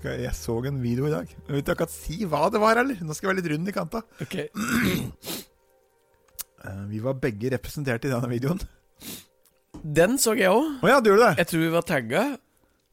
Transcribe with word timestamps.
skal, 0.00 0.20
Jeg 0.24 0.34
så 0.36 0.56
en 0.66 0.80
video 0.82 1.06
i 1.06 1.12
dag. 1.12 1.28
Jeg 1.46 1.54
vet 1.60 1.70
ikke 1.74 1.86
si 1.92 2.18
hva 2.28 2.46
det 2.52 2.60
var 2.62 2.80
heller. 2.80 2.98
Nå 3.04 3.14
skal 3.16 3.28
jeg 3.28 3.34
være 3.34 3.42
litt 3.42 3.52
rund 3.54 3.70
i 3.70 3.76
kanta. 3.76 4.02
Ok 4.24 4.36
Eh, 6.60 6.80
vi 6.90 6.98
var 7.00 7.14
begge 7.16 7.48
representert 7.54 8.04
i 8.04 8.10
denne 8.10 8.28
videoen. 8.28 8.58
Den 9.80 10.18
så 10.20 10.34
jeg 10.36 10.50
òg. 10.52 10.66
Oh, 10.84 10.90
ja, 10.90 10.98
du 11.00 11.06
gjorde 11.08 11.30
det? 11.30 11.38
Jeg 11.40 11.48
tror 11.48 11.62
vi 11.62 11.70
var 11.72 11.86
tagga. 11.88 12.24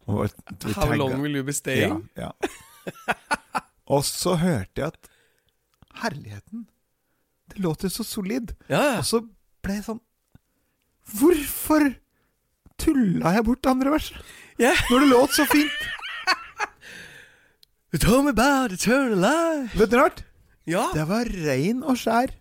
How 0.08 0.28
tagga- 0.64 0.96
long 1.02 1.18
will 1.20 1.36
you 1.36 1.44
be 1.44 1.52
staying? 1.52 2.06
ja. 2.16 2.30
Og 3.92 4.06
så 4.08 4.38
hørte 4.40 4.80
jeg 4.80 4.88
at 4.88 5.12
Herligheten. 6.00 6.64
Det 7.52 7.60
låter 7.64 7.92
så 7.92 8.04
solid. 8.08 8.56
Ja, 8.72 8.80
ja. 8.94 8.98
Og 9.02 9.06
så 9.12 9.20
ble 9.64 9.76
jeg 9.82 9.84
sånn 9.90 10.00
Hvorfor 11.20 11.90
tulla 12.80 13.36
jeg 13.36 13.46
bort 13.48 13.68
andre 13.68 13.98
vers? 13.98 14.14
Yeah. 14.60 14.80
Når 14.92 15.04
det 15.04 15.12
låt 15.12 15.36
så 15.36 15.44
fint. 15.52 15.76
You 17.94 18.00
told 18.04 18.26
me 18.26 18.32
about 18.34 18.74
eternal 18.76 19.16
life. 19.24 19.78
Vet 19.80 19.90
du 19.94 19.98
rart? 19.98 20.24
Ja. 20.68 20.90
Det 20.94 21.06
var 21.08 21.30
rein 21.32 21.84
og 21.88 21.96
skjær 22.02 22.34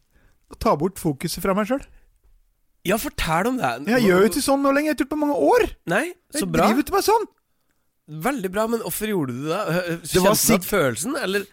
å 0.50 0.58
ta 0.58 0.72
bort 0.78 0.98
fokuset 0.98 1.42
fra 1.44 1.54
meg 1.54 1.68
sjøl. 1.70 1.84
ja, 2.86 2.96
fortell 3.02 3.48
om 3.50 3.56
det. 3.58 3.70
Jeg 3.90 4.02
gjør 4.06 4.20
jo 4.24 4.28
ikke 4.30 4.42
sånn 4.46 4.62
nå 4.62 4.70
lenger. 4.74 4.92
Jeg 4.92 4.94
har 4.94 4.98
gjort 4.98 5.04
det 5.04 5.12
på 5.12 5.18
mange 5.22 5.38
år. 5.42 5.64
Nei, 5.90 6.04
Jeg 6.34 6.42
så 6.42 6.46
bra. 6.50 6.66
driver 6.66 6.82
ikke 6.84 6.94
med 6.96 7.06
sånn. 7.06 7.24
Veldig 8.26 8.50
bra, 8.54 8.66
men 8.70 8.80
hvorfor 8.84 9.10
gjorde 9.10 9.34
du 9.34 9.48
det? 9.48 9.62
Kjente 10.06 10.34
du 10.34 10.38
sikk- 10.38 10.66
følelsen, 10.70 11.16
eller 11.18 11.46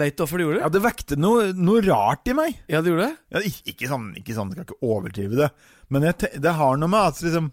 veit 0.00 0.16
du 0.16 0.22
hvorfor 0.24 0.38
du 0.40 0.44
gjorde 0.46 0.56
det? 0.56 0.62
Ja, 0.64 0.68
Det 0.76 0.82
vekte 0.86 1.18
noe, 1.20 1.50
noe 1.52 1.82
rart 1.84 2.28
i 2.28 2.32
meg. 2.32 2.56
Ja, 2.68 2.80
det 2.80 2.92
gjorde 2.92 3.08
det? 3.10 3.16
Ja, 3.32 3.40
ikke, 3.44 3.64
ikke 3.74 3.88
sånn, 3.92 4.06
ikke 4.16 4.36
sånn, 4.38 4.52
jeg 4.54 4.56
skal 4.56 4.68
ikke 4.68 4.88
overdrive 4.88 5.36
det. 5.42 5.50
Men 5.90 6.02
jeg, 6.08 6.40
det 6.40 6.54
har 6.56 6.76
noe 6.80 6.88
med 6.88 7.00
at 7.12 7.20
liksom 7.24 7.52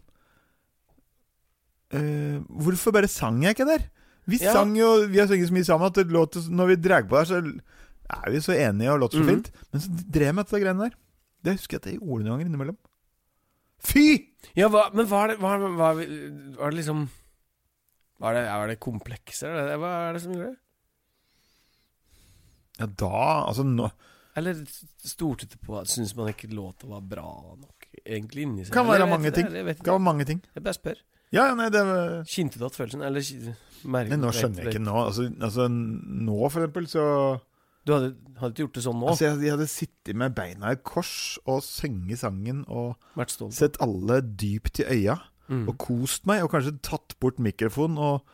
øh, 1.93 2.39
Hvorfor 2.47 2.91
bare 2.95 3.07
sang 3.11 3.41
jeg 3.43 3.55
ikke 3.55 3.67
der? 3.67 3.83
Vi 4.27 4.37
Ja. 4.41 4.53
sang 4.53 4.75
jo 4.75 5.07
Vi 5.07 5.19
har 5.19 5.27
sunget 5.27 5.47
så 5.47 5.55
mye 5.55 5.67
sammen 5.67 5.87
at 5.87 5.95
det 5.95 6.11
låter, 6.11 6.43
når 6.51 6.67
vi 6.67 6.75
drar 6.75 7.03
på 7.07 7.15
der, 7.15 7.25
så 7.25 7.37
er 8.07 8.31
vi 8.31 8.41
så 8.43 8.53
enige 8.53 8.91
og 8.91 8.99
låter 8.99 9.19
så 9.19 9.23
mm. 9.23 9.29
fint. 9.29 9.51
Men 9.71 9.81
så 9.81 9.89
drev 10.11 10.25
jeg 10.25 10.35
med 10.35 10.45
dette 10.45 10.61
greiene 10.63 10.83
der. 10.83 10.97
Det 11.43 11.55
husker 11.55 11.77
jeg 11.77 11.81
at 11.81 11.91
jeg 11.91 11.99
gjorde 12.01 12.23
noen 12.25 12.33
ganger 12.35 12.49
innimellom. 12.49 12.77
Fy! 13.83 14.33
Ja, 14.57 14.69
hva, 14.73 14.87
men 14.93 15.07
var 15.07 15.31
det, 15.31 15.37
var, 15.39 15.61
var, 15.61 15.99
var 16.57 16.71
det 16.71 16.77
liksom 16.79 17.09
Var 18.17 18.33
det, 18.33 18.45
var 18.49 18.71
det 18.71 18.79
komplekser? 18.81 19.53
Er 19.53 19.77
Hva 19.77 19.91
er 20.07 20.17
det 20.17 20.21
som 20.23 20.33
gjorde 20.33 20.53
det? 20.55 20.57
Ja, 22.79 22.87
da 22.87 23.19
Altså, 23.45 23.65
nå 23.67 23.89
Eller 24.37 24.63
stolte 25.05 25.45
det 25.45 25.61
på 25.61 25.83
Syns 25.85 26.15
man 26.17 26.31
ikke 26.33 26.49
låta 26.49 26.89
var 26.89 27.05
bra 27.05 27.29
nok 27.53 27.89
egentlig 28.01 28.47
inni 28.47 28.65
seg? 28.65 28.73
Kan 28.73 28.87
være 28.87 29.07
mange 29.09 29.31
ting. 29.35 29.47
Kan 29.49 29.93
være 29.93 30.03
mange 30.03 30.25
ting. 30.29 30.41
Jeg 30.55 30.63
bare 30.63 30.77
spør. 30.77 30.99
Ja, 31.35 31.49
nei, 31.55 31.67
det 31.69 31.81
var 31.83 32.21
at 32.23 32.75
følelsen 32.77 33.01
Eller 33.03 33.19
merke- 33.83 34.09
Men 34.13 34.21
nå 34.23 34.29
skjønner 34.31 34.63
jeg 34.63 34.73
ikke 34.75 34.83
nå. 34.85 34.93
Altså, 35.05 35.25
altså 35.43 35.67
nå, 35.69 36.37
for 36.49 36.61
eksempel, 36.63 36.87
så 36.87 37.41
Du 37.85 37.93
hadde, 37.93 38.15
hadde 38.39 38.51
ikke 38.53 38.63
gjort 38.65 38.73
det 38.79 38.83
sånn 38.83 38.99
nå? 38.99 39.09
Altså, 39.11 39.25
jeg, 39.27 39.41
jeg 39.43 39.51
hadde 39.55 39.67
sittet 39.71 40.15
med 40.15 40.35
beina 40.35 40.71
i 40.71 40.79
kors 40.83 41.37
og 41.47 41.61
sunget 41.63 42.19
sangen 42.19 42.65
og 42.67 42.95
sett 43.55 43.77
alle 43.83 44.21
dypt 44.21 44.79
i 44.83 44.87
øya 45.01 45.17
Mm. 45.47 45.61
og 45.69 45.77
kost 45.79 46.25
meg, 46.27 46.41
og 46.43 46.51
kanskje 46.51 46.73
tatt 46.83 47.13
bort 47.23 47.37
mikrofonen 47.39 47.95
og 47.97 48.25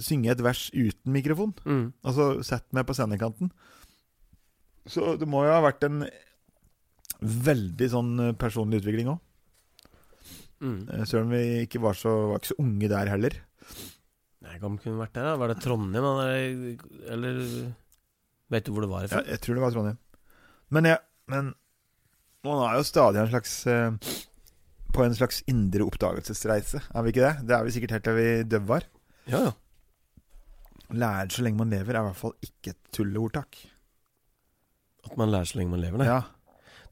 synge 0.00 0.30
et 0.32 0.40
vers 0.40 0.70
uten 0.72 1.12
mikrofon. 1.12 1.52
Mm. 1.66 1.92
Altså 2.02 2.42
sett 2.42 2.64
meg 2.72 2.86
på 2.88 2.94
scenekanten. 2.96 3.50
Så 4.88 5.18
det 5.20 5.28
må 5.28 5.44
jo 5.44 5.52
ha 5.52 5.60
vært 5.60 5.84
en 5.84 6.06
veldig 7.20 7.88
sånn 7.92 8.14
personlig 8.40 8.80
utvikling 8.80 9.10
òg. 9.12 9.20
Mm. 10.64 10.78
Selv 11.04 11.26
om 11.26 11.34
vi 11.34 11.42
ikke 11.66 11.82
var 11.84 11.98
så, 11.98 12.12
var 12.30 12.40
ikke 12.40 12.52
så 12.54 12.58
unge 12.62 12.88
der 12.88 13.10
heller. 13.12 13.34
Nei, 14.46 14.54
Hvor 14.62 14.76
kunne 14.78 15.00
vært 15.00 15.14
der? 15.16 15.26
da? 15.26 15.34
Var 15.40 15.52
det 15.52 15.58
Trondheim? 15.64 16.06
Eller, 16.06 16.86
eller 17.12 17.42
Vet 18.52 18.66
du 18.66 18.72
hvor 18.72 18.84
det 18.84 18.90
var 18.92 19.08
Ja, 19.10 19.22
jeg 19.26 19.40
tror 19.42 19.58
det 19.58 19.64
var 19.64 19.74
Trondheim. 19.74 19.98
Men, 20.70 20.88
ja, 20.92 20.96
men 21.30 21.52
man 22.46 22.62
er 22.68 22.76
jo 22.78 22.86
stadig 22.86 23.20
en 23.20 23.30
slags 23.32 23.54
eh, 23.70 23.90
på 24.94 25.04
en 25.04 25.14
slags 25.18 25.42
indre 25.50 25.84
oppdagelsesreise, 25.86 26.80
er 26.94 27.04
vi 27.04 27.12
ikke 27.12 27.24
det? 27.26 27.46
Det 27.48 27.56
er 27.56 27.64
vi 27.66 27.74
sikkert 27.74 27.96
helt 27.96 28.06
til 28.06 28.16
vi 28.16 28.28
døver. 28.48 28.86
Ja, 29.26 29.40
ja. 29.48 29.54
Lære 30.94 31.34
så 31.34 31.42
lenge 31.42 31.58
man 31.58 31.72
lever, 31.74 31.96
er 31.98 32.04
i 32.04 32.06
hvert 32.06 32.20
fall 32.20 32.36
ikke 32.46 32.70
et 32.70 32.92
tulleordtak. 32.94 33.58
At 35.06 35.16
man 35.18 35.32
lærer 35.34 35.50
så 35.50 35.58
lenge 35.58 35.74
man 35.74 35.82
lever, 35.82 35.98
nei. 35.98 36.06
Ja, 36.06 36.20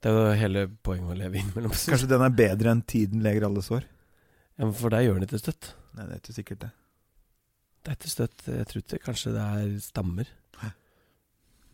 Det 0.04 0.10
er 0.12 0.16
jo 0.18 0.36
hele 0.36 0.62
poenget 0.84 1.08
med 1.08 1.16
å 1.16 1.20
leve 1.22 1.38
innimellom. 1.40 1.72
Kanskje 1.72 2.08
den 2.10 2.22
er 2.26 2.32
bedre 2.36 2.72
enn 2.74 2.82
'tiden 2.84 3.22
leger 3.24 3.46
alle 3.48 3.62
sår'? 3.64 3.86
Ja, 4.58 4.66
men 4.66 4.74
For 4.76 4.92
deg 4.92 5.06
gjør 5.06 5.16
den 5.18 5.24
ikke 5.26 5.40
støtt. 5.40 5.70
Nei, 5.96 6.04
det 6.06 6.12
er 6.12 6.20
ikke 6.20 6.34
sikkert 6.36 6.60
det. 6.66 6.72
Det 7.84 7.92
er 7.92 7.96
ikke 7.98 8.12
støtt. 8.12 8.44
Jeg 8.46 8.66
tror 8.68 8.82
ikke 8.84 9.00
kanskje 9.06 9.32
det 9.32 9.44
er 9.44 9.78
stammer. 9.80 10.28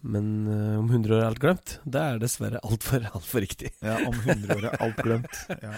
Men 0.00 0.28
uh, 0.48 0.78
om 0.80 0.86
100 0.88 1.12
år 1.12 1.20
er 1.20 1.26
alt 1.28 1.40
glemt. 1.42 1.74
Det 1.84 2.00
er 2.00 2.20
dessverre 2.22 2.60
altfor 2.64 3.02
alt 3.10 3.26
for 3.28 3.44
riktig. 3.44 3.68
Ja, 3.84 3.98
Om 4.08 4.14
100 4.16 4.54
år 4.56 4.64
er 4.70 4.78
alt 4.86 5.02
glemt. 5.04 5.42
Ja. 5.66 5.74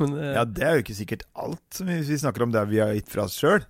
Men, 0.00 0.16
uh, 0.18 0.32
ja, 0.34 0.42
det 0.44 0.64
er 0.66 0.74
jo 0.76 0.82
ikke 0.82 0.96
sikkert 0.98 1.22
alt. 1.38 1.62
som 1.72 1.86
vi- 1.86 2.02
vi 2.02 2.18
snakker 2.18 2.42
om 2.42 2.50
det 2.52 2.64
vi 2.68 2.80
har 2.82 2.90
gitt 2.92 3.08
fra 3.08 3.22
oss 3.28 3.38
sjøl, 3.38 3.62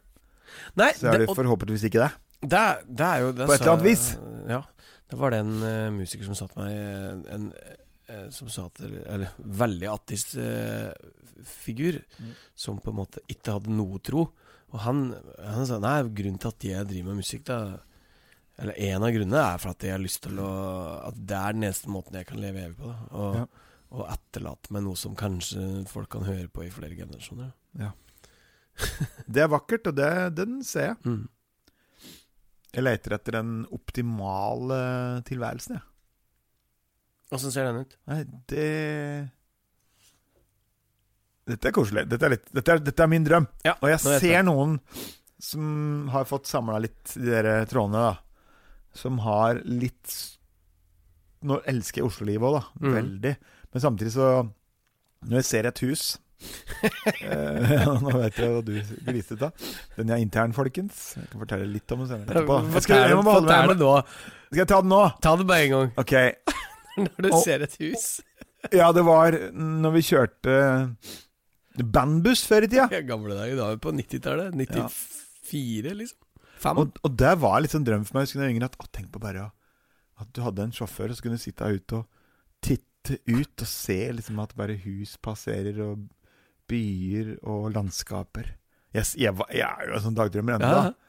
så 0.75 1.13
er 1.13 1.19
det 1.19 1.27
det 1.29 1.37
forhåpentligvis 1.37 1.85
ikke 1.91 2.01
det. 2.07 2.11
Det, 2.41 2.65
det 2.89 3.07
er 3.07 3.21
jo 3.21 3.33
det 3.37 3.47
På 3.47 3.53
et 3.55 3.61
eller 3.61 3.73
annet 3.77 3.85
vis. 3.85 4.07
Ja. 4.49 4.63
Det 5.09 5.17
var 5.17 5.33
det 5.33 5.41
en 5.41 5.55
uh, 5.63 5.91
musiker 5.95 6.27
som 6.29 6.37
sa 6.37 6.49
til 6.51 6.61
meg 6.61 6.75
eh, 6.77 7.35
en, 7.35 7.47
uh, 8.11 8.27
Som 8.35 8.51
sa 8.53 8.67
til 8.77 8.99
Eller 9.07 9.33
veldig 9.41 9.89
attist 9.89 10.35
uh, 10.37 10.93
figur. 11.49 12.01
Mm. 12.19 12.33
Som 12.55 12.81
på 12.85 12.93
en 12.93 12.99
måte 13.01 13.23
ikke 13.31 13.57
hadde 13.57 13.73
noe 13.73 14.01
tro. 14.05 14.27
Og 14.69 14.81
han, 14.85 15.07
han 15.41 15.69
sa 15.69 15.79
Nei, 15.81 16.03
grunnen 16.13 16.41
til 16.43 16.53
at 16.53 16.67
jeg 16.69 16.89
driver 16.91 17.15
med 17.15 17.23
musikk, 17.23 17.47
da 17.49 17.79
Eller 18.61 18.77
en 18.91 19.07
av 19.07 19.15
grunnene 19.15 19.47
er 19.55 19.63
for 19.63 19.73
at 19.73 19.87
jeg 19.87 19.95
har 19.97 20.03
lyst 20.03 20.23
til 20.27 20.43
å 20.45 20.51
At 21.09 21.17
det 21.17 21.39
er 21.39 21.57
den 21.57 21.69
eneste 21.71 21.95
måten 21.95 22.19
jeg 22.21 22.29
kan 22.29 22.43
leve 22.43 22.67
evig 22.67 22.77
på. 22.83 22.93
Da. 22.93 23.09
Og, 23.23 23.41
Ja. 23.41 23.47
og 23.97 24.05
etterlate 24.13 24.75
meg 24.77 24.85
noe 24.85 25.01
som 25.01 25.17
kanskje 25.17 25.65
folk 25.89 26.11
kan 26.13 26.27
høre 26.29 26.51
på 26.53 26.67
i 26.67 26.75
flere 26.75 26.99
generasjoner. 26.99 27.55
Det 29.27 29.43
er 29.43 29.49
vakkert, 29.51 29.89
og 29.91 29.97
det, 29.97 30.11
den 30.37 30.61
ser 30.67 30.91
jeg. 30.93 30.99
Mm. 31.05 31.25
Jeg 32.79 32.85
leter 32.87 33.17
etter 33.17 33.35
den 33.41 33.53
optimale 33.75 34.77
tilværelsen, 35.27 35.79
jeg. 35.81 35.85
Åssen 37.35 37.53
ser 37.53 37.67
den 37.69 37.83
ut? 37.83 37.97
Nei, 38.09 38.23
det 38.49 38.69
Dette 41.49 41.71
er 41.71 41.75
koselig. 41.77 42.05
Dette 42.09 42.27
er, 42.29 42.35
litt, 42.37 42.49
dette 42.55 42.75
er, 42.75 42.81
dette 42.85 43.05
er 43.05 43.11
min 43.11 43.25
drøm. 43.25 43.47
Ja, 43.65 43.75
Og 43.81 43.89
jeg 43.91 44.01
ser 44.05 44.25
jeg. 44.29 44.45
noen 44.47 44.79
som 45.41 46.09
har 46.13 46.27
fått 46.29 46.49
samla 46.51 46.81
litt 46.83 47.15
de 47.17 47.29
der 47.31 47.65
trådene, 47.71 48.11
da. 48.11 48.15
Som 48.97 49.21
har 49.25 49.61
litt 49.65 50.17
Nå 51.47 51.61
elsker 51.71 52.01
jeg 52.03 52.09
Oslo-livet 52.09 52.49
òg, 52.49 52.57
da. 52.59 52.63
Mm. 52.83 52.95
Veldig. 52.97 53.33
Men 53.73 53.85
samtidig 53.85 54.11
så 54.17 54.29
Når 55.29 55.37
jeg 55.39 55.47
ser 55.47 55.69
et 55.71 55.83
hus 55.87 56.03
eh, 56.17 56.23
ja, 57.25 57.95
Nå 57.99 58.13
vet 58.15 58.39
jeg 58.39 58.51
hva 58.53 58.61
du 58.65 58.73
gliste 59.09 59.39
av. 59.43 59.69
Den 59.97 60.13
er 60.15 60.23
intern, 60.23 60.55
folkens. 60.57 61.01
Jeg 61.19 61.31
kan 61.33 61.43
fortelle 61.43 61.67
litt 61.71 61.95
om 61.97 62.05
den 62.05 62.11
senere. 62.13 62.31
etterpå. 62.33 62.59
Jeg 62.77 62.85
skal, 62.87 63.05
jeg 63.11 63.19
må 63.19 63.25
bare 63.27 63.41
holde 63.41 63.59
meg 63.73 63.81
nå. 63.83 63.95
Skal 64.49 64.63
jeg 64.63 64.71
ta 64.71 64.81
den 64.85 64.93
nå? 64.95 65.01
Ta 65.25 65.35
det 65.41 65.49
bare 65.51 65.67
en 65.67 65.75
gang. 65.75 65.91
Ok. 66.05 66.15
Når 67.03 67.27
du 67.27 67.31
Og- 67.33 67.43
ser 67.45 67.65
et 67.67 67.79
hus. 67.83 68.07
Ja, 68.75 68.89
det 68.91 69.05
var 69.07 69.37
når 69.55 69.93
vi 69.95 70.01
kjørte 70.03 70.55
bandbuss 71.95 72.41
før 72.49 72.65
i 72.67 72.71
tida. 72.73 72.89
Ja, 72.91 73.05
gamle 73.07 73.37
dager. 73.39 73.55
Da 73.55 73.69
var 73.69 73.77
vi 73.77 73.83
på 73.85 73.93
90-tallet. 73.95 74.57
94, 74.59 75.93
liksom. 75.95 76.19
Fem. 76.59 76.81
Og, 76.83 76.99
og 77.07 77.15
det 77.15 77.37
var 77.39 77.61
litt 77.63 77.71
sånn 77.71 77.87
drøm 77.87 78.03
for 78.09 78.19
meg 78.19 78.27
jeg 78.27 78.41
var 78.41 78.51
yngre 78.51 78.67
at 78.67 78.75
å, 78.83 78.89
tenk 78.91 79.13
på 79.15 79.21
bare 79.23 79.45
at 80.19 80.31
du 80.35 80.41
hadde 80.43 80.65
en 80.67 80.75
sjåfør, 80.75 81.15
så 81.15 81.23
kunne 81.23 81.39
sitte 81.39 81.69
ute 81.71 82.01
og 82.01 82.09
titte 82.67 83.21
ut 83.31 83.63
og 83.63 83.69
se 83.71 83.99
liksom 84.17 84.41
at 84.43 84.57
bare 84.59 84.75
hus 84.83 85.15
passerer, 85.23 85.79
og 85.87 86.03
byer 86.69 87.35
og 87.43 87.71
landskaper. 87.75 88.55
Jeg, 88.97 89.05
jeg, 89.21 89.35
var, 89.37 89.51
jeg 89.53 89.69
er 89.69 89.91
jo 89.91 89.99
en 89.99 90.05
sånn 90.07 90.17
dagdrømmer 90.19 90.57
ennå, 90.57 90.73
ja. 90.73 90.89
da. 90.89 91.09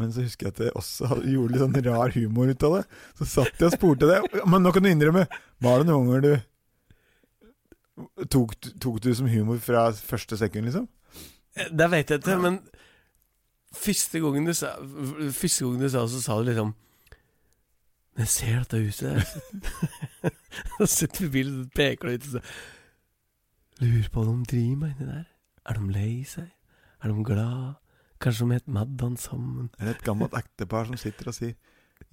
Men 0.00 0.10
så 0.10 0.24
husker 0.24 0.48
jeg 0.48 0.54
at 0.56 0.62
jeg 0.64 0.74
også 0.74 1.20
gjorde 1.22 1.52
litt 1.54 1.62
sånn 1.62 1.76
rar 1.86 2.14
humor 2.16 2.50
ut 2.50 2.66
av 2.66 2.72
det. 2.78 2.82
Så 3.20 3.28
satt 3.30 3.60
jeg 3.60 3.68
og 3.68 3.76
spurte 3.76 4.08
det. 4.10 4.18
Men 4.50 4.64
nå 4.64 4.72
kan 4.74 4.82
du 4.82 4.90
innrømme, 4.90 5.28
var 5.62 5.80
det 5.80 5.88
noen 5.90 6.10
ganger 6.10 6.24
du 6.24 6.34
tok, 8.30 8.56
tok 8.82 9.02
du 9.04 9.12
som 9.14 9.28
humor 9.30 9.60
fra 9.62 9.86
første 9.94 10.38
sekund, 10.40 10.66
liksom? 10.66 10.88
Det 11.54 11.90
vet 11.92 12.10
jeg 12.10 12.22
ikke, 12.24 12.40
men 12.42 12.58
første 13.74 14.18
gangen 14.22 14.46
du 14.48 14.54
sa 14.54 14.72
Første 15.34 15.66
gangen 15.66 15.84
du 15.84 15.90
sa 15.92 16.02
så 16.10 16.22
sa 16.22 16.38
du 16.40 16.48
liksom 16.48 16.72
Jeg 18.18 18.30
ser 18.30 18.56
dette 18.62 18.80
huset 18.82 19.14
der. 19.14 20.32
Så 20.78 20.86
sitter 20.90 21.24
vi 21.24 21.26
i 21.26 21.34
bilen 21.38 21.60
og 21.64 21.70
peker 21.74 22.10
litt 22.10 22.26
ut 22.26 22.36
og 22.38 22.50
Lurer 23.82 24.08
på 24.12 24.20
om 24.22 24.42
de 24.44 24.50
driver 24.52 24.76
med 24.82 24.92
inni 24.94 25.08
der. 25.10 25.24
Er 25.68 25.78
de 25.78 25.86
lei 25.92 26.24
seg? 26.28 26.50
Er 27.02 27.10
de 27.10 27.24
glad? 27.26 27.74
Kanskje 28.22 28.46
de 28.48 28.58
het 28.58 28.68
Maddan 28.70 29.16
sammen? 29.20 29.70
Eller 29.80 29.96
et 29.96 30.04
gammelt 30.06 30.34
ektepar 30.38 30.86
som 30.88 30.96
sitter 31.00 31.28
og 31.32 31.36
sier 31.36 31.54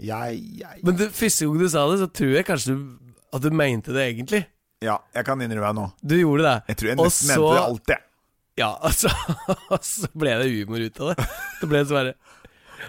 jeg, 0.02 0.40
jeg 0.62 0.82
Men 0.86 0.96
det, 0.98 1.10
første 1.14 1.46
gang 1.46 1.60
du 1.60 1.68
sa 1.70 1.84
det, 1.92 2.00
så 2.02 2.08
tror 2.08 2.34
jeg 2.36 2.46
kanskje 2.48 2.74
du, 2.74 3.14
at 3.34 3.44
du 3.44 3.50
mente 3.54 3.94
det 3.94 4.06
egentlig. 4.08 4.42
Ja, 4.82 4.98
jeg 5.14 5.26
kan 5.28 5.42
innrømme 5.42 5.68
det 5.68 5.78
nå. 5.78 5.86
Du 6.02 6.16
gjorde 6.18 6.46
det. 6.48 6.56
Jeg 6.72 6.78
tror 6.80 6.90
jeg 6.90 6.98
nesten 7.02 7.28
så- 7.28 7.42
mente 7.42 7.54
det 7.58 7.66
alltid. 7.66 8.08
Ja, 8.58 8.70
altså 8.88 9.10
og 9.72 9.84
Så 9.86 10.10
ble 10.18 10.34
det 10.42 10.50
humor 10.52 10.82
ut 10.84 11.00
av 11.00 11.12
det. 11.14 11.28
Det 11.62 11.70
ble 11.70 11.84
så 11.86 11.98
bare 12.00 12.14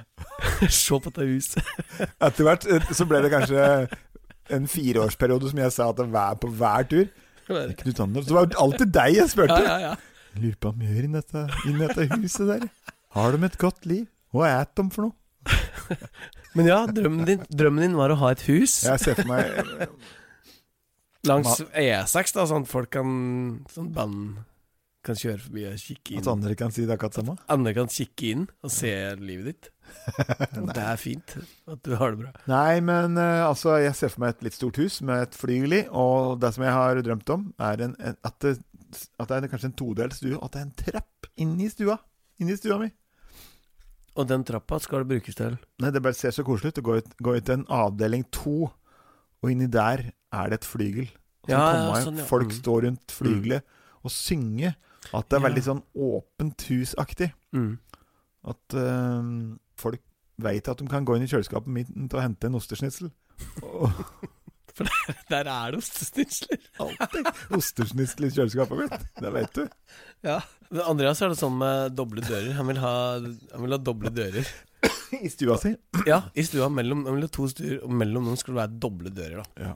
Se 0.72 0.96
på 0.96 1.10
dette 1.10 1.26
huset. 1.28 1.68
Etter 2.22 2.46
hvert 2.48 2.64
eh, 2.66 2.88
så 2.96 3.06
ble 3.08 3.20
det 3.22 3.30
kanskje 3.32 3.66
en 4.56 4.66
fireårsperiode 4.68 5.50
som 5.52 5.60
jeg 5.62 5.74
sa 5.74 5.90
at 5.92 6.00
det 6.00 6.08
var 6.12 6.38
på 6.40 6.48
hver 6.48 6.88
tur. 6.90 7.06
Bare, 7.48 7.74
Knut 7.82 8.00
Anders. 8.04 8.26
Det 8.28 8.34
var 8.36 8.52
alltid 8.64 8.92
deg 8.94 9.14
jeg 9.16 9.22
Ja, 9.24 9.28
spurte. 9.30 9.58
ja, 9.66 9.78
ja. 9.88 9.92
Lurer 10.38 10.56
på 10.62 10.70
hva 10.70 10.78
de 10.78 10.88
gjør 10.88 11.04
inni 11.08 11.18
dette, 11.20 11.42
inn 11.68 11.80
dette 11.82 12.06
huset 12.16 12.46
der. 12.48 12.68
Har 13.16 13.34
de 13.36 13.44
et 13.48 13.58
godt 13.60 13.86
liv? 13.90 14.06
Hva 14.32 14.48
et 14.62 14.70
de 14.78 14.86
for 14.94 15.08
noe? 15.08 15.16
Men 16.56 16.68
ja, 16.70 16.78
drømmen 16.86 17.26
din, 17.28 17.42
drømmen 17.50 17.82
din 17.88 17.96
var 17.98 18.12
å 18.14 18.16
ha 18.20 18.28
et 18.34 18.42
hus 18.46 18.74
Jeg 18.84 19.00
ser 19.02 19.16
for 19.18 19.26
meg 19.26 19.88
langs 21.26 21.60
E6, 21.74 22.32
da, 22.36 22.44
sånn 22.50 22.62
at 22.66 22.70
folk 22.70 22.90
kan 22.94 23.12
Sånn 23.72 23.88
band 23.94 24.40
kan 25.02 25.16
kjøre 25.18 25.40
forbi 25.42 25.64
og 25.66 25.76
kikke 25.82 26.12
inn. 26.14 26.20
at 26.22 26.28
andre 26.30 26.54
kan 26.58 26.70
si 26.74 26.84
det 26.86 26.94
akkurat 26.94 27.16
samme. 27.18 27.34
Andre 27.50 27.72
kan 27.74 27.88
kikke 27.90 28.28
inn 28.32 28.44
og 28.62 28.70
se 28.70 28.92
livet 29.18 29.48
ditt. 29.50 29.70
Og 30.62 30.68
det 30.76 30.84
er 30.84 30.96
fint 31.00 31.34
at 31.66 31.80
du 31.82 31.96
har 31.98 32.14
det 32.14 32.20
bra. 32.22 32.30
Nei, 32.48 32.80
men 32.86 33.18
uh, 33.18 33.48
altså, 33.48 33.74
jeg 33.82 33.94
ser 33.98 34.12
for 34.14 34.22
meg 34.24 34.36
et 34.36 34.44
litt 34.46 34.54
stort 34.58 34.78
hus 34.78 35.00
med 35.02 35.24
et 35.26 35.34
flygel 35.38 35.72
i, 35.80 35.82
og 35.90 36.38
det 36.42 36.52
som 36.54 36.64
jeg 36.64 36.72
har 36.76 37.02
drømt 37.02 37.34
om, 37.34 37.48
er 37.58 37.82
en, 37.88 37.96
en, 37.98 38.16
at, 38.22 38.36
det, 38.46 38.54
at 39.18 39.28
det 39.28 39.40
er 39.40 39.50
kanskje 39.52 39.72
en 39.72 39.78
todelt 39.82 40.14
stue, 40.16 40.38
at 40.38 40.54
det 40.54 40.60
er 40.62 40.68
en 40.68 40.76
trapp 40.84 41.30
inni 41.42 41.68
stua. 41.72 41.98
Inni 42.40 42.56
stua 42.58 42.78
mi. 42.80 42.88
Og 44.12 44.26
den 44.28 44.42
trappa 44.44 44.76
skal 44.84 45.02
det 45.02 45.08
brukes 45.14 45.36
til. 45.38 45.54
Nei, 45.80 45.90
det 45.94 46.02
bare 46.04 46.16
ser 46.16 46.34
så 46.36 46.44
koselig 46.44 46.74
ut. 46.74 46.82
Gå 46.84 46.96
ut, 47.00 47.12
gå 47.24 47.34
ut 47.38 47.46
til 47.48 47.54
en 47.62 47.66
avdeling 47.72 48.26
to, 48.34 48.68
og 49.42 49.50
inni 49.50 49.66
der 49.72 50.10
er 50.12 50.52
det 50.52 50.60
et 50.60 50.68
flygel. 50.68 51.06
Og 51.42 51.48
så 51.48 51.54
Ja, 51.56 51.62
kommer 51.72 51.96
ja, 51.96 52.02
sånn, 52.04 52.18
ja. 52.20 52.26
Folk 52.28 52.50
Mm. 52.52 52.58
står 52.60 52.82
rundt 52.86 53.10
flygelet 53.16 53.64
og 54.04 54.10
synger. 54.14 54.76
At 55.10 55.28
det 55.28 55.38
er 55.38 55.44
veldig 55.48 55.64
sånn 55.66 55.82
åpent 55.98 56.64
husaktig. 56.70 57.32
Mm. 57.56 57.74
At 58.52 58.76
eh, 58.78 59.30
folk 59.82 60.02
veit 60.42 60.70
at 60.70 60.80
de 60.80 60.88
kan 60.90 61.04
gå 61.06 61.16
inn 61.18 61.26
i 61.26 61.30
kjøleskapet 61.30 61.70
mitt 61.70 61.90
og 62.14 62.22
hente 62.22 62.48
en 62.48 62.58
ostesnitsel. 62.58 63.10
Og 63.66 63.90
Der 65.28 65.48
er 65.50 65.72
det 65.74 65.78
ostesnitsler. 65.82 66.60
alltid 66.82 67.26
ostesnitsel 67.58 68.28
i 68.28 68.32
kjøleskapet 68.32 68.78
mitt. 68.84 69.06
Det 69.20 69.32
vet 69.34 69.58
du. 69.58 69.64
Ja. 70.24 70.38
Men 70.70 70.84
Andreas 70.88 71.20
er 71.20 71.32
det 71.32 71.40
sånn 71.40 71.58
med 71.60 71.96
doble 71.98 72.24
dører. 72.24 72.54
Han 72.56 72.70
vil 72.70 72.80
ha, 72.80 72.94
han 73.20 73.66
vil 73.66 73.76
ha 73.76 73.80
doble 73.82 74.12
dører. 74.14 74.48
I 75.18 75.28
stua 75.30 75.58
si. 75.60 75.74
Ja, 76.08 76.22
i 76.32 76.44
stua 76.46 76.70
mellom 76.72 77.04
ha 77.04 77.28
to 77.30 77.44
stuer, 77.52 77.82
og 77.84 77.92
mellom 78.00 78.30
dem 78.30 78.38
skal 78.40 78.54
det 78.54 78.62
være 78.62 78.80
doble 78.86 79.12
dører. 79.12 79.42
da 79.42 79.68
Ja. 79.68 79.74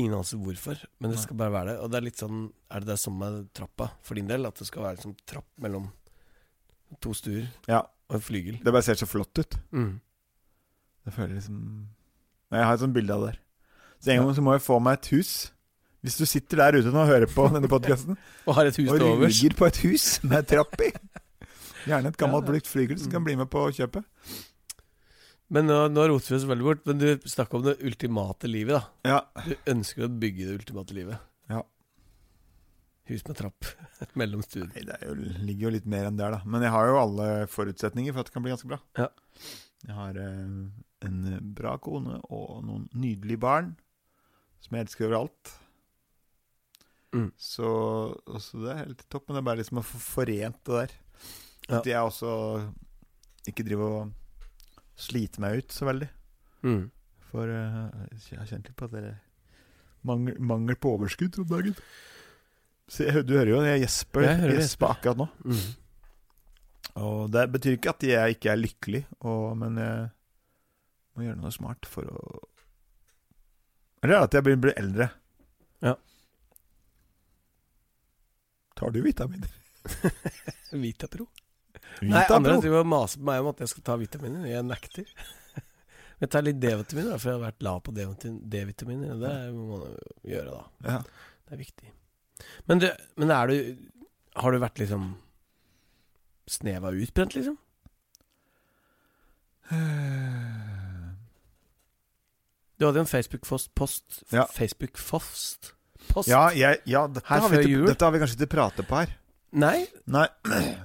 Ingen 0.00 0.14
anelse 0.16 0.38
hvorfor, 0.40 0.80
men 1.02 1.12
det 1.12 1.20
skal 1.20 1.36
bare 1.40 1.52
være 1.52 1.72
det. 1.72 1.76
Og 1.84 1.90
det 1.92 1.98
er 2.00 2.04
litt 2.06 2.20
sånn 2.22 2.44
Er 2.72 2.80
det 2.84 2.88
det 2.94 2.98
som 3.02 3.16
med 3.20 3.40
trappa 3.56 3.90
for 4.06 4.16
din 4.18 4.28
del? 4.30 4.46
At 4.48 4.56
det 4.60 4.66
skal 4.70 4.84
være 4.86 4.96
liksom 5.00 5.14
trapp 5.28 5.48
mellom 5.60 5.90
to 7.04 7.12
stuer 7.14 7.46
Ja. 7.68 7.82
og 8.08 8.16
en 8.18 8.24
flygel? 8.24 8.58
Det 8.64 8.72
bare 8.72 8.82
ser 8.86 8.98
så 8.98 9.06
flott 9.10 9.38
ut. 9.38 9.56
Mm. 9.76 10.00
Det 11.06 11.12
føler 11.14 11.34
liksom 11.36 11.60
Jeg 12.50 12.64
har 12.66 12.74
et 12.74 12.80
sånt 12.82 12.94
bilde 12.96 13.14
av 13.14 13.20
det 13.26 13.32
der. 13.34 13.40
Så 14.00 14.10
en 14.14 14.22
gang 14.24 14.34
så 14.34 14.42
må 14.42 14.52
jeg 14.56 14.64
få 14.64 14.78
meg 14.82 14.98
et 14.98 15.10
hus. 15.12 15.32
Hvis 16.00 16.16
du 16.16 16.24
sitter 16.24 16.56
der 16.62 16.78
ute 16.80 16.90
nå 16.94 17.02
og 17.02 17.10
hører 17.12 17.28
på 17.28 17.44
denne 17.52 17.68
podkasten 17.68 18.16
Og 18.48 18.54
har 18.56 18.70
et 18.70 18.76
hus 18.80 18.88
og 18.88 19.02
ruger 19.04 19.52
på 19.58 19.66
et 19.68 19.80
hus 19.84 20.06
med 20.24 20.46
trapp 20.48 20.80
i 20.80 20.88
Gjerne 21.90 22.08
et 22.08 22.16
gammelt 22.16 22.40
Ja, 22.40 22.46
ja. 22.46 22.52
brukt 22.54 22.68
flygel 22.70 22.98
som 23.00 23.10
kan 23.12 23.24
bli 23.24 23.34
med 23.36 23.48
på 23.52 23.66
kjøpet. 23.76 24.04
Men 25.50 25.66
nå, 25.66 25.76
nå 25.90 26.06
roter 26.06 26.30
vi 26.30 26.38
oss 26.38 26.46
veldig 26.46 26.66
bort. 26.66 26.84
Men 26.86 27.00
du 27.00 27.28
snakker 27.28 27.58
om 27.58 27.64
det 27.66 27.80
ultimate 27.82 28.50
livet, 28.50 28.78
da. 28.78 29.14
Ja. 29.16 29.46
Du 29.46 29.72
ønsker 29.72 30.06
å 30.06 30.12
bygge 30.22 30.46
det 30.46 30.58
ultimate 30.60 30.94
livet. 30.94 31.24
Ja. 31.50 31.64
Hus 33.10 33.24
med 33.26 33.40
trapp 33.40 33.66
mellom 34.20 34.44
stuene. 34.46 34.70
Nei, 34.76 34.84
det 34.86 35.00
jo, 35.08 35.16
ligger 35.42 35.66
jo 35.66 35.74
litt 35.74 35.88
mer 35.90 36.06
enn 36.06 36.20
der, 36.20 36.36
da. 36.36 36.44
Men 36.46 36.62
jeg 36.66 36.74
har 36.76 36.90
jo 36.90 37.00
alle 37.00 37.26
forutsetninger 37.50 38.14
for 38.14 38.22
at 38.22 38.30
det 38.30 38.36
kan 38.36 38.46
bli 38.46 38.54
ganske 38.54 38.70
bra. 38.70 38.78
Ja. 39.00 39.08
Jeg 39.88 39.96
har 39.96 40.20
eh, 40.22 40.54
en 41.08 41.18
bra 41.56 41.74
kone 41.82 42.20
og 42.28 42.60
noen 42.68 42.86
nydelige 42.94 43.42
barn 43.42 43.74
som 44.60 44.76
jeg 44.76 44.86
elsker 44.86 45.08
overalt. 45.08 45.54
Mm. 47.16 47.30
Så 47.40 47.66
så 48.38 48.62
det 48.62 48.70
er 48.70 48.82
helt 48.84 49.04
topp. 49.10 49.26
Men 49.26 49.40
det 49.40 49.42
er 49.42 49.48
bare 49.50 49.62
liksom 49.64 49.82
å 49.82 49.86
få 49.86 49.98
forent 50.04 50.62
det 50.68 50.78
der. 50.78 50.96
Ja. 51.66 51.80
At 51.80 51.90
jeg 51.90 52.06
også 52.06 52.32
ikke 53.50 53.66
driver 53.66 53.98
og 53.98 54.16
sliter 55.00 55.42
meg 55.42 55.62
ut 55.62 55.74
så 55.74 55.88
veldig. 55.88 56.08
Mm. 56.66 56.84
For 57.30 57.50
uh, 57.50 58.06
jeg 58.18 58.38
har 58.40 58.48
kjent 58.48 58.68
litt 58.68 58.78
på 58.78 58.88
at 58.88 58.94
det 58.96 59.04
er 59.12 59.18
mangel, 60.08 60.38
mangel 60.42 60.78
på 60.80 60.94
overskudd 60.96 61.38
om 61.42 61.48
dagen. 61.50 61.76
Så 62.90 63.06
jeg, 63.06 63.24
du 63.26 63.36
hører 63.36 63.52
jo 63.52 63.60
jeg 63.62 63.84
gjesper, 63.84 64.26
Jeg 64.26 64.40
hører 64.42 64.58
gjesper 64.58 64.94
akkurat 64.96 65.20
nå. 65.20 65.28
Mm. 65.46 65.66
Og 67.00 67.18
det 67.30 67.44
betyr 67.54 67.76
ikke 67.76 67.92
at 67.94 68.06
jeg 68.08 68.36
ikke 68.36 68.50
er 68.50 68.58
lykkelig, 68.58 69.02
og, 69.22 69.44
men 69.60 69.78
jeg 69.78 70.08
må 71.14 71.26
gjøre 71.26 71.38
noe 71.38 71.54
smart 71.54 71.86
for 71.88 72.08
å 72.10 72.22
Eller 74.02 74.24
at 74.24 74.34
jeg 74.34 74.46
blir, 74.46 74.58
blir 74.58 74.78
eldre. 74.80 75.10
Ja. 75.84 75.94
Tar 78.80 78.94
du 78.94 79.02
vitaminer? 79.04 79.52
Vitapro. 80.82 81.28
Nei, 82.00 82.24
andre 82.32 82.56
driver 82.62 82.84
og 82.84 82.90
maser 82.90 83.20
på 83.20 83.26
meg 83.28 83.42
om 83.42 83.50
at 83.52 83.60
jeg 83.62 83.70
skal 83.72 83.84
ta 83.86 83.96
vitaminer. 84.00 84.48
Jeg 84.48 84.66
nekter. 84.66 85.06
Jeg 86.20 86.28
tar 86.28 86.44
litt 86.44 86.58
D-vitaminer, 86.60 87.16
for 87.16 87.30
jeg 87.30 87.36
har 87.38 87.46
vært 87.46 87.62
lav 87.64 87.78
på 87.80 87.94
D-vitaminer. 87.96 89.14
Det 89.16 89.30
må 89.56 89.62
man 89.70 89.94
gjøre, 90.28 90.50
da. 90.52 90.64
Ja. 90.84 90.98
Det 91.48 91.54
er 91.56 91.60
viktig. 91.62 91.88
Men, 92.68 92.82
du, 92.82 92.86
men 93.20 93.32
er 93.32 93.48
du 93.48 93.54
Har 94.40 94.52
du 94.52 94.58
vært 94.60 94.80
liksom 94.82 95.02
sneva 96.50 96.92
utbrent, 96.92 97.32
liksom? 97.38 97.56
Du 102.80 102.86
hadde 102.86 103.00
jo 103.00 103.04
en 103.04 103.10
Facebook-post 103.10 104.22
Ja. 104.32 104.46
Facebook-post 104.52 105.74
Post? 106.08 106.30
Ja, 106.30 106.48
jeg, 106.56 106.78
ja 106.88 107.04
dette, 107.12 107.26
har 107.28 107.48
vi 107.52 107.74
dette 107.84 108.04
har 108.04 108.12
vi 108.14 108.20
kanskje 108.22 108.38
ikke 108.40 108.54
pratet 108.54 108.88
på 108.88 109.02
her. 109.02 109.10
Nei, 109.52 109.84
Nei, 110.10 110.26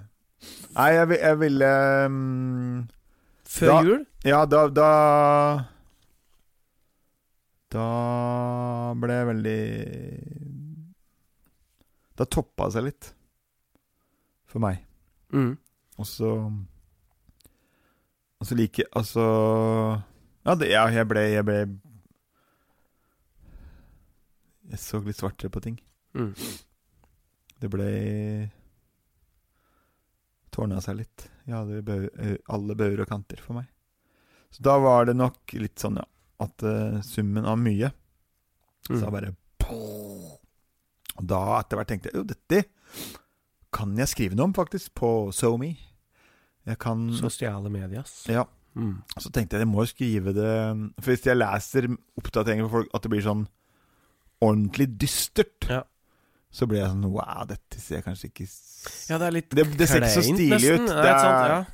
Nei 0.75 0.89
jeg, 0.93 1.19
jeg 1.21 1.39
ville 1.39 1.69
um, 2.05 2.87
før 3.47 3.67
Da- 3.71 3.83
jul? 3.87 4.01
Ja, 4.25 4.41
da 4.45 4.65
Da 4.69 4.89
Da 7.75 7.85
ble 8.99 9.13
jeg 9.19 9.27
veldig 9.31 9.61
Da 12.17 12.25
toppa 12.31 12.67
det 12.69 12.73
seg 12.77 12.85
litt. 12.87 13.09
For 14.47 14.59
meg. 14.63 14.83
Mm. 15.35 15.57
Og 15.99 16.05
så 16.07 16.29
Og 18.39 18.47
så 18.47 18.55
like 18.55 18.83
Altså 18.95 19.23
Ja, 20.45 20.55
det, 20.55 20.69
ja 20.71 20.85
jeg 20.93 21.07
ble 21.09 21.19
Jeg 21.33 21.45
ble 21.47 21.57
Jeg 24.71 24.79
så 24.81 24.99
litt 25.05 25.19
svartere 25.19 25.51
på 25.53 25.61
ting. 25.61 25.75
Mm. 26.17 26.31
Det 27.61 27.69
ble 27.69 27.89
Tårna 30.55 30.79
seg 30.83 31.01
litt. 31.01 31.27
Jeg 31.45 31.57
hadde 31.57 31.83
bau, 31.85 32.07
alle 32.55 32.77
bauger 32.79 33.03
og 33.03 33.09
kanter 33.11 33.41
for 33.43 33.59
meg. 33.59 33.67
Så 34.55 34.63
da 34.63 34.77
var 34.79 35.09
det 35.09 35.17
nok 35.19 35.51
litt 35.59 35.81
sånn, 35.83 35.99
ja, 35.99 36.05
at 36.45 36.63
uh, 36.63 37.01
summen 37.03 37.47
av 37.47 37.59
mye 37.59 37.91
Mm. 38.85 38.99
Så 39.01 39.09
bare 39.09 39.31
Og 41.17 41.23
da 41.25 41.39
etter 41.57 41.79
hvert 41.79 41.89
tenkte 41.89 42.11
jeg 42.11 42.19
jo, 42.19 42.25
dette 42.29 42.59
kan 43.75 43.95
jeg 43.97 44.11
skrive 44.11 44.37
noe 44.37 44.51
om, 44.51 44.53
faktisk, 44.55 44.93
på 44.93 45.31
SoMe. 45.35 45.71
Jeg 46.65 46.79
kan 46.81 47.07
Sosiale 47.17 47.71
medias. 47.73 48.23
Ja. 48.31 48.45
Mm. 48.75 48.99
Så 49.17 49.31
tenkte 49.31 49.55
jeg 49.55 49.63
jeg 49.63 49.71
må 49.71 49.85
skrive 49.87 50.33
det 50.35 50.53
For 50.99 51.13
hvis 51.13 51.25
jeg 51.29 51.39
leser 51.39 51.85
oppdateringer 52.19 52.67
for 52.67 52.81
folk 52.81 52.95
at 52.97 53.05
det 53.05 53.11
blir 53.13 53.23
sånn 53.23 53.45
ordentlig 54.43 54.89
dystert, 54.99 55.69
Ja. 55.71 55.83
Så 56.55 56.67
blir 56.69 56.79
jeg 56.79 56.91
sånn 56.93 57.09
Wow, 57.11 57.43
dette 57.49 57.79
ser 57.83 58.03
kanskje 58.05 58.29
ikke 58.31 58.45
Ja, 59.09 59.17
det 59.19 59.27
er 59.27 59.31
litt 59.35 59.49
Det- 59.55 59.77
det 59.77 59.87
ser 59.91 59.99
ikke 60.05 60.15
så 60.15 60.23
stilig 60.23 60.71
ut. 60.75 60.87
Det 60.87 61.11
er- 61.11 61.49
Ja. 61.49 61.65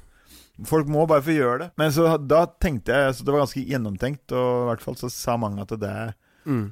Folk 0.66 0.88
må 0.88 1.08
bare 1.08 1.22
få 1.26 1.34
gjøre 1.38 1.60
det. 1.60 1.72
Men 1.78 1.92
så 1.92 2.18
da 2.28 2.46
tenkte 2.62 2.88
jeg 2.94 3.14
Så 3.16 3.24
det 3.26 3.32
var 3.34 3.46
ganske 3.46 3.66
gjennomtenkt, 3.66 4.32
og 4.32 4.64
i 4.64 4.68
hvert 4.76 4.82
fall 4.82 4.96
så 4.96 5.10
sa 5.12 5.38
mange 5.38 5.62
at 5.62 5.70
det 5.80 6.16
Mm. 6.46 6.72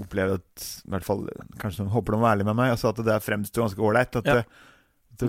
opplevde 0.00 0.34
at 0.34 0.82
I 0.86 0.90
hvert 0.90 1.04
fall 1.04 1.26
Kanskje 1.58 1.80
noen 1.84 1.92
håper 1.92 2.12
de 2.12 2.18
var 2.20 2.36
ærlige 2.36 2.44
med 2.44 2.56
meg, 2.56 2.72
og 2.72 2.78
sa 2.78 2.88
at 2.90 2.96
det 2.96 3.22
fremsto 3.22 3.62
ganske 3.62 3.78
ålreit. 3.80 4.16
At 4.16 4.24
Ja. 4.26 4.34
det, 4.34 4.46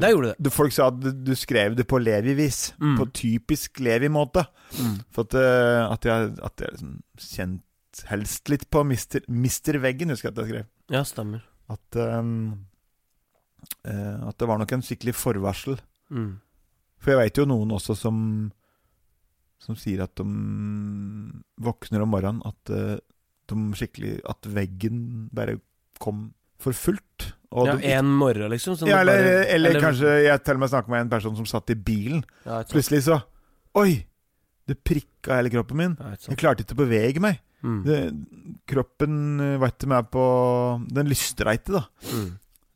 det, 0.01 0.09
gjorde 0.11 0.27
det. 0.33 0.35
det- 0.43 0.53
Folk 0.53 0.71
sa 0.73 0.87
at 0.87 0.99
du, 0.99 1.11
du 1.11 1.31
skrev 1.35 1.75
det 1.75 1.87
på 1.87 1.97
Levi-vis. 2.03 2.73
Mm. 2.79 2.97
På 2.97 3.05
typisk 3.11 3.79
Levi-måte. 3.79 4.45
Mm. 4.79 4.99
For 5.11 5.21
at, 5.21 5.33
eh, 5.33 5.91
at 5.91 6.03
jeg, 6.03 6.39
at 6.43 6.57
jeg 6.59 6.69
liksom 6.73 7.01
kjent 7.17 7.61
helst 8.07 8.49
litt 8.49 8.69
på 8.69 8.85
Mister, 8.85 9.21
Mister 9.29 9.73
Veggen, 9.79 10.09
husker 10.09 10.29
jeg 10.29 10.37
at 10.37 10.45
jeg 10.45 10.53
skrev. 10.53 10.65
Ja, 10.91 11.03
stemmer. 11.03 11.41
At, 11.69 11.95
ehm, 11.99 12.33
eh, 13.85 14.27
at 14.29 14.37
det 14.39 14.47
var 14.47 14.57
nok 14.61 14.71
en 14.77 14.81
skikkelig 14.85 15.15
forvarsel. 15.17 15.79
Mm. 16.11 16.37
For 17.03 17.11
jeg 17.13 17.19
veit 17.19 17.37
jo 17.41 17.45
noen 17.49 17.73
også 17.75 17.93
som 17.99 18.19
Som 19.59 19.75
sier 19.75 20.03
at 20.05 20.13
de 20.15 20.23
våkner 21.61 22.01
om 22.05 22.09
morgenen 22.13 22.39
At 22.47 22.69
eh, 22.71 22.99
de 23.51 23.57
skikkelig 23.75 24.19
At 24.29 24.47
veggen 24.53 25.27
bare 25.35 25.57
kom 25.99 26.29
for 26.61 26.73
fullt. 26.73 27.33
Ja, 27.53 27.75
du- 27.75 27.83
En 27.85 28.07
morgen, 28.17 28.49
liksom? 28.49 28.75
sånn 28.77 28.87
ja, 28.89 28.99
eller, 29.01 29.17
bare- 29.21 29.47
eller, 29.53 29.79
kanskje 29.81 30.13
jeg 30.25 30.43
til 30.43 30.53
og 30.55 30.59
med 30.59 30.69
snakket 30.69 30.89
med 30.89 31.01
en 31.01 31.09
person 31.09 31.35
som 31.35 31.45
satt 31.45 31.69
i 31.69 31.75
bilen. 31.75 32.23
ja. 32.45 32.63
Plutselig 32.63 33.03
så 33.05 33.19
Oi! 33.75 34.05
Det 34.67 34.83
prikka 34.83 35.35
hele 35.37 35.49
kroppen 35.53 35.77
min. 35.77 35.97
Ja, 35.99 36.15
Jeg 36.29 36.37
klarte 36.37 36.63
ikke 36.65 36.73
å 36.75 36.81
bevege 36.87 37.19
meg. 37.21 37.39
Mm. 37.65 37.79
Det, 37.85 37.97
kroppen 38.69 39.15
veit 39.39 39.61
var 39.63 39.71
ikke 39.73 39.89
med 39.89 40.09
på 40.13 40.25
Den 40.93 41.07
lystreite, 41.09 41.73
da. 41.73 41.81
Mm. 42.13 42.27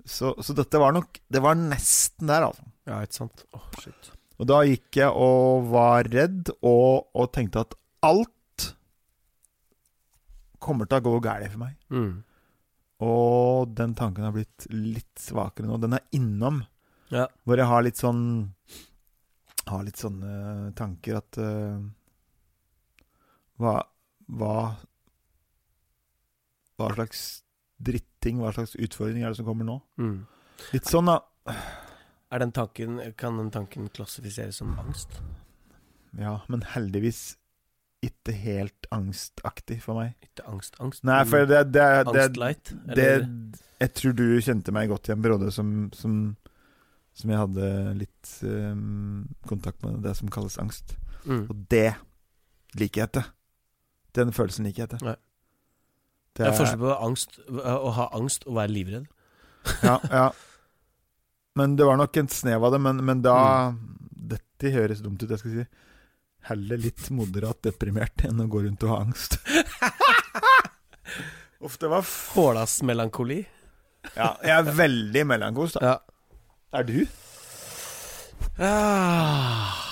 Så, 0.10 0.32
så 0.42 0.56
dette 0.58 0.80
var 0.82 0.96
nok 0.96 1.20
Det 1.30 1.42
var 1.44 1.60
nesten 1.60 2.32
der, 2.32 2.48
altså. 2.50 2.66
Ja, 2.90 2.98
ikke 3.06 3.20
sant. 3.20 3.46
Oh, 3.54 3.68
shit. 3.78 4.10
Og 4.42 4.50
da 4.50 4.64
gikk 4.66 4.98
jeg 4.98 5.14
og 5.14 5.68
var 5.70 6.08
redd, 6.10 6.50
og, 6.66 7.12
og 7.14 7.30
tenkte 7.36 7.62
at 7.62 7.76
alt 8.02 8.66
kommer 10.62 10.90
til 10.90 10.98
å 10.98 11.06
gå 11.06 11.20
galt 11.26 11.50
for 11.54 11.62
meg. 11.62 11.76
Mm. 11.94 12.24
Og 13.06 13.72
den 13.78 13.94
tanken 13.98 14.26
har 14.28 14.34
blitt 14.34 14.66
litt 14.70 15.22
svakere 15.22 15.70
nå. 15.70 15.78
Den 15.82 15.98
er 15.98 16.06
innom. 16.18 16.62
Ja. 17.14 17.28
Hvor 17.46 17.60
jeg 17.60 17.68
har 17.68 17.84
litt 17.84 18.00
sånn 18.00 18.22
Har 19.68 19.82
litt 19.84 20.00
sånne 20.00 20.70
tanker 20.80 21.18
at 21.20 21.40
uh, 21.44 21.82
Hva 23.60 23.74
Hva 24.32 24.56
Hva 26.80 26.94
slags 26.96 27.44
dritting, 27.82 28.40
hva 28.42 28.54
slags 28.56 28.78
utfordring 28.78 29.26
er 29.26 29.34
det 29.34 29.42
som 29.42 29.48
kommer 29.48 29.68
nå? 29.68 29.78
Mm. 30.02 30.24
Litt 30.72 30.90
sånn, 30.90 31.10
da. 31.10 31.56
Er 32.32 32.42
den 32.44 32.54
tanken, 32.56 33.00
kan 33.20 33.38
den 33.38 33.52
tanken 33.54 33.90
klassifiseres 33.94 34.62
som 34.62 34.74
angst? 34.80 35.18
Ja, 36.18 36.40
men 36.52 36.64
heldigvis 36.74 37.36
ikke 38.02 38.34
helt 38.34 38.88
angstaktig 38.94 39.78
for 39.84 40.00
meg. 40.00 40.16
Ikke 40.26 40.46
angst, 40.50 40.78
angst. 40.82 41.04
Nei, 41.08 41.22
for 41.30 41.46
det, 41.46 41.66
det, 41.70 41.84
det, 42.08 42.24
Angst 42.24 42.40
light? 42.42 42.72
det 42.96 43.10
Jeg 43.82 43.94
tror 43.98 44.16
du 44.18 44.26
kjente 44.42 44.74
meg 44.74 44.90
godt 44.90 45.10
i 45.10 45.14
en 45.14 45.22
periode 45.22 45.52
som, 45.54 45.76
som, 45.98 46.16
som 47.18 47.34
jeg 47.34 47.42
hadde 47.44 47.68
litt 48.00 48.32
um, 48.46 49.28
kontakt 49.50 49.86
med, 49.86 50.02
det 50.06 50.16
som 50.18 50.34
kalles 50.34 50.58
angst. 50.62 50.96
Mm. 51.26 51.46
Og 51.46 51.68
det 51.70 51.92
liker 52.80 53.04
jeg 53.04 53.12
ikke. 53.12 53.26
Den 54.18 54.32
følelsen 54.36 54.66
liker 54.68 54.84
jeg 54.86 55.00
ikke. 55.00 55.16
Det 56.38 56.46
er 56.48 56.56
forskjell 56.56 56.80
på 56.82 56.94
angst, 56.96 57.38
å 57.50 57.92
ha 57.98 58.10
angst 58.18 58.48
og 58.48 58.56
være 58.60 58.74
livredd. 58.76 59.08
Ja, 59.86 60.00
ja. 60.10 60.28
Men 61.60 61.76
det 61.78 61.86
var 61.86 61.98
nok 62.00 62.16
en 62.18 62.30
snev 62.32 62.64
av 62.66 62.72
det. 62.74 62.80
Men, 62.82 63.02
men 63.06 63.22
da 63.26 63.36
Mm. 63.72 63.98
Dette 64.32 64.70
høres 64.72 65.02
dumt 65.04 65.22
ut, 65.24 65.30
jeg 65.34 65.42
skal 65.42 65.52
si. 65.56 65.64
Heller 66.48 66.80
litt 66.80 67.10
moderat 67.14 67.60
deprimert 67.66 68.24
enn 68.26 68.40
å 68.40 68.46
gå 68.50 68.62
rundt 68.64 68.84
og 68.86 68.92
ha 68.94 69.00
angst. 69.04 69.36
Uff, 71.66 71.76
det 71.82 71.90
var 71.92 72.06
Hålas-melankoli. 72.06 73.42
Ja, 74.16 74.32
jeg 74.42 74.54
er 74.56 74.72
veldig 74.80 75.26
melankolsk, 75.30 75.78
da. 75.82 75.92
Ja. 75.92 75.98
Er 76.80 76.88
du? 76.88 76.96
Ah. 78.62 79.91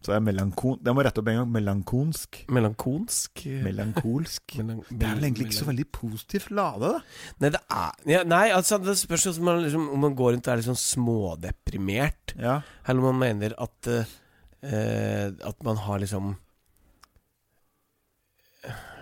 Så 0.00 0.14
er 0.16 0.20
melankon... 0.24 0.78
Jeg 0.80 0.96
må 0.96 1.02
rette 1.04 1.20
opp 1.20 1.28
en 1.28 1.36
gang. 1.42 1.48
Melankonsk. 1.52 2.38
Melankonsk 2.56 3.42
Melankolsk. 3.66 4.54
Melan 4.60 4.78
Det 4.88 5.04
er 5.04 5.18
vel 5.18 5.26
egentlig 5.28 5.48
ikke 5.50 5.58
så 5.58 5.66
veldig 5.68 5.86
positivt 5.92 6.50
lade, 6.56 6.88
da. 6.94 7.02
Nei, 7.44 7.50
det 7.52 7.60
er 7.76 8.06
ja, 8.14 8.22
Nei, 8.24 8.46
altså, 8.56 8.78
det 8.80 8.94
spørs 9.00 9.26
om 9.34 9.44
man, 9.50 9.60
liksom, 9.66 9.88
om 9.92 10.00
man 10.06 10.16
går 10.16 10.32
rundt 10.38 10.48
og 10.48 10.54
er 10.54 10.62
litt 10.62 10.70
sånn 10.70 10.80
smådeprimert, 10.80 12.34
Ja. 12.40 12.60
eller 12.86 13.02
om 13.04 13.10
man 13.12 13.20
mener 13.26 13.52
at 13.60 13.90
uh, 13.92 14.16
At 15.50 15.62
man 15.68 15.78
har 15.84 16.00
liksom 16.02 16.32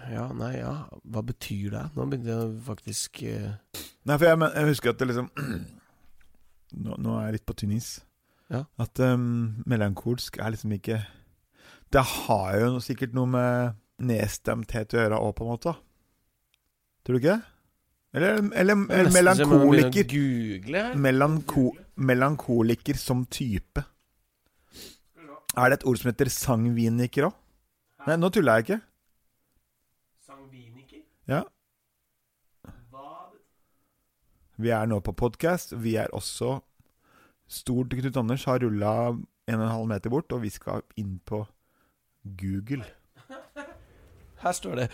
Ja, 0.08 0.28
nei, 0.32 0.54
ja 0.60 0.72
Hva 1.04 1.22
betyr 1.26 1.72
det? 1.74 1.84
Nå 1.96 2.06
begynte 2.08 2.30
jeg 2.34 2.52
faktisk 2.66 3.22
uh... 3.28 3.50
Nei, 4.08 4.16
for 4.16 4.26
jeg, 4.30 4.38
men- 4.40 4.54
jeg 4.56 4.70
husker 4.72 4.94
at 4.94 5.00
det 5.02 5.08
liksom 5.10 5.30
nå, 6.84 6.94
nå 6.98 7.16
er 7.18 7.26
jeg 7.28 7.38
litt 7.38 7.46
på 7.48 7.56
tynn 7.62 7.74
is. 7.78 7.88
Ja. 8.48 8.64
At 8.80 8.98
um, 9.04 9.62
melankolsk 9.68 10.38
er 10.40 10.54
liksom 10.54 10.72
ikke 10.72 11.02
Det 11.92 12.00
har 12.00 12.56
jo 12.56 12.70
noe, 12.72 12.84
sikkert 12.84 13.12
noe 13.16 13.28
med 13.28 13.76
nedstemthet 13.98 14.94
å 14.94 15.00
gjøre 15.00 15.20
òg, 15.20 15.32
på 15.36 15.44
en 15.44 15.50
måte. 15.50 15.72
Tror 17.04 17.16
du 17.16 17.20
ikke 17.22 17.36
det? 17.36 17.54
Eller, 18.18 18.38
eller, 18.56 18.82
er 18.88 19.00
eller 19.02 19.12
melankoliker. 19.12 20.04
Google 20.08 20.82
her. 20.82 20.94
Melanko, 20.96 21.64
melankoliker 21.96 22.96
som 22.96 23.26
type. 23.26 23.84
Er 25.56 25.72
det 25.72 25.80
et 25.80 25.86
ord 25.88 25.98
som 26.00 26.12
heter 26.12 26.30
sangviniker 26.32 27.28
òg? 27.28 27.36
Nei, 28.06 28.16
nå 28.20 28.30
tuller 28.32 28.60
jeg 28.60 28.66
ikke. 28.66 28.78
Sangviniker? 30.28 31.02
Ja. 31.28 31.42
Hva 32.92 33.08
Vi 34.56 34.72
er 34.72 34.88
nå 34.88 35.00
på 35.04 35.12
podkast. 35.12 35.74
Vi 35.76 35.96
er 36.00 36.12
også 36.16 36.60
Stort 37.48 37.94
Knut 37.96 38.16
Anders 38.20 38.44
har 38.48 38.60
rulla 38.60 38.92
en 39.48 39.54
og 39.56 39.62
en 39.64 39.70
halv 39.72 39.86
meter 39.88 40.12
bort, 40.12 40.32
og 40.36 40.42
vi 40.44 40.50
skal 40.52 40.82
inn 41.00 41.14
på 41.24 41.42
Google. 42.38 42.84
Her 44.42 44.52
står 44.54 44.74
det 44.82 44.90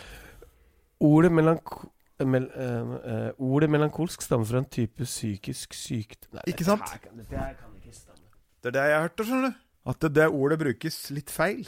Ordet 1.04 1.32
melanko... 1.34 1.90
Mel, 2.24 2.44
uh, 2.54 2.92
uh, 2.94 3.30
ordet 3.42 3.66
melankolsk 3.74 4.22
stammer 4.22 4.46
fra 4.46 4.60
en 4.62 4.68
type 4.70 5.02
psykisk 5.04 5.74
sykdom 5.74 6.36
Nei, 6.38 6.44
Ikke 6.46 6.62
dette 6.62 6.68
sant? 6.70 6.84
her 6.92 7.00
kan- 7.02 7.16
Dette 7.18 7.36
her 7.40 7.56
kan 7.58 7.72
ikke 7.80 7.90
stamme. 7.96 8.28
Det 8.62 8.70
er 8.70 8.76
det 8.76 8.84
jeg 8.86 8.94
har 8.94 9.02
hørt, 9.08 9.24
skjønner 9.26 9.48
du. 9.50 9.56
At 9.90 9.98
det, 10.00 10.10
det 10.14 10.28
ordet 10.30 10.58
brukes 10.62 10.98
litt 11.10 11.32
feil. 11.34 11.66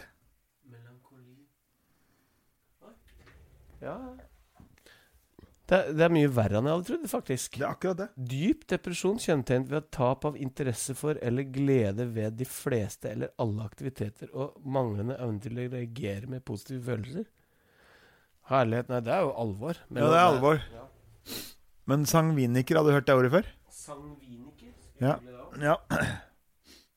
Melankoli 0.71 1.35
Oi. 2.87 2.95
Ja 3.83 3.97
det, 5.67 5.77
er- 5.79 5.93
det 5.99 6.05
er 6.07 6.13
mye 6.15 6.29
verre 6.31 6.59
enn 6.61 6.69
jeg 6.69 6.77
hadde 6.77 6.87
trodd, 6.91 7.07
faktisk. 7.11 7.57
Det 7.59 7.65
er 7.67 7.73
akkurat 7.73 8.01
det. 8.03 8.09
Dyp 8.33 8.67
depresjon 8.71 9.17
kjennetegnet 9.23 9.73
ved 9.73 9.89
tap 9.95 10.25
av 10.29 10.37
interesse 10.39 10.95
for 10.99 11.19
eller 11.23 11.43
glede 11.51 12.07
ved 12.15 12.37
de 12.39 12.47
fleste 12.47 13.11
eller 13.11 13.33
alle 13.43 13.65
aktiviteter, 13.67 14.31
og 14.33 14.61
manglende 14.65 15.17
evne 15.19 15.41
til 15.43 15.59
å 15.59 15.67
reagere 15.73 16.31
med 16.31 16.45
positive 16.47 16.85
følelser. 16.87 17.27
Herlighet, 18.51 18.89
nei, 18.93 19.01
det 19.03 19.11
er 19.17 19.25
jo 19.27 19.33
alvor. 19.43 19.81
Men- 19.91 20.03
Ja, 20.05 20.11
det 20.13 20.21
er 20.21 20.29
alvor. 20.31 20.61
Ja. 20.73 20.85
Men 21.87 22.05
sangviniker, 22.07 22.77
hadde 22.79 22.91
du 22.91 22.95
hørt 22.95 23.07
det 23.07 23.15
ordet 23.19 23.33
før? 23.33 23.47
Sangviniker? 23.71 24.71
Ja. 25.01 25.17
Ja. 25.61 25.77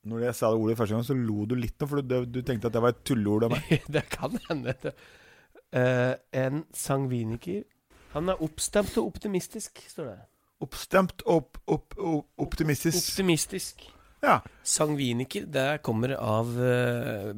Når 0.10 0.22
jeg 0.28 0.36
sa 0.38 0.50
det 0.54 0.60
ordet 0.62 0.78
første 0.78 0.96
gang, 0.96 1.04
så 1.06 1.18
lo 1.18 1.46
du 1.46 1.56
litt 1.60 1.78
for 1.86 2.02
du, 2.02 2.26
du 2.26 2.40
tenkte 2.46 2.70
at 2.70 2.74
det 2.74 2.82
var 2.82 2.94
et 2.94 3.02
tulleord 3.06 3.44
av 3.50 3.52
meg. 3.58 3.82
det 3.98 4.06
kan 4.10 4.38
hende. 4.48 4.76
Eh, 5.74 6.14
en 6.34 6.64
sangviniker 6.74 7.66
Han 8.16 8.30
er 8.34 8.42
oppstemt 8.42 8.96
og 8.98 9.12
optimistisk, 9.14 9.84
står 9.92 10.12
det. 10.14 10.18
Oppstemt 10.66 11.22
og 11.26 11.36
opp, 11.38 11.60
opp, 11.70 11.96
optimistisk. 12.42 12.98
Optimistisk. 13.14 13.86
Ja. 14.24 14.40
Sangviniker, 14.68 15.46
det 15.48 15.68
kommer 15.86 16.12
av 16.20 16.50
eh, 16.60 17.30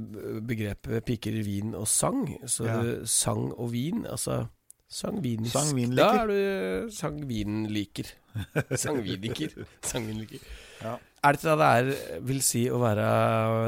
begrepet 0.42 1.04
piker, 1.06 1.36
vin 1.46 1.76
og 1.78 1.86
sang. 1.92 2.24
Så 2.50 2.66
Ja. 2.66 2.80
sang 3.06 3.52
og 3.54 3.72
vin, 3.76 4.06
altså 4.10 4.48
Sangvinisk. 4.92 5.54
Sangvinliker. 5.54 6.04
Da 6.04 6.24
er 6.26 6.28
du 6.28 6.90
sangvinliker. 6.92 8.10
Sangviniker. 8.84 9.54
Sangvinliker. 9.88 10.42
Ja. 10.82 10.98
Er 11.24 11.32
det 11.32 11.40
ikke 11.40 11.54
det 11.54 11.60
det 11.62 11.70
er, 11.70 12.20
vil 12.28 12.42
si 12.44 12.66
å 12.68 12.82
være 12.82 13.06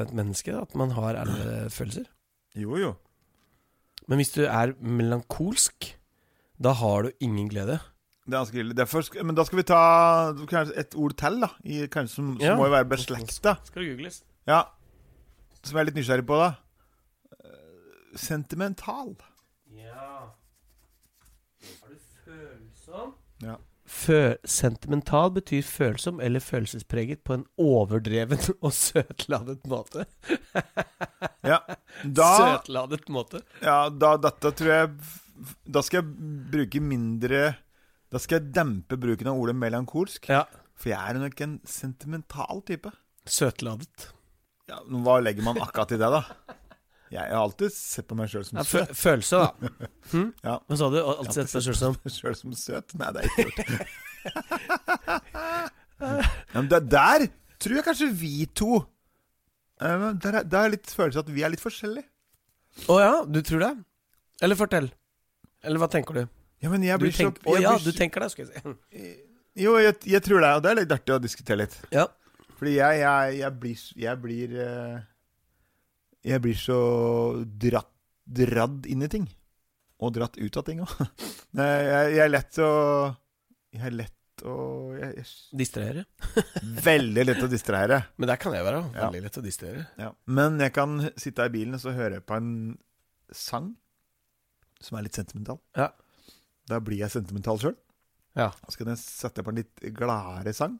et 0.01 0.11
menneske? 0.17 0.51
da? 0.51 0.65
At 0.67 0.75
man 0.75 0.91
har 0.97 1.15
alle 1.21 1.69
følelser? 1.71 2.09
Jo, 2.59 2.75
jo. 2.75 2.89
Men 4.11 4.19
hvis 4.19 4.33
du 4.35 4.41
er 4.43 4.73
melankolsk, 4.83 5.93
da 6.61 6.73
har 6.79 7.03
du 7.03 7.11
ingen 7.21 7.49
glede. 7.49 7.79
Det 8.25 8.33
er 8.33 8.39
ganske 8.39 8.59
ille. 8.61 8.73
Det 8.77 8.83
er 8.85 8.87
først, 8.91 9.15
men 9.25 9.35
da 9.35 9.43
skal 9.43 9.57
vi 9.59 9.63
ta 9.67 9.79
kanskje 10.47 10.77
et 10.79 10.95
ord 10.95 11.15
til, 11.19 11.41
da. 11.43 11.49
I, 11.65 11.81
kanskje 11.91 12.15
som, 12.15 12.29
som 12.37 12.45
Ja. 12.45 12.55
må 12.55 12.69
jo 12.69 12.71
være 12.75 12.87
beslekta. 12.93 13.57
Skal 13.67 13.83
googles? 13.89 14.21
Ja. 14.47 14.61
Som 15.63 15.75
jeg 15.77 15.81
er 15.83 15.89
litt 15.91 15.99
nysgjerrig 15.99 16.25
på, 16.29 16.37
da. 16.39 16.53
Eh, 17.43 18.15
Sentimental. 18.15 19.15
Ja 19.73 20.29
Er 21.83 21.89
du 21.89 21.99
følsom? 22.23 23.13
Ja. 23.43 23.57
Fø 23.93 24.35
sentimental 24.47 25.29
betyr 25.35 25.61
følsom 25.67 26.21
eller 26.23 26.39
følelsespreget 26.39 27.19
på 27.27 27.33
en 27.35 27.43
overdreven 27.59 28.39
og 28.63 28.71
søtladet 28.73 29.65
måte. 29.67 30.05
Ja. 31.43 31.59
Da, 32.03 32.29
Søtladet 32.39 33.05
måte. 33.13 33.43
ja, 33.61 33.89
da 33.89 34.15
Dette 34.17 34.49
tror 34.57 34.71
jeg 34.71 34.89
Da 35.65 35.81
skal 35.85 36.01
jeg 36.01 36.07
bruke 36.53 36.79
mindre 36.83 37.39
Da 38.13 38.19
skal 38.21 38.39
jeg 38.39 38.51
dempe 38.55 38.97
bruken 39.01 39.27
av 39.31 39.39
ordet 39.41 39.55
melankolsk. 39.57 40.27
Ja. 40.29 40.43
For 40.77 40.89
jeg 40.93 40.99
er 41.01 41.19
nok 41.21 41.41
en 41.45 41.55
sentimental 41.69 42.61
type. 42.67 42.91
Søtladet. 43.29 44.09
Ja, 44.69 44.77
Hva 44.85 45.17
legger 45.23 45.43
man 45.45 45.57
akkurat 45.63 45.91
i 45.95 45.99
det, 45.99 46.09
da? 46.13 46.21
Jeg 47.13 47.29
har 47.29 47.43
alltid 47.43 47.69
sett 47.75 48.07
på 48.09 48.15
meg 48.17 48.29
sjøl 48.31 48.45
som 48.47 48.57
Ja, 48.57 48.63
søt. 48.65 48.93
følelse, 48.97 49.41
da. 49.43 49.49
Hm? 50.13 50.29
Ja. 50.45 50.55
Hva 50.69 50.77
sa 50.79 50.87
du? 50.93 50.97
Alltid 51.01 51.35
sett 51.35 51.51
deg 51.53 51.65
sjøl 51.67 51.77
som 51.77 51.97
Sjøl 52.09 52.37
som 52.39 52.55
søt? 52.57 52.95
Nei, 52.97 53.11
det 53.13 53.21
er 53.21 53.29
ikke 53.29 53.45
gjort. 53.49 53.59
ja, 56.03 56.57
men 56.57 56.69
det 56.71 56.81
der 56.91 57.25
tror 57.61 57.77
jeg 57.79 57.85
kanskje 57.87 58.09
vi 58.17 58.33
to 58.55 58.81
Det 59.79 59.91
men 60.01 60.17
Der 60.23 60.39
er, 60.39 60.43
der 60.47 60.65
er 60.67 60.73
litt 60.73 60.89
følelse 60.91 61.21
at 61.23 61.29
vi 61.33 61.43
er 61.43 61.51
litt 61.53 61.63
forskjellige. 61.63 62.05
Å 62.89 62.95
ja, 63.01 63.13
du 63.29 63.39
tror 63.45 63.61
det? 63.63 63.71
Eller 64.43 64.57
fortell. 64.59 64.89
Eller 65.63 65.81
hva 65.81 65.89
tenker 65.91 66.17
du? 66.17 66.23
Ja, 66.63 66.71
men 66.71 66.83
jeg 66.85 66.99
Du 66.99 67.05
blir 67.05 67.15
så 67.15 67.27
tenk, 67.27 67.39
å 67.47 67.55
ja, 67.59 67.75
du 67.79 67.91
tenker 67.95 68.23
det, 68.23 68.31
skal 68.33 68.47
jeg 68.47 68.63
si. 68.63 69.13
Jo, 69.63 69.75
jeg, 69.77 69.99
jeg 70.09 70.23
tror 70.25 70.41
det, 70.41 70.49
og 70.57 70.63
det 70.65 70.69
er 70.71 70.77
litt 70.79 70.93
artig 70.95 71.13
å 71.13 71.21
diskutere 71.21 71.59
litt. 71.61 71.75
Ja. 71.93 72.07
Fordi 72.57 72.71
jeg, 72.77 73.01
jeg, 73.03 73.35
jeg 73.37 73.57
blir 73.61 73.83
Jeg 74.01 74.19
blir 74.23 74.55
eh, 74.63 74.95
Jeg 76.31 76.41
blir 76.41 76.57
så 76.57 76.79
dratt, 77.43 77.91
dradd 78.23 78.87
inn 78.89 79.05
i 79.05 79.11
ting. 79.11 79.27
Og 80.01 80.15
dratt 80.15 80.39
ut 80.39 80.57
av 80.59 80.65
ting 80.67 80.81
òg. 80.83 80.93
Jeg, 81.53 82.17
er 82.23 82.31
lett 82.31 82.57
å 82.63 82.71
Jeg 83.75 83.85
er 83.91 83.97
lett 83.99 84.45
å 84.49 84.55
Distrahere. 85.53 86.07
Veldig 86.89 87.23
lett 87.27 87.43
å 87.45 87.47
distrahere. 87.51 87.99
Men 88.17 88.31
der 88.31 88.39
kan 88.41 88.55
jeg 88.57 88.65
være. 88.65 88.81
Ja. 88.89 89.05
Veldig 89.05 89.21
lett 89.27 89.37
å 89.39 89.43
distrahere. 89.45 89.85
Ja. 90.01 90.09
Men 90.25 90.57
jeg 90.59 90.73
kan 90.75 90.97
sitte 91.21 91.45
i 91.47 91.53
bilen 91.53 91.77
og 91.77 91.83
så 91.83 91.93
høre 91.95 92.19
på 92.25 92.35
en 92.35 92.49
sang 93.29 93.69
som 94.83 94.97
er 94.99 95.05
litt 95.07 95.15
sentimental. 95.17 95.59
Ja. 95.79 95.89
Da 96.69 96.79
blir 96.83 96.99
jeg 97.01 97.11
sentimental 97.13 97.59
sjøl. 97.61 97.75
Ja. 98.37 98.49
Så 98.69 98.79
kan 98.79 98.91
jeg 98.93 99.01
sette 99.03 99.43
på 99.45 99.51
en 99.53 99.59
litt 99.61 99.83
gladere 99.95 100.53
sang. 100.57 100.77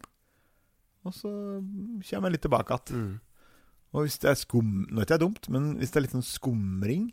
Og 1.04 1.14
så 1.16 1.30
kommer 1.30 2.30
jeg 2.30 2.38
litt 2.38 2.46
tilbake 2.48 2.78
igjen. 2.80 3.02
Mm. 3.04 3.20
Og 3.94 4.06
hvis 4.08 4.16
det 4.24 4.30
er 4.32 4.38
skum 4.40 4.70
Nå 4.90 5.04
jeg 5.04 5.10
det 5.12 5.18
er 5.20 5.22
dumt, 5.26 5.50
men 5.54 5.74
hvis 5.78 5.92
det 5.94 6.00
er 6.00 6.06
litt 6.08 6.16
sånn 6.16 6.26
skumring 6.26 7.04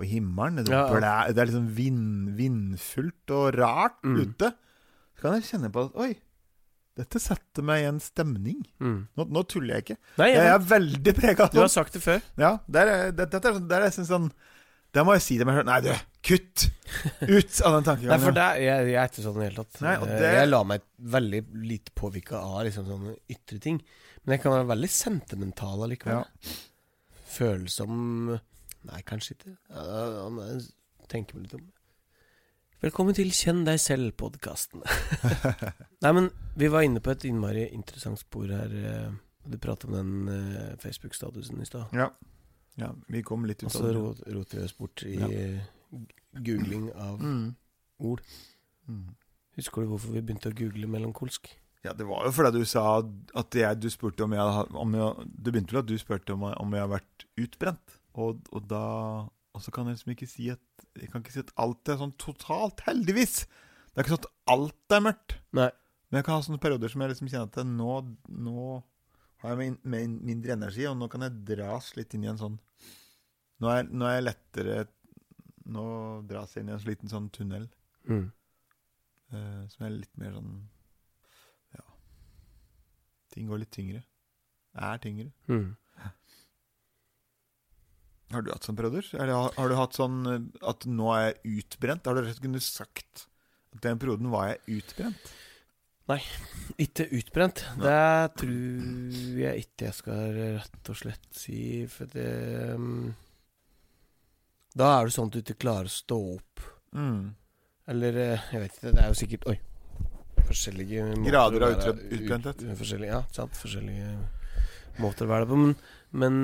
på 0.00 0.08
himmelen 0.08 0.56
Det, 0.64 0.72
Ja, 0.72 0.86
ja. 0.88 1.28
det 1.30 1.38
er 1.38 1.46
litt 1.50 1.54
sånn 1.58 1.68
vind, 1.76 2.30
vindfullt 2.38 3.30
og 3.36 3.54
rart 3.60 4.00
Mm. 4.02 4.16
ute, 4.24 4.48
så 5.14 5.20
kan 5.22 5.36
jeg 5.36 5.44
kjenne 5.50 5.70
på 5.70 5.84
at 5.86 5.94
Oi, 6.00 6.14
dette 6.96 7.20
setter 7.20 7.62
meg 7.62 7.82
i 7.84 7.88
en 7.88 8.00
stemning. 8.00 8.64
Mm. 8.80 9.06
Nå, 9.16 9.24
nå 9.30 9.42
tuller 9.46 9.76
jeg 9.76 9.84
ikke. 9.84 9.96
Nei, 10.18 10.30
Jeg 10.32 10.40
jeg, 10.42 10.54
er 10.54 10.66
veldig 10.72 11.14
prega 11.20 11.44
av 11.44 11.52
du 11.52 11.60
har 11.60 11.68
sånn. 11.68 11.84
sagt 11.84 11.92
det 11.94 12.02
før. 12.02 12.22
Ja, 12.36 12.58
det 12.66 12.80
er, 12.82 13.12
det, 13.12 13.30
dette 13.30 13.36
er 13.36 13.40
det 13.40 13.62
er, 13.62 13.68
det 13.68 13.76
er 13.78 13.82
jeg 13.86 13.92
synes 14.00 14.08
sånn 14.10 14.32
Der 14.92 15.04
må 15.06 15.14
jeg 15.14 15.22
si 15.22 15.36
til 15.38 15.46
meg 15.46 15.60
selv 15.60 15.68
Nei, 15.70 15.80
du, 15.84 15.90
kutt! 16.26 16.64
Ut 17.22 17.60
av 17.62 17.76
den 17.76 17.84
tankegangen. 17.86 18.10
Nei, 18.10 18.18
for 18.24 18.34
det, 18.34 18.46
jeg, 18.64 18.86
jeg 18.90 18.98
er 18.98 19.10
ikke 19.12 19.22
sånn 19.22 19.36
i 19.36 19.40
det 19.44 19.48
hele 19.52 19.62
tatt. 19.64 19.80
Nei, 19.84 19.92
Eh, 20.00 20.06
det- 20.18 20.32
Jeg 20.34 20.48
lar 20.50 20.64
meg 20.66 20.82
veldig 21.16 21.40
lite 21.70 21.92
påvirke 21.94 22.34
av 22.40 22.64
liksom 22.66 22.88
sånne 22.88 23.14
ytre 23.30 23.60
ting. 23.62 23.78
Men 24.24 24.34
jeg 24.36 24.42
kan 24.42 24.52
være 24.56 24.66
veldig 24.72 24.90
sentimental 24.90 25.84
allikevel. 25.86 26.24
Ja. 26.24 26.56
Følsom 27.30 28.38
Nei, 28.88 29.02
kanskje 29.04 29.34
ikke. 29.36 29.54
Jeg 29.68 31.08
tenker 31.12 31.36
meg 31.36 31.44
litt 31.46 31.54
om. 31.58 31.66
Velkommen 32.80 33.12
til 33.14 33.28
Kjenn 33.36 33.62
deg 33.66 33.76
selv-podkasten. 33.82 34.80
Nei, 36.02 36.12
men 36.16 36.30
vi 36.56 36.70
var 36.72 36.86
inne 36.86 37.02
på 37.04 37.12
et 37.12 37.26
innmari 37.28 37.66
interessant 37.76 38.18
spor 38.22 38.48
her. 38.48 38.72
eh, 38.72 39.10
Du 39.44 39.58
pratet 39.60 39.84
om 39.90 39.96
den 39.98 40.28
eh, 40.32 40.76
Facebook-statusen 40.80 41.60
i 41.60 41.68
stad. 41.68 41.92
Ja. 41.92 42.08
Ja. 42.76 42.92
Vi 43.08 43.22
kom 43.22 43.44
litt 43.44 43.62
ut 43.62 43.70
Og 43.70 43.72
så 43.72 43.82
av 43.82 43.86
det. 43.88 43.94
ro- 43.96 44.38
roter 44.38 44.58
vi 44.58 44.64
oss 44.64 44.72
bort 44.78 45.02
i 45.04 45.14
Ja. 45.18 45.28
googling 46.34 46.92
av 46.94 47.18
Mm. 47.20 47.54
ord. 48.00 48.20
Mm. 48.88 49.14
Husker 49.56 49.82
du 49.82 49.88
hvorfor 49.88 50.12
vi 50.12 50.20
begynte 50.22 50.50
å 50.50 50.54
google 50.56 50.86
melankolsk? 50.86 51.48
Ja, 51.84 51.92
det 51.92 52.06
var 52.06 52.24
jo 52.26 52.30
fordi 52.30 52.58
du 52.58 52.64
sa 52.64 52.98
at 53.34 53.50
jeg, 53.50 53.80
du 53.80 53.88
spurte 53.88 54.20
om 54.24 54.32
jeg, 54.32 54.74
om 54.74 54.92
jeg 54.94 55.28
Du 55.42 55.50
begynte 55.50 55.72
vel 55.72 55.78
at 55.80 55.86
du 55.86 55.96
spurte 55.98 56.30
om, 56.34 56.42
om 56.44 56.72
jeg 56.72 56.80
har 56.80 57.00
vært 57.00 57.24
utbrent. 57.38 57.98
Og, 58.14 58.40
og 58.52 58.66
da 58.68 59.28
Og 59.54 59.60
så 59.62 59.72
kan 59.72 59.86
jeg 59.86 59.96
liksom 59.96 60.12
ikke 60.14 60.28
si 60.28 60.50
at 60.50 60.60
Jeg 60.96 61.10
kan 61.10 61.22
ikke 61.22 61.32
si 61.32 61.40
at 61.40 61.52
alt 61.56 61.88
er 61.88 61.96
sånn 61.96 62.12
totalt, 62.18 62.80
heldigvis. 62.86 63.46
Det 63.94 63.96
er 63.96 64.02
ikke 64.04 64.16
sånn 64.16 64.24
at 64.24 64.32
alt 64.46 64.90
er 64.90 65.00
mørkt. 65.00 65.36
Nei. 65.52 65.70
Men 66.10 66.18
jeg 66.18 66.24
kan 66.24 66.34
ha 66.34 66.40
sånne 66.42 66.60
perioder 66.60 66.88
som 66.90 67.00
jeg 67.00 67.10
liksom 67.10 67.28
kjenner 67.28 67.48
at 67.48 67.66
nå, 67.66 68.16
nå 68.28 68.82
har 69.42 69.54
jeg 69.54 69.58
min, 69.60 69.76
min, 69.84 70.16
mindre 70.26 70.52
energi, 70.56 70.86
og 70.90 70.98
nå 71.00 71.08
kan 71.12 71.24
jeg 71.26 71.38
dras 71.48 71.92
litt 71.96 72.14
inn 72.16 72.24
i 72.26 72.30
en 72.32 72.40
sånn 72.40 72.58
Nå 73.60 73.68
er, 73.68 73.88
nå 73.92 74.06
er 74.08 74.14
jeg 74.18 74.26
lettere 74.28 74.76
Nå 75.70 75.84
dras 76.28 76.54
jeg 76.56 76.64
inn 76.64 76.70
i 76.72 76.74
en 76.76 76.86
liten 76.88 77.12
sånn 77.12 77.30
tunnel 77.34 77.68
Mm. 78.08 78.30
uh, 79.34 79.66
som 79.68 79.84
er 79.84 79.90
litt 79.92 80.14
mer 80.18 80.32
sånn 80.32 80.54
Ja. 81.76 81.82
Ting 83.34 83.50
går 83.50 83.60
litt 83.60 83.70
tyngre. 83.76 84.00
Er 84.72 85.02
tyngre. 85.04 85.26
Mm. 85.52 85.74
Har 88.30 88.44
du 88.46 88.50
hatt 88.54 88.66
sånn? 88.66 88.78
Eller 88.78 89.32
har, 89.34 89.52
har 89.56 89.68
du 89.70 89.74
hatt 89.74 89.96
sånn 89.98 90.18
at 90.62 90.86
nå 90.86 91.10
er 91.16 91.24
jeg 91.26 91.60
utbrent? 91.60 92.06
Har 92.06 92.14
du 92.14 92.22
rett 92.22 92.30
og 92.30 92.36
slett 92.36 92.44
kunnet 92.44 92.64
sagt 92.66 93.24
at 93.74 93.80
den 93.82 93.98
perioden 93.98 94.30
var 94.30 94.52
jeg 94.52 94.80
utbrent? 94.80 95.32
Ikke 96.80 97.06
utbrent. 97.18 97.64
Det 97.82 98.34
tror 98.40 99.40
jeg 99.42 99.64
ikke 99.64 99.88
jeg 99.88 99.96
skal 99.98 100.36
rett 100.36 100.90
og 100.92 100.96
slett 101.00 101.26
si, 101.36 101.58
for 101.90 102.06
det 102.12 102.28
um, 102.76 103.10
Da 104.78 104.92
er 105.00 105.08
det 105.08 105.14
sånn 105.16 105.28
at 105.30 105.34
du 105.34 105.40
ikke 105.42 105.58
klarer 105.66 105.90
å 105.90 105.92
stå 105.92 106.18
opp. 106.36 106.62
Mm. 106.94 107.34
Eller 107.90 108.20
eh, 108.22 108.48
jeg 108.54 108.62
vet 108.64 108.76
ikke, 108.78 108.92
det 108.94 109.02
er 109.02 109.10
jo 109.12 109.18
sikkert 109.18 109.46
Oi. 109.50 109.56
Forskjellige 110.50 111.04
måter 111.10 111.30
Grader 111.30 111.64
av 111.66 111.74
utbrent- 111.76 112.04
utbrenthet. 112.16 112.62
ut- 112.64 112.78
Forskjellige, 112.80 113.12
ja, 113.12 113.20
sant. 113.34 113.58
Forskjellige 113.58 114.10
måter 115.02 115.26
å 115.26 115.30
være 115.30 115.46
det 115.46 115.50
på. 115.52 115.58
Men, 115.62 115.74
men, 116.22 116.34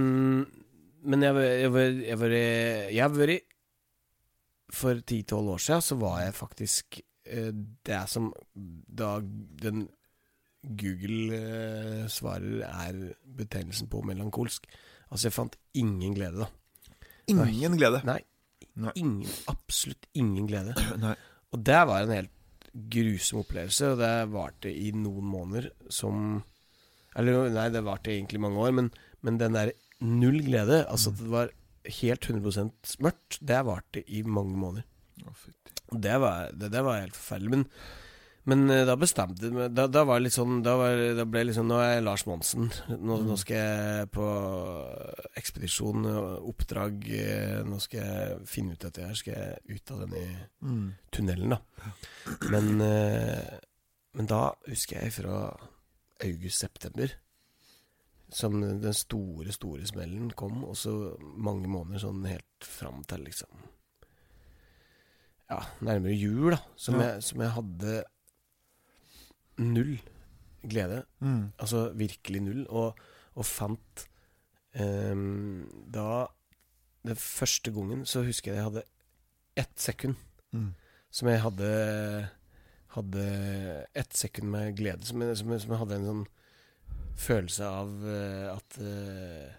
men 1.07 1.26
jeg, 1.26 1.33
har 2.98 3.14
vært 3.14 3.42
For 4.74 4.98
10-12 4.98 5.52
år 5.55 5.62
siden 5.62 5.83
så 5.87 5.98
var 6.02 6.20
jeg 6.24 6.35
faktisk 6.38 6.98
eh, 7.00 7.06
det 7.27 8.01
som 8.11 8.31
da 8.57 9.17
den 9.62 9.87
Google 10.67 11.37
eh, 11.37 12.07
svarer 12.11 12.62
er 12.67 13.01
betegnelsen 13.39 13.91
på 13.91 14.03
melankolsk. 14.07 14.67
Altså, 15.11 15.29
jeg 15.29 15.37
fant 15.37 15.59
ingen 15.79 16.17
glede, 16.17 16.47
da. 16.47 16.49
Ingen 17.31 17.77
glede. 17.79 18.03
Nei. 18.07 18.21
Nei. 18.77 18.93
Ingen, 18.99 19.29
absolutt 19.51 20.09
ingen 20.19 20.49
glede. 20.51 20.75
Nei. 21.05 21.15
Og 21.55 21.62
det 21.65 21.83
var 21.89 22.03
en 22.03 22.15
helt 22.15 22.33
grusom 22.93 23.41
opplevelse, 23.45 23.93
og 23.93 24.01
det 24.03 24.12
varte 24.35 24.73
i 24.73 24.91
noen 24.93 25.25
måneder 25.33 25.71
som 25.89 26.43
Eller 27.17 27.47
nei, 27.49 27.71
det 27.73 27.81
varte 27.81 28.11
egentlig 28.12 28.43
mange 28.45 28.61
år, 28.61 28.75
men, 28.77 28.91
men 29.25 29.39
den 29.41 29.55
der 29.57 29.71
null 30.05 30.43
glede, 30.45 30.83
altså 30.85 31.15
at 31.15 31.23
det 31.23 31.31
var 31.33 31.53
helt 32.03 32.27
100% 32.29 32.97
mørkt, 33.01 33.39
det 33.41 33.61
varte 33.65 34.03
i 34.05 34.21
mange 34.21 34.59
måneder. 34.61 34.85
Å, 35.25 35.33
fytti. 35.33 35.76
Det 35.92 36.16
var, 36.20 36.51
det, 36.53 36.70
det 36.72 36.83
var 36.85 37.01
helt 37.01 37.14
forferdelig. 37.16 37.51
Men, 37.51 37.64
men 38.46 38.70
eh, 38.70 38.85
da 38.87 38.94
bestemte 38.99 39.49
jeg 39.51 39.70
da, 39.75 39.87
da 39.90 40.05
var 40.07 40.18
det 40.20 40.25
litt 40.29 40.37
sånn 40.37 40.61
Da, 40.62 40.77
var, 40.79 40.99
da 41.18 41.25
ble 41.27 41.40
liksom 41.49 41.66
Nå 41.66 41.81
er 41.83 41.96
jeg 41.96 42.05
Lars 42.07 42.25
Monsen. 42.27 42.68
Nå, 42.94 43.16
nå 43.27 43.37
skal 43.38 43.57
jeg 43.59 44.11
på 44.14 44.27
ekspedisjon, 45.38 46.07
oppdrag. 46.46 47.07
eh, 47.11 47.61
Nå 47.66 47.79
skal 47.83 48.03
jeg 48.03 48.40
finne 48.51 48.75
ut 48.77 48.83
dette 48.87 49.05
her. 49.07 49.14
Skal 49.18 49.35
jeg 49.35 49.77
ut 49.79 49.90
av 49.94 50.05
denne 50.07 50.25
Mm. 50.62 50.94
tunnelen, 51.12 51.51
da. 51.57 51.61
Men, 52.51 52.81
eh, 52.81 53.59
men 54.14 54.27
da 54.27 54.53
husker 54.66 55.03
jeg 55.03 55.12
fra 55.12 55.57
august-september 56.25 57.12
som 58.33 58.61
den 58.61 58.94
store, 58.94 59.53
store 59.53 59.87
smellen 59.87 60.33
kom, 60.35 60.64
og 60.64 60.75
så 60.75 61.16
mange 61.20 61.68
måneder 61.68 62.01
sånn 62.03 62.25
helt 62.27 62.64
fram 62.64 63.05
til 63.07 63.22
liksom 63.29 63.49
Ja, 65.50 65.61
nærmere 65.80 66.14
jul, 66.18 66.50
da. 66.56 66.59
Som, 66.76 66.98
Ja. 67.00 67.12
jeg, 67.14 67.22
som 67.22 67.40
jeg 67.40 67.50
hadde 67.54 68.04
null 69.59 69.98
glede. 70.66 71.02
Mm. 71.22 71.52
Altså 71.59 71.85
virkelig 71.94 72.40
null. 72.42 72.64
Og, 72.68 72.98
og 73.37 73.44
fant 73.46 74.06
um, 74.80 75.66
Da 75.92 76.26
Den 77.06 77.16
første 77.20 77.70
gangen 77.72 78.02
så 78.09 78.24
husker 78.26 78.50
jeg 78.52 78.59
jeg 78.61 78.70
hadde 78.70 78.87
ett 79.56 79.76
sekund 79.80 80.16
Mm. 80.54 80.74
som 81.11 81.28
jeg 81.28 81.40
hadde 81.42 81.70
Hadde 82.96 83.24
ett 83.94 84.14
sekund 84.16 84.48
med 84.50 84.76
glede. 84.78 85.04
Som 85.04 85.20
jeg, 85.20 85.37
som 85.37 85.50
jeg, 85.52 85.61
som 85.61 85.70
jeg 85.74 85.78
hadde 85.82 85.96
en 85.98 86.06
sånn 86.06 86.26
følelse 87.20 87.66
av 87.68 87.90
uh, 88.06 88.54
at 88.54 88.78
uh, 88.80 89.50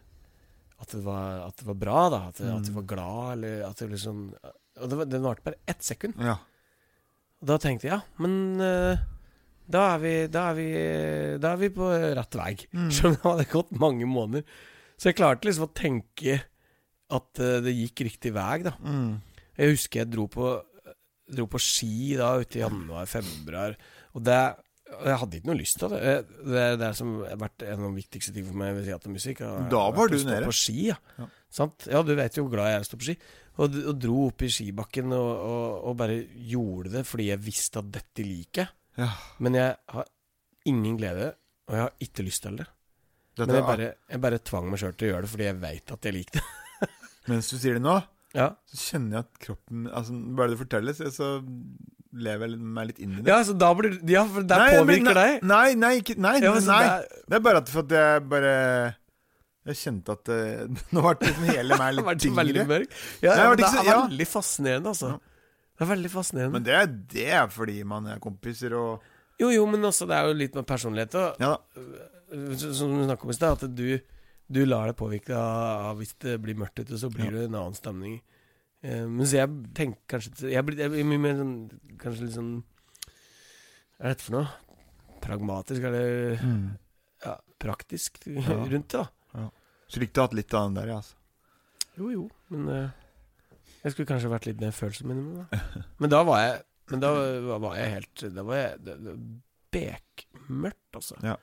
at 0.80 0.92
det, 0.94 1.02
var, 1.06 1.40
at 1.48 1.56
det 1.58 1.66
var 1.68 1.78
bra, 1.82 2.00
da. 2.14 2.18
At, 2.32 2.40
mm. 2.40 2.50
at 2.56 2.66
jeg 2.66 2.74
Mm. 2.74 2.76
var 2.80 2.88
glad, 2.90 3.32
eller 3.34 3.64
at 3.68 3.78
det 3.82 3.88
liksom 3.92 4.18
Og 4.78 4.92
det 4.92 5.00
var, 5.00 5.10
den 5.10 5.26
varte 5.26 5.46
bare 5.46 5.62
ett 5.70 5.84
sekund. 5.86 6.18
Ja. 6.22 6.38
Og 7.42 7.52
da 7.52 7.60
tenkte 7.62 7.88
jeg 7.88 7.94
ja, 7.96 8.02
men 8.22 8.62
eh, 8.64 9.06
da, 9.68 9.84
er 9.94 10.02
vi, 10.02 10.14
da, 10.32 10.48
er 10.52 10.58
vi, 10.58 10.68
da 11.42 11.54
er 11.54 11.62
vi 11.62 11.72
på 11.74 11.90
rett 12.18 12.38
vei. 12.40 12.54
Mm. 12.74 12.92
Selv 12.96 13.12
om 13.12 13.18
det 13.18 13.26
hadde 13.28 13.50
gått 13.54 13.74
mange 13.78 14.10
måneder. 14.10 14.62
Så 14.98 15.12
jeg 15.12 15.20
klarte 15.20 15.48
liksom 15.48 15.68
å 15.68 15.76
tenke 15.78 16.40
at 17.14 17.44
eh, 17.44 17.60
det 17.66 17.76
gikk 17.76 18.08
riktig 18.10 18.34
vei, 18.36 18.62
da. 18.66 18.74
Mm. 18.82 19.18
Jeg 19.58 19.76
husker 19.76 20.04
jeg 20.04 20.12
dro 20.14 20.28
på, 20.32 20.54
dro 21.34 21.48
på 21.50 21.62
ski 21.62 22.16
da 22.20 22.36
ute 22.42 22.60
i 22.60 22.64
januar-februar, 22.64 23.78
og 24.18 24.26
det 24.26 24.42
jeg 24.88 25.18
hadde 25.22 25.38
ikke 25.40 25.50
noe 25.50 25.58
lyst 25.60 25.80
til 25.82 25.92
det. 25.94 26.14
Det 26.48 26.62
er 26.64 26.78
det 26.80 26.92
som 26.98 27.10
har 27.24 27.40
vært 27.42 27.66
en 27.68 27.82
av 27.84 27.90
de 27.92 27.98
viktigste 28.00 28.34
tingene 28.36 28.52
for 28.54 28.60
meg 28.62 28.76
ved 28.78 28.88
teatermusikk. 28.88 29.42
musikk. 29.44 29.70
Da 29.74 29.82
var 29.98 30.08
du 30.14 30.18
nede. 30.22 30.46
På 30.48 30.56
ski, 30.56 30.78
ja. 30.90 30.96
Ja. 31.20 31.28
Sant? 31.58 31.88
ja, 31.92 32.02
du 32.04 32.14
vet 32.18 32.38
jo 32.38 32.46
hvor 32.46 32.56
glad 32.58 32.70
jeg 32.72 32.78
er 32.80 32.84
i 32.84 32.86
å 32.86 32.90
stå 32.90 33.00
på 33.02 33.08
ski. 33.10 33.18
Og, 33.58 33.78
og 33.90 34.00
dro 34.04 34.18
opp 34.28 34.44
i 34.46 34.50
skibakken 34.54 35.14
og, 35.18 35.30
og, 35.50 35.78
og 35.90 35.96
bare 35.98 36.18
gjorde 36.52 36.92
det 37.00 37.04
fordi 37.10 37.30
jeg 37.32 37.42
visste 37.46 37.82
at 37.82 37.88
dette 37.96 38.26
liker 38.28 38.64
jeg. 38.66 38.74
ja. 39.02 39.12
Men 39.42 39.58
jeg 39.58 39.76
har 39.96 40.10
ingen 40.68 40.98
glede, 41.00 41.32
og 41.70 41.76
jeg 41.78 41.84
har 41.86 41.94
ikke 42.04 42.26
lyst 42.28 42.44
til 42.44 42.58
det. 42.60 42.68
Dette, 43.38 43.48
Men 43.48 43.56
jeg 43.60 43.66
bare, 43.70 43.88
jeg 44.12 44.22
bare 44.28 44.40
tvang 44.50 44.70
meg 44.72 44.80
sjøl 44.82 44.94
til 44.98 45.08
å 45.08 45.12
gjøre 45.14 45.26
det 45.28 45.32
fordi 45.36 45.46
jeg 45.48 45.58
veit 45.62 45.92
at 45.98 46.08
jeg 46.10 46.16
liker 46.18 46.40
det. 46.42 46.46
Mens 47.32 47.50
du 47.52 47.58
sier 47.60 47.78
det 47.78 47.84
nå, 47.86 47.98
Ja. 48.36 48.50
så 48.70 48.78
kjenner 48.82 49.18
jeg 49.18 49.26
at 49.26 49.38
kroppen 49.42 49.86
altså, 49.88 50.14
Bare 50.38 50.52
du 50.52 50.58
forteller, 50.60 50.94
så, 50.98 51.08
så 51.16 51.30
lever 52.24 52.54
meg 52.58 52.88
litt 52.92 53.00
inn 53.04 53.14
i 53.18 53.22
det. 53.22 53.30
Ja, 53.32 53.40
så 53.46 53.54
da 53.58 53.70
blir 53.78 53.98
Ja, 54.10 54.24
for 54.30 54.46
det 54.48 54.58
Nei, 54.58 54.70
påvirker 54.76 55.08
nei, 55.10 55.14
deg. 55.18 55.44
Nei, 55.50 55.68
nei, 55.80 55.92
ikke, 56.02 56.16
nei, 56.18 56.36
Ja, 56.44 56.54
nei. 56.54 56.62
det 56.62 56.94
er- 56.94 57.24
Det 57.28 57.36
er 57.40 57.44
bare 57.48 57.62
at 57.64 57.76
at 57.76 57.90
jeg 57.98 58.24
bare 58.30 58.54
Jeg 59.68 59.76
kjente 59.82 60.16
at 60.16 60.30
uh, 60.32 60.68
Nå 60.96 61.02
ble 61.04 61.28
liksom 61.28 61.48
hele 61.52 61.78
meg 61.78 61.96
litt 61.98 62.22
tyngre. 62.24 62.80
Ja, 63.22 63.34
ja, 63.36 63.56
det 63.56 63.66
men 63.66 63.80
er 63.82 63.90
ja. 63.90 63.98
veldig 64.08 64.28
fascinerende, 64.32 64.94
altså. 64.94 65.20
Det 65.78 65.86
er 65.86 65.90
veldig 65.92 66.10
fascinerende. 66.12 66.54
Men 66.58 66.64
det, 66.64 66.78
det 67.14 67.28
er 67.38 67.48
fordi 67.54 67.84
man 67.86 68.08
er 68.08 68.20
kompiser 68.24 68.74
og 68.74 69.04
Jo, 69.40 69.50
jo, 69.54 69.66
men 69.70 69.84
også 69.86 70.08
det 70.10 70.16
er 70.18 70.30
jo 70.32 70.38
litt 70.40 70.56
med 70.56 70.66
personlighet 70.66 71.14
og 71.16 71.36
Som 72.58 72.96
du 72.96 73.04
snakket 73.06 73.24
om 73.28 73.30
i 73.30 73.38
stad, 73.38 73.64
at 73.64 73.76
du, 73.76 74.00
du 74.50 74.66
lar 74.66 74.88
deg 74.90 74.98
påvirke 74.98 75.36
av, 75.38 75.98
Hvis 76.00 76.16
det 76.24 76.40
blir 76.42 76.56
mørkt 76.58 76.80
ute, 76.82 76.98
så 76.98 77.12
blir 77.14 77.32
det 77.32 77.46
en 77.48 77.56
annen 77.60 77.76
stemning. 77.78 78.22
Eh, 78.88 79.04
men 79.10 79.26
så 79.28 79.40
jeg 79.42 79.52
tenker 79.76 80.00
kanskje 80.16 80.52
Jeg 80.54 80.64
blir 80.68 80.92
mye 81.04 81.20
mer 81.20 81.34
sånn 81.40 81.56
Kanskje 82.00 82.28
litt 82.28 82.36
sånn 82.38 82.52
Hva 83.98 84.06
er 84.06 84.14
dette 84.14 84.24
for 84.28 84.38
noe? 84.38 84.48
Pragmatisk, 85.24 85.84
eller 85.90 86.38
Mm. 86.46 86.78
ja, 87.26 87.34
praktisk 87.60 88.20
Ja. 88.28 88.60
rundt 88.70 88.94
det, 88.94 89.02
da. 89.34 89.48
Så 89.90 89.98
du 89.98 90.04
likte 90.06 90.20
du 90.20 90.22
hatt 90.28 90.36
litt 90.38 90.54
av 90.54 90.68
den 90.70 90.78
der, 90.78 90.88
ja. 90.94 90.98
Altså. 91.02 91.16
Jo, 91.98 92.10
jo, 92.14 92.24
men 92.54 92.68
uh, 92.70 92.90
Jeg 93.84 93.94
skulle 93.96 94.08
kanskje 94.12 94.30
vært 94.32 94.46
litt 94.50 94.62
mer 94.62 94.72
følsom 94.78 95.10
innimellom. 95.12 95.48
da. 95.52 95.84
Men 96.04 96.14
da 96.14 96.20
var 96.28 96.42
jeg 96.44 96.58
Men 96.94 97.02
da 97.04 97.12
var 97.64 97.76
jeg 97.80 97.94
helt 97.98 98.24
Da 98.36 98.44
var 98.48 98.60
jeg 98.62 98.84
det, 98.86 98.98
det, 99.08 99.16
bekmørkt, 99.74 100.96
altså. 101.02 101.18
Ja. 101.26 101.36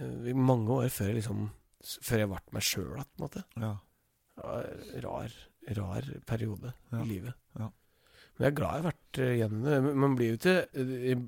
Uh, 0.00 0.32
mange 0.34 0.70
år 0.80 0.88
før 0.94 1.10
jeg 1.12 1.20
liksom 1.20 1.44
Før 2.02 2.22
jeg 2.24 2.30
ble 2.32 2.40
meg 2.56 2.64
sjøl 2.66 2.88
igjen, 2.94 3.06
på 3.12 3.18
en 3.20 3.26
måte. 3.26 3.44
Ja. 3.62 3.74
Det 4.38 4.48
var 4.48 4.66
rar, 5.04 5.36
rar 5.76 6.02
periode 6.26 6.72
Ja. 6.92 7.02
i 7.02 7.06
livet. 7.08 7.34
Ja. 7.58 7.68
Men 8.38 8.44
jeg 8.46 8.52
er 8.52 8.56
glad 8.56 8.74
jeg 8.74 8.82
har 8.82 8.92
vært 8.92 9.18
eh, 9.18 9.36
gjennom 9.40 9.62
det. 9.66 9.94
Man 10.04 10.14
blir 10.16 10.28
jo 10.32 10.36
ikke 10.38 10.56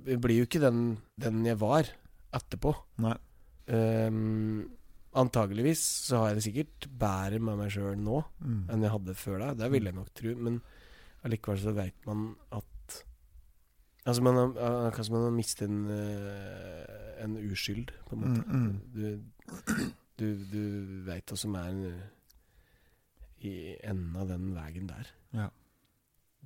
jeg 0.06 0.20
blir 0.20 0.36
jo 0.38 0.46
ikke 0.46 0.60
den, 0.62 0.98
den 1.18 1.44
jeg 1.44 1.58
var 1.58 1.88
etterpå. 2.32 2.74
Nei. 3.02 3.16
Um, 3.70 4.70
antageligvis 5.14 5.80
så 6.08 6.18
har 6.20 6.28
jeg 6.30 6.36
det 6.38 6.44
sikkert 6.46 6.86
bedre 6.98 7.38
med 7.42 7.58
meg 7.58 7.70
sjøl 7.74 7.96
nå 7.98 8.20
Mm. 8.42 8.64
enn 8.70 8.82
jeg 8.82 8.90
hadde 8.94 9.14
før 9.18 9.38
da, 9.42 9.54
Det 9.54 9.70
vil 9.72 9.84
jeg 9.84 9.94
nok 9.94 10.12
tro. 10.14 10.34
Men 10.36 10.60
allikevel 11.24 11.58
så 11.58 11.74
veit 11.74 12.06
man 12.06 12.36
at 12.52 12.66
Altså 14.06 14.22
man 14.24 14.34
har, 14.34 14.54
akkurat 14.88 15.06
som 15.06 15.14
man 15.18 15.24
har 15.26 15.34
mistet 15.36 15.68
en, 15.68 15.90
eh, 15.92 17.22
en 17.22 17.34
uskyld, 17.36 17.90
på 18.08 18.16
en 18.16 18.22
måte. 18.22 18.44
Mm, 18.48 18.62
mm. 18.64 18.80
Du, 18.94 19.90
du, 20.16 20.44
du 20.50 21.02
veit 21.04 21.26
hva 21.28 21.36
som 21.36 21.54
er 21.60 21.68
eh, 21.90 22.06
i 23.46 23.76
enden 23.86 24.16
av 24.20 24.28
den 24.28 24.50
veien 24.56 24.86
der. 24.90 25.10
Ja. 25.36 25.48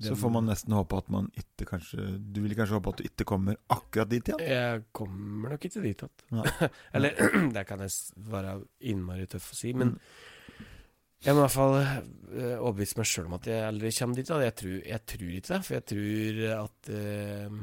Så 0.03 0.17
får 0.19 0.31
man 0.35 0.49
nesten 0.51 0.75
håpe 0.75 0.97
at 0.99 1.07
man 1.15 1.29
ikke 1.39 1.69
kanskje 1.69 2.05
Du 2.35 2.41
vil 2.43 2.57
kanskje 2.59 2.75
håpe 2.81 2.91
at 2.91 2.99
du 2.99 3.05
ikke 3.07 3.27
kommer 3.31 3.55
akkurat 3.71 4.09
dit 4.11 4.27
igjen? 4.27 4.41
Jeg 4.43 4.81
kommer 4.97 5.53
nok 5.55 5.67
ikke 5.69 5.83
dit 5.85 6.03
igjen. 6.03 6.49
Eller 6.99 7.15
det 7.55 7.63
kan 7.69 7.85
jeg 7.85 7.93
være 8.33 8.57
innmari 8.91 9.29
tøff 9.31 9.53
å 9.55 9.59
si, 9.61 9.71
men 9.73 9.95
Mm. 9.95 11.29
jeg 11.31 11.33
må 11.37 11.41
i 11.41 11.45
hvert 11.47 11.55
fall 11.55 11.75
eh, 11.81 12.57
overbevise 12.59 12.99
meg 12.99 13.07
sjøl 13.09 13.29
om 13.31 13.37
at 13.39 13.47
jeg 13.49 13.63
aldri 13.65 13.93
kommer 13.97 14.19
dit. 14.19 14.29
Jeg, 14.35 14.55
tror, 14.61 14.75
jeg 14.91 15.03
tror 15.13 15.31
ikke 15.39 15.53
det, 15.55 15.61
for 15.65 15.77
jeg 15.79 15.87
tror 15.93 16.43
at, 16.59 16.91
eh, 16.99 17.57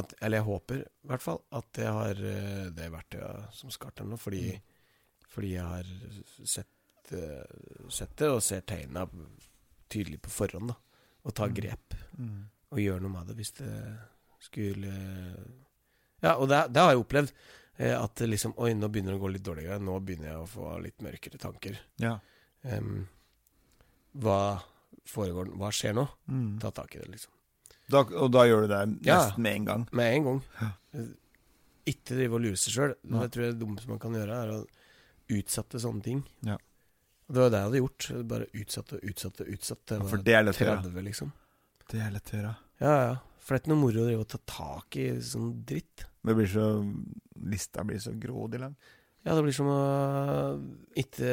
at 0.00 0.14
Eller 0.22 0.40
jeg 0.40 0.46
håper 0.48 0.80
i 0.82 1.12
hvert 1.12 1.22
fall 1.28 1.38
at 1.60 1.78
jeg 1.84 1.92
har 2.00 2.24
eh, 2.32 2.64
det 2.80 2.88
verktøyet 2.96 3.54
som 3.60 3.70
skal 3.76 3.92
til 3.92 4.08
nå, 4.10 4.16
fordi, 4.18 4.42
Mm. 4.56 5.30
fordi 5.36 5.52
jeg 5.52 5.68
har 5.68 5.92
sett, 6.48 6.66
eh, 7.12 7.88
sett 7.88 8.16
det 8.16 8.28
og 8.30 8.42
ser 8.42 8.60
tegna 8.62 9.06
tydelig 9.88 10.20
på 10.22 10.30
forhånd. 10.30 10.68
da 10.68 10.74
Og 11.24 11.34
tar 11.34 11.48
Mm. 11.48 11.54
grep 11.54 11.94
Mm. 12.18 12.44
og 12.72 12.78
gjør 12.78 13.00
noe 13.00 13.10
med 13.10 13.26
det 13.28 13.36
hvis 13.36 13.52
det 13.52 13.98
skulle 14.40 14.92
Ja, 16.22 16.34
og 16.36 16.48
det, 16.48 16.72
det 16.72 16.80
har 16.82 16.90
jeg 16.92 17.04
opplevd. 17.04 17.32
eh, 17.78 17.94
At 18.02 18.14
liksom 18.16 18.54
Oi, 18.58 18.72
nå 18.74 18.88
begynner 18.90 19.12
det 19.12 19.20
å 19.20 19.22
gå 19.26 19.32
litt 19.32 19.42
dårligere. 19.42 19.78
Nå 19.80 20.00
begynner 20.04 20.28
jeg 20.32 20.36
å 20.36 20.48
få 20.48 20.82
litt 20.82 20.98
mørkere 20.98 21.38
tanker. 21.38 21.78
Ja. 21.98 22.18
Um, 22.64 23.08
hva 24.18 24.60
foregår 25.06 25.52
Hva 25.56 25.70
skjer 25.70 25.94
nå? 25.94 26.08
Mm. 26.28 26.58
Ta 26.60 26.70
tak 26.70 26.94
i 26.96 26.98
det, 26.98 27.08
liksom. 27.08 27.30
Da, 27.88 28.00
og 28.02 28.30
da 28.32 28.42
gjør 28.44 28.62
du 28.62 28.68
det 28.68 29.06
Ja. 29.06 29.20
nesten 29.24 29.38
med 29.42 29.54
en 29.56 29.64
gang? 29.64 29.88
Med 29.92 30.14
en 30.14 30.24
gang. 30.24 30.42
Ja. 30.60 30.72
Ikke 31.86 32.16
drive 32.16 32.34
og 32.34 32.40
lure 32.42 32.56
seg 32.56 32.74
sjøl. 32.74 32.94
Det 33.02 33.30
tror 33.32 33.44
jeg 33.44 33.54
det 33.54 33.60
dummeste 33.66 33.88
man 33.88 33.98
kan 33.98 34.12
gjøre, 34.12 34.42
er 34.42 34.48
å 34.52 34.66
utsette 35.30 35.80
sånne 35.80 36.02
ting. 36.02 36.24
Ja. 36.42 36.58
Det 37.28 37.42
var 37.42 37.50
det 37.52 37.60
jeg 37.60 37.68
hadde 37.68 37.80
gjort. 37.82 38.08
Bare 38.32 38.50
utsatt 38.56 38.92
og 38.96 39.08
utsatt 39.10 39.40
og 39.44 39.50
utsatt. 39.54 39.82
Det 39.90 39.98
var 40.02 40.12
for 40.12 40.24
det 40.24 40.36
er 40.36 40.46
lett 40.46 40.60
å 40.60 40.64
gjøre. 40.64 40.84
30, 40.88 41.02
liksom. 41.08 41.32
Det 41.88 42.04
er 42.04 42.14
lett 42.14 42.32
å 42.32 42.38
gjøre. 42.38 42.52
Ja, 42.80 42.94
ja. 43.04 43.16
For 43.42 43.54
det 43.54 43.58
er 43.58 43.62
ikke 43.62 43.72
noe 43.72 43.80
moro 43.80 44.02
å 44.02 44.06
drive 44.06 44.24
og 44.24 44.30
ta 44.32 44.40
tak 44.52 44.96
i 45.00 45.08
sånn 45.24 45.50
dritt. 45.68 46.06
Det 46.28 46.36
blir 46.36 46.48
så 46.52 46.70
Lista 47.48 47.84
blir 47.86 48.00
så 48.02 48.12
grådig 48.18 48.58
lang. 48.60 48.74
Ja, 49.22 49.34
det 49.36 49.44
blir 49.44 49.54
som 49.54 49.68
å 49.70 49.82
ikke 50.98 51.30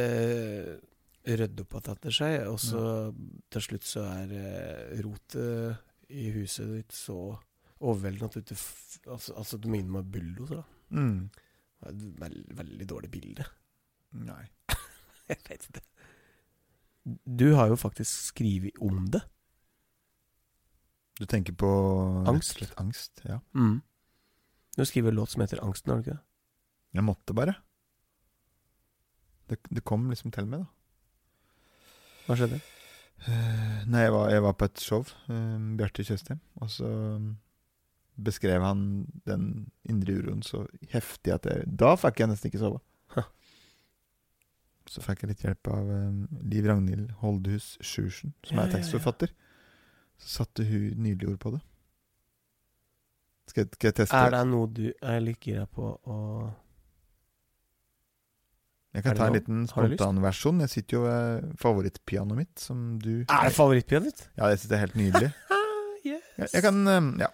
rydde 1.26 1.64
opp 1.66 1.74
igjen 1.80 1.96
etter 1.96 2.14
seg, 2.14 2.36
og 2.52 2.60
så 2.62 2.82
til 3.54 3.64
slutt 3.66 3.88
så 3.88 4.04
er 4.06 4.34
eh, 4.38 5.00
rotet 5.02 6.12
i 6.14 6.28
huset 6.36 6.70
ditt 6.70 6.94
så 6.94 7.18
overveldende 7.82 8.30
at 8.30 8.38
du 8.38 8.44
ikke 8.44 8.60
Altså, 9.06 9.36
altså 9.38 9.58
du 9.62 9.68
må 9.70 9.78
inn 9.78 9.92
med 9.94 10.08
bulldoser, 10.10 10.64
da. 10.64 10.98
Mm. 10.98 11.28
Det 11.30 11.86
er 11.86 11.92
et 11.92 12.06
veldig, 12.24 12.56
veldig 12.58 12.86
dårlig 12.90 13.10
bilde. 13.14 13.46
Nei. 14.26 14.46
Jeg 15.32 15.42
vet 15.50 15.68
ikke. 15.70 15.84
Du 17.26 17.52
har 17.54 17.70
jo 17.70 17.78
faktisk 17.78 18.32
skrevet 18.32 18.78
om 18.82 19.06
det. 19.14 19.22
Du 21.20 21.26
tenker 21.26 21.54
på 21.54 21.70
Angst. 22.28 22.58
slett 22.58 22.74
Angst, 22.82 23.22
ja. 23.24 23.40
Mm. 23.56 23.82
Du 24.76 24.86
skriver 24.86 25.10
en 25.10 25.16
låt 25.16 25.30
som 25.30 25.42
heter 25.42 25.62
'Angsten', 25.62 25.90
har 25.90 26.02
du 26.02 26.04
ikke 26.04 26.18
det? 26.18 26.24
Jeg 26.94 27.04
måtte 27.04 27.34
bare. 27.34 27.56
Det, 29.50 29.58
det 29.70 29.84
kom 29.84 30.10
liksom 30.10 30.32
til 30.32 30.48
meg, 30.48 30.66
da. 30.66 30.66
Hva 32.26 32.36
skjedde? 32.36 32.60
Eh, 33.26 33.86
nei, 33.88 34.02
jeg 34.02 34.12
var, 34.12 34.30
jeg 34.34 34.44
var 34.44 34.56
på 34.58 34.68
et 34.68 34.82
show, 34.82 35.06
uh, 35.30 35.60
Bjarte 35.78 36.04
Tjøstheim, 36.04 36.42
og 36.62 36.70
så 36.70 36.90
mm, 37.20 37.30
beskrev 38.26 38.64
han 38.66 38.82
den 39.26 39.72
indre 39.88 40.18
uroen 40.20 40.44
så 40.44 40.66
heftig 40.92 41.34
at 41.34 41.46
jeg 41.46 41.70
Da 41.80 41.96
fikk 42.00 42.20
jeg 42.20 42.32
nesten 42.32 42.52
ikke 42.52 42.64
sove. 42.64 42.82
Så 44.89 45.02
fikk 45.02 45.24
jeg 45.24 45.32
litt 45.34 45.43
hjelp 45.45 45.67
av 45.74 45.88
eh, 45.89 46.17
Liv 46.52 46.67
Ragnhild 46.69 47.13
Holdhus 47.24 47.71
Sjursen, 47.82 48.36
som 48.45 48.60
er 48.62 48.69
tekstforfatter. 48.74 49.32
Så 50.21 50.30
satte 50.43 50.65
hun 50.67 50.91
nydelige 51.02 51.32
ord 51.34 51.39
på 51.41 51.54
det. 51.56 51.62
Skal 53.50 53.65
jeg, 53.65 53.71
skal 53.78 53.89
jeg 53.91 53.98
teste? 54.02 54.19
Er 54.19 54.32
det 54.34 54.43
noe 54.50 54.69
du 54.74 54.86
er 54.93 55.19
litt 55.21 55.41
gira 55.45 55.65
på 55.69 55.89
å 56.10 56.19
Jeg 58.95 59.04
kan 59.04 59.17
ta 59.19 59.26
en 59.28 59.36
liten 59.36 59.65
spontanversjon. 59.67 60.62
Jeg 60.63 60.71
sitter 60.71 60.95
jo 60.98 61.02
ved 61.04 61.50
favorittpianoet 61.60 62.39
mitt, 62.39 62.54
som 62.63 62.86
du 63.02 63.12
Er 63.26 63.50
det 63.50 63.56
favorittpianoet 63.58 64.13
ditt? 64.13 64.24
Ja, 64.39 64.48
jeg 64.54 64.62
sitter 64.63 64.78
er 64.80 64.86
helt 64.88 65.02
nydelig. 65.02 65.34
Yes. 66.06 66.21
Jeg, 66.38 66.50
jeg 66.54 66.62
kan 66.62 66.76
eh, 66.86 67.06
Ja. 67.24 67.28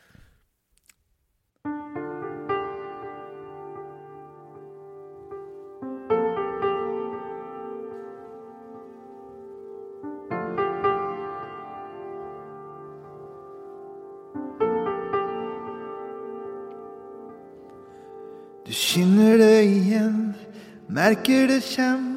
Merker 21.01 21.47
det 21.47 21.63
kjem. 21.65 22.09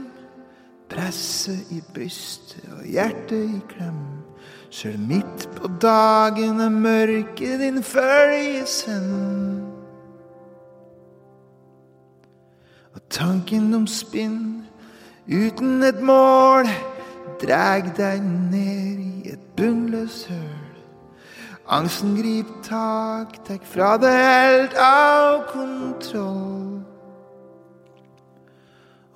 Presset 0.90 1.70
i 1.73 1.81
brystet 1.94 2.66
og 2.77 2.85
hjertet 2.87 3.49
i 3.57 3.61
klem. 3.70 4.03
Sjøl 4.75 4.99
midt 5.09 5.47
på 5.57 5.70
dagen 5.81 6.61
er 6.61 6.73
mørket 6.73 7.62
din 7.62 7.81
følgesvenn. 7.83 9.62
Og 12.94 13.01
tanken 13.11 13.73
om 13.75 13.87
spinn 13.90 14.66
uten 15.31 15.83
et 15.83 16.03
mål 16.05 16.68
dreg 17.42 17.88
deg 17.97 18.20
ned 18.53 19.01
i 19.01 19.33
et 19.33 19.49
bunnløst 19.57 20.29
høl. 20.29 20.61
Angsten 21.64 22.18
grip 22.18 22.51
tak, 22.66 23.38
tek 23.49 23.64
fra 23.64 23.94
deg 24.03 24.20
helt 24.20 24.77
av 24.77 25.47
kontroll. 25.55 26.74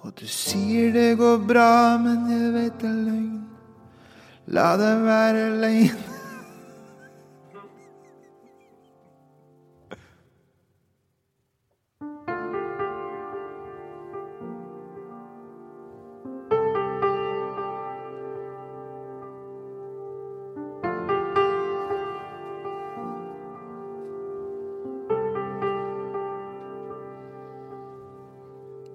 Og 0.07 0.13
du 0.21 0.27
sier 0.31 0.93
det 0.95 1.17
går 1.19 1.41
bra, 1.49 1.97
men 1.99 2.29
jeg 2.31 2.53
vet 2.55 2.79
det 2.83 2.91
er 2.91 3.01
løgn. 3.09 3.35
La 4.55 4.71
det 4.81 4.95
være 5.05 5.49
løgn. 5.63 6.07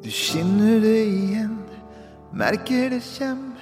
Du 0.03 0.09
kjenner 0.11 0.81
det 0.83 0.99
igjen, 1.07 1.59
merker 2.35 2.89
det 2.91 2.99
kjem. 3.07 3.53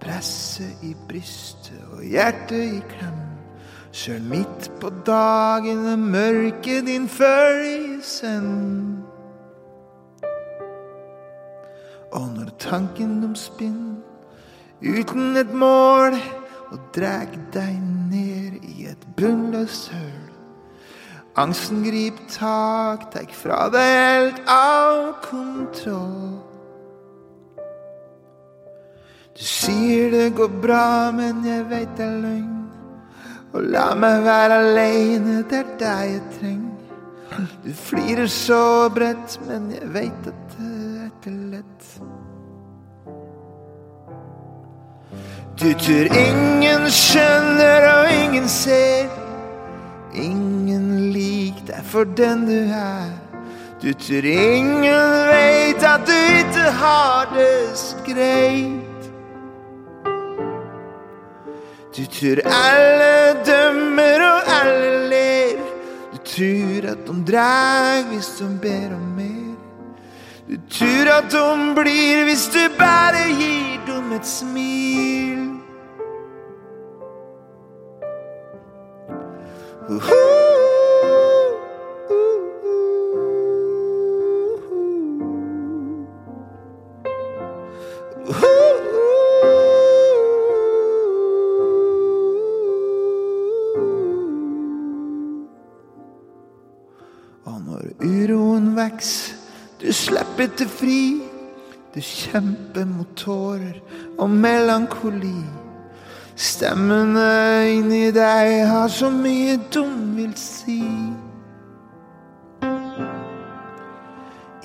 Presset 0.00 0.80
i 0.82 0.94
brystet 1.08 1.82
og 1.92 2.00
hjertet 2.08 2.78
i 2.78 2.80
klem. 2.94 3.18
Sjøl 3.92 4.24
midt 4.24 4.70
på 4.80 4.88
dagen 5.04 5.84
er 5.92 6.00
mørket 6.00 6.88
din 6.88 7.04
følgesvenn. 7.04 9.04
Og 12.16 12.32
når 12.32 12.48
tanken 12.58 13.18
om 13.28 13.36
spinn 13.36 14.00
uten 14.80 15.36
et 15.36 15.52
mål 15.52 16.16
og 16.72 16.80
dreg 16.96 17.36
deg 17.52 17.76
ned 18.08 18.64
i 18.72 18.88
et 18.88 19.04
bunnløst 19.20 19.92
høl. 19.92 20.01
Angsten 21.34 21.80
griper 21.84 22.26
tak, 22.28 23.06
tek 23.12 23.30
fra 23.32 23.64
deg 23.72 23.86
helt 23.88 24.40
av 24.52 25.14
kontroll. 25.24 26.42
Du 29.32 29.40
sier 29.40 30.12
det 30.12 30.26
går 30.36 30.50
bra, 30.60 31.08
men 31.16 31.40
jeg 31.48 31.64
veit 31.70 31.94
det 31.96 32.04
er 32.04 32.18
løgn. 32.20 32.58
Og 33.52 33.64
la 33.72 33.86
meg 33.96 34.18
være 34.26 34.58
aleine, 34.60 35.38
det 35.48 35.62
er 35.62 35.72
deg 35.80 36.10
jeg 36.10 36.20
trenger. 36.36 36.68
Du 37.64 37.72
flirer 37.80 38.28
så 38.28 38.90
bredt, 38.92 39.38
men 39.48 39.72
jeg 39.72 39.88
veit 39.96 40.28
at 40.28 40.44
det 40.58 40.68
er 40.68 41.08
ikke 41.08 41.34
lett. 41.54 41.88
Du 45.56 45.68
tror 45.80 46.16
ingen 46.26 46.88
skjønner 46.92 47.88
og 47.96 48.14
ingen 48.20 48.48
ser. 48.52 49.21
Ingen 50.12 51.12
lik 51.12 51.62
deg 51.66 51.84
for 51.88 52.04
den 52.04 52.44
du 52.44 52.58
er. 52.76 53.12
Du 53.80 53.92
tror 53.96 54.26
ingen 54.28 55.12
veit 55.26 55.82
at 55.82 56.04
du 56.06 56.12
ikke 56.12 56.66
har 56.78 57.32
det 57.32 57.94
greit. 58.06 59.08
Du 61.96 62.04
tror 62.06 62.42
alle 62.46 63.40
dømmer 63.46 64.26
og 64.28 64.52
alle 64.60 64.92
ler. 65.08 65.64
Du 66.12 66.20
tror 66.34 66.90
at 66.92 67.08
de 67.08 67.16
drar 67.32 68.04
hvis 68.12 68.28
de 68.38 68.50
ber 68.62 68.94
om 68.94 69.08
mer. 69.16 69.56
Du 70.48 70.56
tror 70.68 71.10
at 71.16 71.32
de 71.32 71.74
blir 71.80 72.24
hvis 72.28 72.46
du 72.52 72.60
bare 72.78 73.24
gir 73.40 73.80
dem 73.88 74.12
et 74.12 74.26
smil. 74.26 75.51
Og 79.92 79.98
når 97.66 97.82
uroen 98.00 98.76
veks, 98.76 99.34
du 99.80 99.92
slipper 99.92 100.46
til 100.56 100.68
fri. 100.68 101.20
Du 101.94 102.00
kjemper 102.00 102.86
mot 102.88 103.10
tårer 103.16 103.82
og 104.18 104.30
melankoli. 104.30 105.61
Stemmene 106.42 107.70
inni 107.70 108.08
deg 108.10 108.64
har 108.66 108.88
så 108.90 109.12
mye 109.14 109.54
dum 109.70 110.16
vil 110.16 110.32
si. 110.34 110.80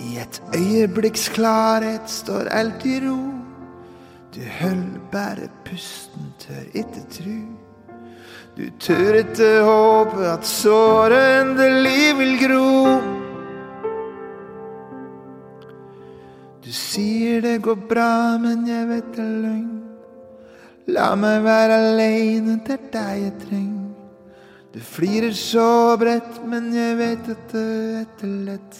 I 0.02 0.18
et 0.24 0.40
øyeblikks 0.58 1.28
klarhet 1.36 2.10
står 2.10 2.50
alt 2.50 2.82
i 2.90 2.98
ro. 3.06 3.20
Du 4.34 4.42
holder 4.58 5.06
bare 5.14 5.52
pusten, 5.70 6.34
tør 6.42 6.66
ikke 6.74 7.06
tru. 7.14 7.38
Du 8.58 8.66
tør 8.82 9.22
ikke 9.22 9.54
håpe 9.70 10.26
at 10.34 10.50
såret 10.50 11.42
endelig 11.44 12.18
vil 12.18 12.38
gro. 12.42 13.00
Du 16.66 16.74
sier 16.74 17.42
det 17.46 17.60
går 17.62 17.84
bra, 17.90 18.38
men 18.42 18.66
jeg 18.66 18.88
vet 18.90 19.14
det 19.14 19.28
er 19.30 19.42
løgn. 19.46 19.87
La 20.88 21.10
meg 21.20 21.42
være 21.44 21.76
aleine, 21.76 22.62
det 22.64 22.78
er 22.78 22.84
deg 22.94 23.24
jeg 23.26 23.32
trenger. 23.42 23.90
Du 24.72 24.80
flirer 24.80 25.34
så 25.36 25.98
bredt, 26.00 26.38
men 26.48 26.70
jeg 26.72 26.96
vet 26.96 27.28
at 27.34 27.52
det 27.52 28.24
er 28.24 28.32
lett. 28.48 28.80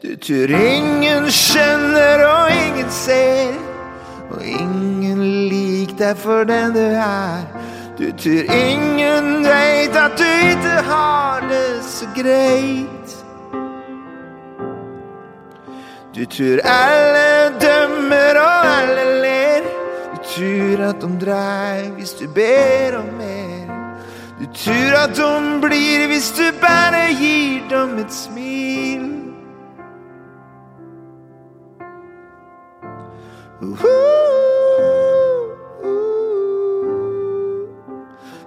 Du 0.00 0.08
tror 0.24 0.54
ingen 0.56 1.28
skjønner 1.28 2.24
og 2.24 2.56
ingen 2.56 2.90
ser, 2.96 3.52
og 4.30 4.40
ingen 4.40 5.20
lik 5.52 5.92
deg 6.00 6.16
for 6.16 6.48
den 6.48 6.72
du 6.76 6.84
er. 6.86 7.44
Du 8.00 8.08
tror 8.08 8.52
ingen 8.56 9.44
veit 9.44 9.96
at 10.00 10.16
du 10.16 10.24
ikke 10.24 10.80
har 10.88 11.44
det 11.52 11.84
så 11.84 12.08
greit. 12.16 13.16
Du 16.16 16.24
tror 16.24 16.64
alle 16.64 17.35
dømmer 17.60 18.40
og 18.40 18.66
alle 18.76 19.04
ler. 19.22 19.62
Du 20.12 20.18
tror 20.34 20.84
at 20.88 21.00
de 21.02 21.10
dreier 21.24 21.90
hvis 21.96 22.12
du 22.18 22.26
ber 22.34 22.98
om 22.98 23.10
mer. 23.18 23.66
Du 24.40 24.46
tror 24.52 24.96
at 25.04 25.16
de 25.16 25.60
blir 25.60 26.06
hvis 26.06 26.30
du 26.38 26.44
bare 26.60 27.06
gir 27.20 27.68
dem 27.70 27.98
et 27.98 28.12
smil. 28.12 29.16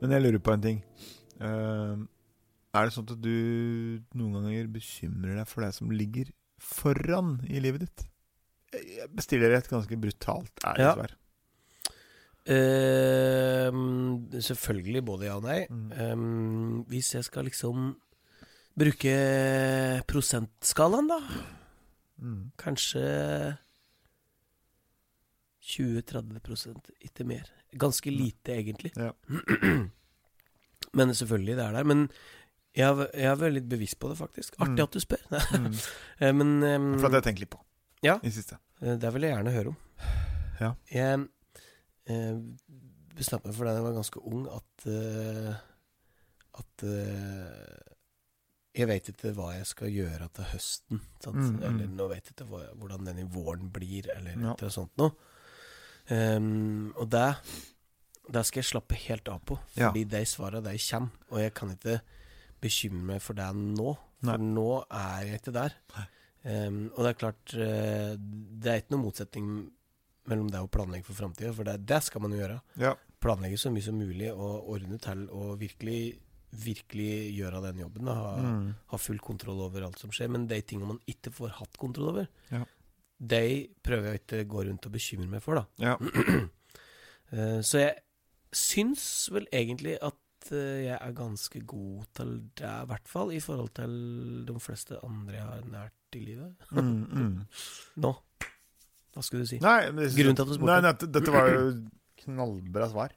Men 0.00 0.12
jeg 0.12 0.22
lurer 0.26 0.42
på 0.44 0.52
en 0.54 0.64
ting. 0.64 0.80
Uh, 1.40 2.04
er 2.76 2.88
det 2.88 2.92
sånn 2.96 3.08
at 3.08 3.20
du 3.24 4.02
noen 4.16 4.34
ganger 4.36 4.66
bekymrer 4.72 5.38
deg 5.40 5.48
for 5.48 5.64
det 5.64 5.72
som 5.76 5.92
ligger 5.92 6.28
foran 6.60 7.38
i 7.48 7.60
livet 7.64 7.86
ditt? 7.86 8.06
Jeg 8.76 9.08
bestiller 9.16 9.54
et 9.56 9.68
ganske 9.70 9.96
brutalt 10.00 10.64
ærlig 10.66 10.84
Ja. 10.84 10.92
svar. 10.98 11.14
Ehm, 12.46 14.28
selvfølgelig 14.38 15.04
både 15.04 15.26
ja 15.26 15.36
og 15.38 15.46
nei. 15.46 15.66
Mm. 15.70 15.86
Um, 16.12 16.84
hvis 16.90 17.14
jeg 17.16 17.24
skal 17.26 17.44
liksom 17.48 17.94
bruke 18.78 19.14
prosentskalaen, 20.08 21.08
da 21.08 21.20
Mm. 22.16 22.50
Kanskje 22.56 23.58
20-30 25.66 26.90
ikke 27.08 27.24
mer. 27.26 27.48
Ganske 27.76 28.10
lite, 28.14 28.54
egentlig. 28.54 28.92
Ja. 28.96 29.10
Men 30.96 31.12
selvfølgelig, 31.14 31.56
det 31.58 31.64
er 31.64 31.72
der. 31.76 31.84
Men 31.84 32.06
jeg, 32.76 32.86
har- 32.86 33.10
jeg 33.14 33.28
har 33.28 33.36
vært 33.40 33.54
litt 33.56 33.68
bevisst 33.68 33.98
på 34.00 34.08
det, 34.12 34.18
faktisk. 34.20 34.54
Artig 34.60 34.78
Mm. 34.78 34.84
at 34.84 34.92
du 34.92 35.00
spør. 35.00 35.24
Mm. 35.60 35.72
Eh, 36.20 36.32
Men 36.32 36.62
um, 36.62 36.98
For 37.00 37.08
at 37.08 37.18
jeg 37.18 37.24
tenkt 37.30 37.40
litt 37.40 37.50
på 37.50 37.60
Ja. 38.04 38.18
i 38.22 38.30
siste. 38.30 38.58
Eh, 38.82 38.96
Det 38.96 39.12
vil 39.14 39.22
jeg 39.22 39.34
gjerne 39.34 39.52
høre 39.52 39.68
om. 39.68 39.76
Ja. 40.60 40.74
Jeg 40.90 41.28
eh, 42.06 42.38
bestemte 43.16 43.46
meg 43.48 43.54
for 43.56 43.64
da 43.64 43.74
jeg 43.74 43.82
var 43.84 43.96
ganske 43.96 44.22
ung, 44.24 44.46
at 44.48 44.86
uh, 44.86 45.54
At 46.56 46.82
uh, 46.84 47.82
jeg 48.76 48.86
vet 48.88 49.08
ikke 49.08 49.30
hva 49.36 49.54
jeg 49.56 49.66
skal 49.66 49.88
gjøre 49.92 50.28
til 50.36 50.44
høsten. 50.52 51.00
Mm, 51.24 51.32
mm. 51.40 51.62
Eller 51.64 51.86
nå 51.88 52.08
vet 52.08 52.26
jeg 52.28 52.34
ikke 52.36 52.46
hva, 52.50 52.62
hvordan 52.76 53.06
den 53.08 53.18
i 53.22 53.24
våren 53.24 53.70
blir, 53.72 54.08
eller 54.14 54.30
Ja. 54.36 54.52
noe 54.56 54.70
sånt 54.70 54.92
noe. 55.00 55.12
Ehm, 56.10 56.92
og 56.96 57.08
det, 57.10 57.36
det 58.32 58.42
skal 58.46 58.62
jeg 58.62 58.70
slappe 58.72 58.94
helt 59.06 59.28
av 59.32 59.40
på, 59.46 59.58
fordi 59.74 60.02
Ja. 60.04 60.18
de 60.18 60.24
svarene 60.26 60.62
de 60.62 60.78
kommer. 60.78 61.10
Og 61.30 61.38
jeg 61.40 61.54
kan 61.54 61.70
ikke 61.74 62.00
bekymre 62.60 63.04
meg 63.14 63.22
for 63.22 63.34
det 63.34 63.48
nå. 63.54 63.96
Nei. 64.22 64.32
For 64.36 64.38
nå 64.38 64.68
er 64.90 65.24
jeg 65.26 65.40
ikke 65.40 65.52
der. 65.52 65.74
Um, 66.46 66.92
og 66.94 67.02
det 67.02 67.08
er 67.10 67.18
klart 67.18 67.54
eh, 67.58 68.12
Det 68.16 68.68
er 68.70 68.76
ikke 68.78 68.92
noen 68.94 69.02
motsetning 69.08 69.46
mellom 70.30 70.46
det 70.48 70.60
å 70.62 70.68
planlegge 70.70 71.04
for 71.08 71.14
framtida, 71.18 71.52
for 71.52 71.64
det, 71.66 71.84
det 71.86 71.98
skal 72.06 72.22
man 72.22 72.30
jo 72.32 72.38
gjøre. 72.38 72.60
Ja. 72.78 72.92
Planlegge 73.22 73.58
så 73.58 73.70
mye 73.74 73.82
som 73.82 73.98
mulig 73.98 74.30
og 74.32 74.68
ordne 74.70 74.98
til 75.02 75.24
og 75.34 75.58
virkelig, 75.58 76.18
virkelig 76.52 77.34
gjøre 77.36 77.62
den 77.66 77.78
jobben. 77.82 78.04
Da. 78.06 78.14
Ha, 78.14 78.36
Mm. 78.42 78.74
ha 78.92 78.96
full 78.96 79.18
kontroll 79.18 79.60
over 79.60 79.82
alt 79.86 79.98
som 79.98 80.10
skjer. 80.10 80.28
Men 80.30 80.46
de 80.46 80.60
tingene 80.62 80.86
man 80.86 81.00
ikke 81.06 81.30
får 81.34 81.50
hatt 81.60 81.76
kontroll 81.78 82.08
over, 82.14 82.28
Ja. 82.50 82.64
De 83.18 83.68
prøver 83.82 84.10
jeg 84.12 84.20
ikke 84.20 84.40
å 84.44 84.48
gå 84.52 84.64
rundt 84.68 84.86
og 84.86 84.92
bekymre 84.92 85.28
meg 85.28 85.42
for, 85.42 85.54
da. 85.62 85.66
Ja. 85.80 85.96
Eh, 87.34 87.58
Så 87.66 87.80
jeg 87.80 87.96
syns 88.54 89.02
vel 89.34 89.48
egentlig 89.50 89.96
at 89.98 90.50
eh, 90.54 90.84
jeg 90.86 90.94
er 90.94 91.14
ganske 91.16 91.58
god 91.66 92.04
til 92.14 92.28
det, 92.54 92.68
i 92.70 92.86
hvert 92.92 93.08
fall 93.10 93.32
i 93.34 93.40
forhold 93.42 93.72
til 93.74 93.96
de 94.46 94.54
fleste 94.62 95.00
andre 95.02 95.34
jeg 95.40 95.48
har 95.48 95.64
nært 95.72 96.14
i 96.14 96.22
livet. 96.22 96.54
Mm, 96.70 97.02
mm. 97.10 97.34
Nå. 98.04 98.12
Hva 99.16 99.24
skulle 99.26 99.42
du 99.42 99.50
si? 99.50 99.58
Nei, 99.64 99.90
det- 99.90 100.12
Grunnen 100.14 100.36
til 100.38 100.46
at 100.46 100.52
du 100.52 100.54
spurte? 100.54 100.70
Nei, 100.70 100.80
dette, 100.86 101.10
dette 101.18 101.34
var 101.34 101.50
jo 101.50 101.66
knallbra 102.22 102.88
svar. 102.94 103.16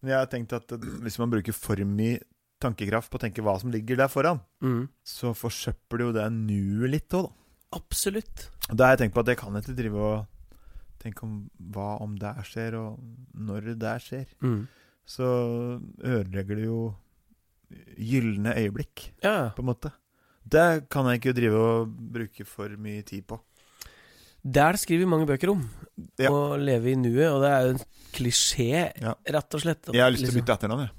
Men 0.00 0.14
jeg 0.14 0.18
har 0.22 0.32
tenkt 0.32 0.52
at 0.56 0.72
hvis 1.04 1.18
man 1.20 1.32
bruker 1.36 1.52
for 1.56 1.76
mye 1.84 2.22
tankekraft 2.62 3.10
på 3.12 3.18
å 3.20 3.24
tenke 3.26 3.44
hva 3.44 3.58
som 3.60 3.68
ligger 3.74 4.00
der 4.00 4.08
foran, 4.08 4.40
Mm. 4.64 4.86
så 5.04 5.34
forsøpler 5.36 6.06
jo 6.08 6.12
det 6.16 6.24
nuet 6.32 6.88
litt 6.94 7.12
òg, 7.20 7.28
da. 7.28 7.42
Absolutt. 7.74 8.50
Da 8.70 8.84
har 8.86 8.96
jeg 8.96 9.04
tenkt 9.06 9.14
på 9.16 9.20
at 9.24 9.28
jeg 9.32 9.38
kan 9.40 9.56
ikke 9.58 9.74
drive 9.76 9.96
og 9.98 10.26
tenke 11.02 11.22
om 11.26 11.34
hva 11.74 12.00
om 12.02 12.14
det 12.18 12.32
skjer, 12.48 12.74
og 12.78 13.00
når 13.34 13.72
det 13.78 13.94
skjer. 14.02 14.26
Mm. 14.42 14.66
Så 15.06 15.26
ødelegger 16.02 16.56
det 16.56 16.64
jo 16.66 16.80
gylne 17.98 18.54
øyeblikk, 18.56 19.12
Ja. 19.22 19.50
på 19.56 19.62
en 19.62 19.66
måte. 19.74 19.92
Det 20.46 20.88
kan 20.90 21.06
jeg 21.06 21.20
ikke 21.20 21.34
drive 21.34 21.58
og 21.58 21.88
bruke 22.12 22.44
for 22.46 22.68
mye 22.78 23.02
tid 23.02 23.26
på. 23.26 23.40
Der 24.46 24.76
skriver 24.78 25.06
mange 25.10 25.26
bøker 25.26 25.50
om. 25.50 25.68
Ja. 26.18 26.30
Å 26.30 26.54
leve 26.56 26.92
i 26.92 26.94
nuet. 26.94 27.26
Og 27.32 27.42
det 27.42 27.50
er 27.50 27.62
jo 27.66 27.70
en 27.74 27.80
klisjé, 28.14 28.92
Ja. 29.02 29.14
rett 29.26 29.54
og 29.54 29.60
slett. 29.60 29.90
Jeg 29.92 30.00
har 30.02 30.10
lyst 30.10 30.22
til 30.22 30.30
å 30.30 30.34
liksom, 30.34 30.46
bytte 30.46 30.54
etternavn, 30.54 30.86
jeg. 30.86 30.90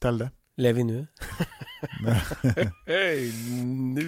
Til 0.00 0.18
det. 0.18 0.30
Leve 0.58 0.78
i 0.78 0.84
nuet. 0.84 1.08
Hei, 2.90 3.28
nu 3.94 4.04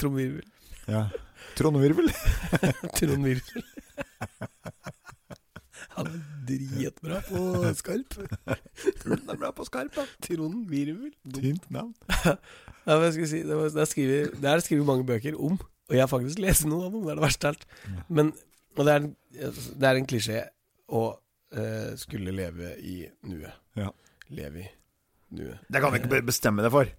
Trommevirvel. 0.00 0.46
Ja. 0.90 1.04
Trondvirvel. 1.56 2.08
Trond 2.96 3.24
Virvel. 3.26 3.64
Han 5.92 6.08
er 6.08 6.20
dritbra 6.48 7.18
på 7.26 7.42
skarp. 7.76 8.16
Trond 9.02 9.28
er 9.34 9.38
bra 9.38 9.50
på 9.54 9.66
skarp, 9.68 9.92
da. 9.98 10.06
Trond 10.24 10.64
Virvel. 10.70 11.12
Navn. 11.72 11.94
Ja, 12.82 12.96
hva 12.98 13.12
skal 13.14 13.28
si? 13.30 13.38
Det, 13.46 13.54
var, 13.54 13.68
det, 13.70 13.78
er 13.78 13.86
skriver, 13.86 14.30
det 14.42 14.48
er 14.50 14.58
skrevet 14.64 14.86
mange 14.88 15.04
bøker 15.06 15.36
om, 15.38 15.54
og 15.86 15.92
jeg 15.94 16.02
har 16.02 16.08
faktisk 16.10 16.40
lest 16.42 16.64
noen 16.66 16.88
av 16.88 16.96
dem. 16.96 17.04
Det 17.06 17.12
er 17.12 17.18
det 17.20 17.22
verste 17.22 17.46
av 17.46 17.52
alt. 17.54 17.66
Men, 18.10 18.32
og 18.74 18.88
det 18.88 18.94
er, 18.96 19.04
en- 19.04 19.12
det 19.78 19.86
er 19.86 20.00
en 20.00 20.08
klisjé 20.10 20.40
å 20.90 21.02
uh, 21.14 21.92
skulle 22.02 22.34
leve 22.34 22.72
i 22.82 22.96
nuet. 23.30 23.54
Ja. 23.78 23.92
Leve 24.34 24.64
i. 24.64 24.66
Det 25.68 25.82
kan 25.82 25.92
du 25.92 25.98
ikke 26.00 26.22
bestemme 26.28 26.64
deg 26.64 26.74
for. 26.74 26.90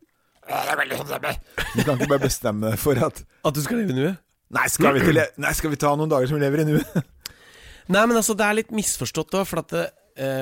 Du 1.73 1.83
kan 1.85 1.95
ikke 1.95 2.11
bare 2.11 2.25
bestemme 2.25 2.73
deg 2.73 2.81
for 2.81 2.99
at 2.99 3.23
At 3.45 3.55
du 3.55 3.61
skal 3.63 3.79
leve 3.81 3.95
i 3.95 3.99
nuet? 4.01 4.21
Nei, 4.53 4.67
skal 4.69 4.99
vi, 4.99 5.13
nei, 5.41 5.51
skal 5.57 5.71
vi 5.73 5.79
ta 5.81 5.93
noen 5.97 6.11
dager 6.11 6.29
som 6.29 6.37
vi 6.37 6.43
lever 6.43 6.61
i 6.61 6.65
nuet? 6.67 6.97
Nei, 7.93 8.03
men 8.05 8.15
altså, 8.19 8.35
det 8.37 8.45
er 8.45 8.57
litt 8.59 8.73
misforstått 8.75 9.33
òg, 9.39 9.47
for 9.49 9.63
at 9.63 9.71
det, 9.73 9.85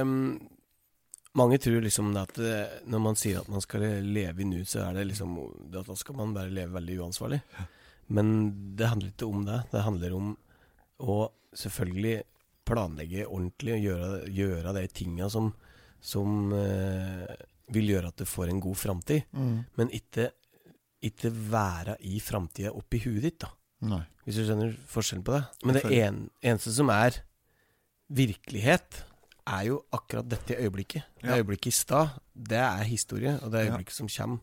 um, 0.03 0.33
mange 1.39 1.61
tror 1.63 1.79
liksom 1.85 2.09
at 2.19 2.33
det, 2.35 2.57
når 2.91 3.03
man 3.05 3.19
sier 3.19 3.39
at 3.39 3.51
man 3.51 3.63
skal 3.63 3.85
leve 4.03 4.43
i 4.43 4.47
nuet, 4.49 4.67
så 4.67 4.83
er 4.89 4.99
det 4.99 5.07
liksom 5.13 5.37
Da 5.71 5.83
skal 5.95 6.17
man 6.19 6.35
bare 6.35 6.51
leve 6.51 6.75
veldig 6.75 6.97
uansvarlig. 7.05 7.39
Men 8.11 8.33
det 8.75 8.89
handler 8.91 9.13
ikke 9.13 9.29
om 9.31 9.45
det. 9.47 9.61
Det 9.71 9.85
handler 9.85 10.17
om 10.17 10.33
å 11.07 11.21
selvfølgelig 11.55 12.17
planlegge 12.67 13.29
ordentlig 13.29 13.77
og 13.77 13.85
gjøre, 13.87 14.09
gjøre 14.35 14.75
de 14.75 14.83
tinga 14.91 15.29
som, 15.31 15.49
som 16.03 16.51
eh, 16.55 17.31
vil 17.71 17.87
gjøre 17.93 18.11
at 18.11 18.17
du 18.21 18.25
får 18.27 18.49
en 18.51 18.59
god 18.63 18.75
framtid. 18.77 19.23
Men 19.77 19.89
ikke, 19.95 20.29
ikke 21.07 21.31
være 21.51 21.95
i 22.07 22.19
framtida 22.23 22.73
oppi 22.75 22.99
huet 23.05 23.21
ditt, 23.23 23.39
da. 23.45 23.51
Nei. 23.81 24.03
Hvis 24.25 24.37
du 24.37 24.43
skjønner 24.45 24.75
forskjellen 24.91 25.23
på 25.25 25.33
det. 25.33 25.43
Men 25.65 25.77
det 25.79 25.83
en, 26.03 26.19
eneste 26.45 26.73
som 26.75 26.91
er 26.93 27.21
virkelighet, 28.11 29.03
er 29.51 29.63
jo 29.71 29.79
akkurat 29.95 30.27
dette 30.29 30.55
øyeblikket. 30.61 31.07
Det 31.21 31.37
øyeblikket 31.39 31.71
i 31.71 31.75
stad, 31.79 32.11
det 32.35 32.59
er 32.61 32.83
historie. 32.87 33.39
Og 33.41 33.51
det 33.51 33.65
Ja. 33.65 33.71
øyeblikket 33.71 33.93
som 33.97 34.07
kommer 34.07 34.39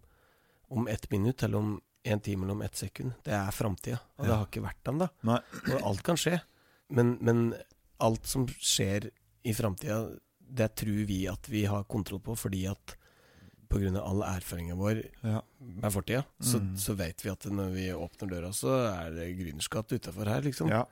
om 0.71 0.89
ett 0.89 1.11
minutt, 1.11 1.43
eller 1.43 1.59
om 1.59 1.83
en 2.05 2.21
time 2.21 2.43
eller 2.45 2.53
om 2.55 2.63
ett 2.63 2.77
sekund, 2.77 3.13
det 3.25 3.33
er 3.33 3.51
framtida. 3.51 3.99
Og 4.19 4.27
det 4.27 4.35
har 4.35 4.47
ikke 4.47 4.63
vært 4.63 4.85
ennå. 4.89 5.09
Nei. 5.23 5.41
Og 5.75 5.83
alt 5.83 6.03
kan 6.03 6.17
skje. 6.17 6.41
Men, 6.91 7.19
men 7.21 7.55
alt 8.01 8.27
som 8.27 8.47
skjer 8.47 9.11
i 9.45 9.53
framtida, 9.53 10.17
det 10.41 10.75
tror 10.75 11.05
vi 11.07 11.27
at 11.29 11.49
vi 11.49 11.65
har 11.65 11.85
kontroll 11.85 12.21
på, 12.21 12.37
fordi 12.37 12.67
at 12.67 12.97
av 13.71 14.05
all 14.09 14.23
erfaringa 14.23 14.75
vår 14.75 15.03
Ja. 15.23 15.43
med 15.61 15.93
fortida, 15.93 16.25
så, 16.41 16.59
Mm. 16.61 16.77
så 16.77 16.95
vet 16.97 17.25
vi 17.25 17.31
at 17.31 17.45
når 17.45 17.73
vi 17.75 17.93
åpner 17.93 18.29
døra, 18.31 18.53
så 18.53 18.69
er 18.93 19.11
det 19.11 19.37
Grüners 19.39 19.69
gate 19.69 19.95
utafor 19.99 20.27
her, 20.27 20.41
liksom. 20.43 20.69
Ja. 20.69 20.85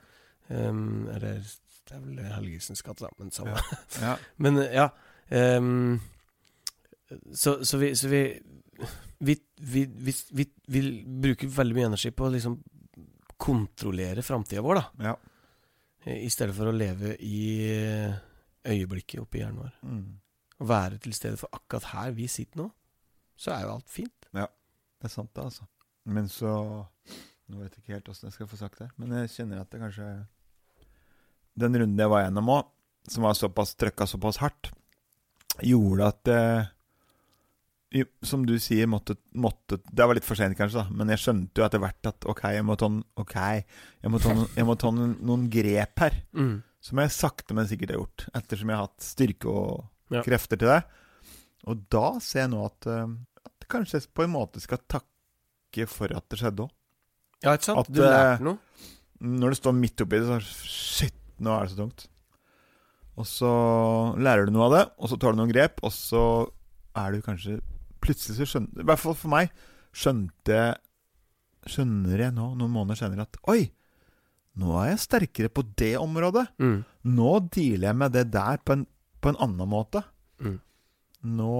Um, 0.49 1.09
eller 1.09 1.41
det 1.87 1.95
er 1.95 2.01
vel 2.01 2.19
Helgesens 2.35 2.83
gate, 2.83 3.01
da, 3.01 3.09
men 3.19 3.31
samme. 3.31 3.57
Ja. 4.01 4.17
Men 4.39 4.57
ja 4.73 4.91
Um, 5.29 5.99
så, 7.35 7.65
så 7.65 7.79
vi 7.79 7.95
Så 7.97 8.07
vi 8.09 8.41
vi, 9.19 9.41
vi, 9.57 10.47
vi, 10.69 11.03
bruker 11.07 11.49
veldig 11.49 11.75
mye 11.75 11.87
energi 11.89 12.11
på 12.12 12.27
å 12.27 12.31
liksom 12.31 12.59
kontrollere 13.41 14.23
framtida 14.23 14.62
vår, 14.62 14.75
da. 14.75 14.85
ja. 15.09 15.17
I 16.12 16.29
stedet 16.31 16.55
for 16.55 16.69
å 16.71 16.75
leve 16.77 17.17
i 17.19 17.67
øyeblikket 18.67 19.21
oppi 19.23 19.41
hjernen 19.41 19.65
vår. 19.65 19.73
Mm. 19.83 20.05
Å 20.57 20.66
være 20.69 20.99
til 21.05 21.12
stede 21.16 21.37
for 21.40 21.53
akkurat 21.53 21.90
her 21.92 22.14
vi 22.16 22.29
sitter 22.33 22.62
nå, 22.62 22.71
så 23.37 23.53
er 23.53 23.66
jo 23.66 23.75
alt 23.75 23.90
fint. 23.92 24.29
Ja, 24.33 24.47
Det 24.97 25.11
er 25.11 25.12
sant, 25.12 25.33
det, 25.35 25.42
altså. 25.45 25.66
Men 26.07 26.29
så 26.31 26.53
Nå 27.47 27.61
vet 27.61 27.77
jeg 27.77 27.83
ikke 27.83 27.95
helt 27.95 28.09
åssen 28.11 28.27
jeg 28.27 28.35
skal 28.35 28.49
få 28.51 28.57
sagt 28.59 28.81
det, 28.83 28.88
men 28.99 29.12
jeg 29.21 29.31
kjenner 29.37 29.61
at 29.62 29.71
det 29.71 29.79
kanskje 29.79 30.07
Den 31.59 31.77
runden 31.79 32.00
jeg 32.02 32.11
var 32.11 32.25
gjennom 32.25 32.50
òg, 32.57 32.73
som 33.07 33.27
var 33.27 33.37
såpass 33.38 33.77
trøkka 33.79 34.09
såpass 34.11 34.40
hardt, 34.42 34.73
gjorde 35.63 36.09
at 36.11 36.25
det 36.27 38.07
Som 38.27 38.46
du 38.48 38.57
sier, 38.59 38.88
måtte, 38.90 39.15
måtte 39.38 39.79
Det 39.87 40.09
var 40.09 40.19
litt 40.19 40.27
for 40.27 40.38
sent, 40.38 40.59
kanskje, 40.59 40.83
da, 40.83 40.90
men 40.90 41.13
jeg 41.15 41.23
skjønte 41.23 41.63
jo 41.63 41.67
etter 41.69 41.83
hvert 41.83 42.11
at 42.11 42.27
OK, 42.29 42.42
jeg 42.57 42.67
må 42.67 42.75
ta, 42.81 42.90
okay, 43.23 43.63
jeg 44.02 44.11
må 44.13 44.23
ta, 44.23 44.35
jeg 44.57 44.67
må 44.67 44.75
ta 44.81 44.90
noen, 44.94 45.15
noen 45.23 45.46
grep 45.52 46.02
her. 46.02 46.19
Mm. 46.35 46.57
Som 46.83 47.00
jeg 47.02 47.15
sakte, 47.15 47.54
men 47.57 47.69
sikkert 47.71 47.94
har 47.94 48.02
gjort, 48.02 48.27
ettersom 48.37 48.71
jeg 48.71 48.79
har 48.79 48.88
hatt 48.88 49.07
styrke 49.07 49.50
og 49.50 49.87
Ja. 50.13 50.23
krefter 50.23 50.61
til 50.61 50.71
det. 50.71 50.81
Og 51.67 51.87
da 51.90 52.07
ser 52.23 52.44
jeg 52.44 52.52
nå 52.52 52.65
at, 52.67 52.88
eh, 52.90 53.07
at 53.48 53.69
kanskje 53.73 53.98
jeg 53.98 54.11
på 54.15 54.27
en 54.27 54.35
måte 54.35 54.63
skal 54.63 54.83
takke 54.87 55.87
for 55.90 56.13
at 56.15 56.27
det 56.31 56.40
skjedde 56.40 56.67
òg. 56.67 56.75
Ja, 57.44 57.54
ikke 57.57 57.69
sant? 57.69 57.81
At, 57.83 57.92
du 57.92 58.00
lærte 58.00 58.37
eh, 58.37 58.44
noe. 58.46 58.85
Når 59.27 59.52
du 59.52 59.59
står 59.59 59.75
midt 59.77 60.04
oppi 60.04 60.21
det, 60.21 60.29
så 60.29 60.69
Shit, 60.69 61.17
nå 61.42 61.52
er 61.57 61.67
det 61.67 61.75
så 61.75 61.81
tungt. 61.81 62.07
Og 63.17 63.29
så 63.29 63.52
lærer 64.21 64.46
du 64.46 64.52
noe 64.52 64.69
av 64.69 64.75
det, 64.75 64.85
og 65.00 65.11
så 65.11 65.19
tar 65.21 65.33
du 65.33 65.40
noen 65.40 65.52
grep, 65.52 65.81
og 65.87 65.92
så 65.94 66.23
er 66.96 67.17
du 67.17 67.25
kanskje 67.25 67.61
Plutselig 68.04 68.37
så 68.37 68.46
skjønner 68.46 68.85
I 68.85 68.87
hvert 68.87 69.00
fall 69.00 69.17
for 69.19 69.33
meg 69.33 69.48
skjønte 69.96 70.61
Skjønner 71.67 72.21
jeg 72.27 72.35
nå, 72.37 72.50
noen 72.61 72.73
måneder 72.73 73.00
senere, 73.00 73.27
at 73.27 73.40
Oi! 73.50 73.65
Nå 74.57 74.77
er 74.81 74.92
jeg 74.92 75.00
sterkere 75.02 75.50
på 75.52 75.65
det 75.77 75.98
området. 76.00 76.46
Mm. 76.63 76.79
Nå 77.13 77.33
dealer 77.52 77.90
jeg 77.90 77.98
med 78.00 78.15
det 78.15 78.23
der 78.33 78.61
på 78.65 78.73
en, 78.73 78.87
på 79.27 79.33
en 79.35 79.40
annen 79.42 79.68
måte. 79.70 80.04
Mm. 80.40 80.58
Nå 81.37 81.52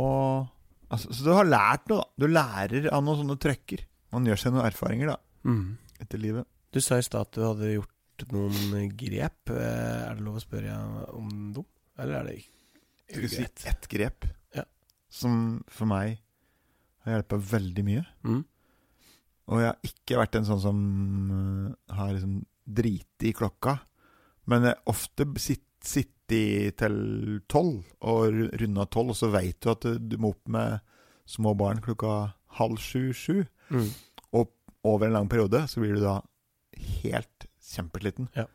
altså, 0.93 1.11
Så 1.13 1.25
du 1.27 1.33
har 1.35 1.49
lært 1.49 1.89
noe, 1.91 2.05
da. 2.05 2.09
Du 2.23 2.27
lærer 2.31 2.89
av 2.93 3.03
noen 3.05 3.19
sånne 3.25 3.39
trøkker. 3.43 3.83
Man 4.15 4.27
gjør 4.29 4.39
seg 4.45 4.55
noen 4.55 4.69
erfaringer 4.71 5.13
da 5.15 5.17
Mm. 5.47 5.77
etter 6.01 6.19
livet. 6.19 6.47
Du 6.73 6.81
sa 6.81 6.97
i 6.99 7.05
stad 7.07 7.21
at 7.29 7.33
du 7.37 7.43
hadde 7.45 7.73
gjort 7.77 8.25
noen 8.33 8.91
grep. 8.99 9.51
Eh, 9.51 10.11
Er 10.11 10.15
det 10.15 10.25
lov 10.25 10.37
å 10.39 10.43
spørre 10.45 10.75
om 11.15 11.53
dem? 11.55 11.65
Eller 11.99 12.15
er 12.21 12.25
det 12.25 12.37
ikke 12.43 13.29
Skal 13.29 13.29
si 13.29 13.69
ett 13.69 13.89
grep 13.89 14.25
Ja. 14.55 14.65
som 15.09 15.65
for 15.69 15.87
meg 15.87 16.19
har 17.05 17.13
hjulpet 17.23 17.41
veldig 17.51 17.85
mye. 17.85 18.07
Mm. 18.25 18.45
Og 19.49 19.61
jeg 19.61 19.67
har 19.67 19.79
ikke 19.85 20.17
vært 20.19 20.35
en 20.37 20.45
sånn 20.45 20.61
som 20.61 20.79
uh, 21.31 21.95
har 21.95 22.13
liksom 22.13 22.45
driti 22.67 23.29
i 23.31 23.33
klokka. 23.33 23.79
Men 24.47 24.63
jeg 24.65 24.75
ofte 24.87 25.25
sitt- 25.39 25.63
sittet 25.87 26.77
til 26.81 27.41
tolv, 27.49 27.85
og 28.03 28.33
ru- 28.35 28.51
runda 28.61 28.85
tolv, 28.91 29.11
og 29.15 29.17
så 29.17 29.31
veit 29.31 29.61
du 29.63 29.71
at 29.71 29.81
du- 30.09 30.17
må 30.19 30.31
opp 30.35 30.49
med 30.49 30.81
små 31.27 31.55
barn 31.57 31.81
klokka 31.81 32.33
halv 32.59 32.77
sju-sju. 32.79 33.47
Mm. 33.71 33.91
Og 34.33 34.51
over 34.85 35.07
en 35.07 35.13
lang 35.13 35.29
periode 35.29 35.65
så 35.69 35.81
blir 35.81 35.95
du 35.95 36.01
da 36.03 36.21
helt 37.03 37.47
kjempesliten. 37.63 38.29
Ja. 38.37 38.47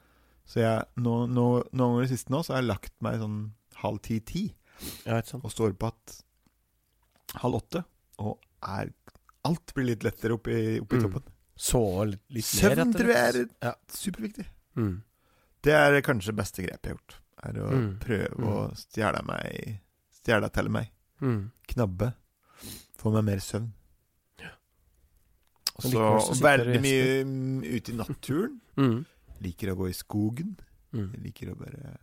Så 0.45 0.59
jeg, 0.61 0.83
nå, 0.97 1.27
nå, 1.31 1.45
noen 1.71 1.93
ganger 1.95 2.03
i 2.03 2.11
siste 2.11 2.29
nå, 2.33 2.41
så 2.43 2.53
har 2.53 2.61
jeg 2.61 2.69
lagt 2.71 2.93
meg 3.01 3.19
sånn 3.21 3.51
halv 3.83 4.01
ti-ti, 4.01 4.53
Ja, 5.05 5.19
og 5.43 5.51
står 5.51 5.75
på 5.77 5.87
at 5.91 6.23
halv 7.43 7.59
åtte, 7.61 7.83
og 8.19 8.39
er 8.63 8.91
Alt 9.43 9.71
blir 9.73 9.85
litt 9.87 10.03
lettere 10.03 10.35
oppi, 10.37 10.79
oppi 10.79 10.97
Mm. 10.99 11.01
toppen. 11.01 11.23
Sove 11.57 12.03
litt, 12.11 12.21
litt 12.29 12.45
mer. 12.61 12.75
Søvn 12.75 12.93
tror 12.93 13.07
jeg 13.07 13.35
er 13.35 13.49
Ja. 13.63 13.73
superviktig. 13.89 14.45
Mm. 14.77 15.01
Det 15.63 15.73
er 15.73 16.01
kanskje 16.01 16.25
det 16.27 16.35
beste 16.35 16.61
grepet 16.61 16.83
jeg 16.83 16.91
har 16.91 16.97
gjort. 16.99 17.15
Er 17.43 17.53
å 17.53 17.69
Mm. 17.71 17.99
prøve 17.99 18.35
Mm. 18.37 18.47
å 18.47 18.75
stjele 18.77 19.23
meg 19.25 19.79
Stjele 20.21 20.49
til 20.53 20.69
meg. 20.69 20.91
Mm. 21.21 21.51
Knabbe. 21.67 22.13
Få 22.99 23.11
meg 23.11 23.23
mer 23.25 23.37
søvn. 23.41 23.71
Og 25.81 25.83
Men 25.83 25.91
så 26.21 26.35
veldig 26.43 26.81
mye 26.83 27.75
ute 27.77 27.91
i 27.91 27.95
naturen. 27.97 28.57
Mm. 28.77 29.05
Liker 29.41 29.73
å 29.73 29.75
gå 29.75 29.89
i 29.89 29.93
skogen. 29.93 30.53
Mm. 30.93 31.09
Liker 31.23 31.49
å 31.51 31.57
bare 31.59 31.97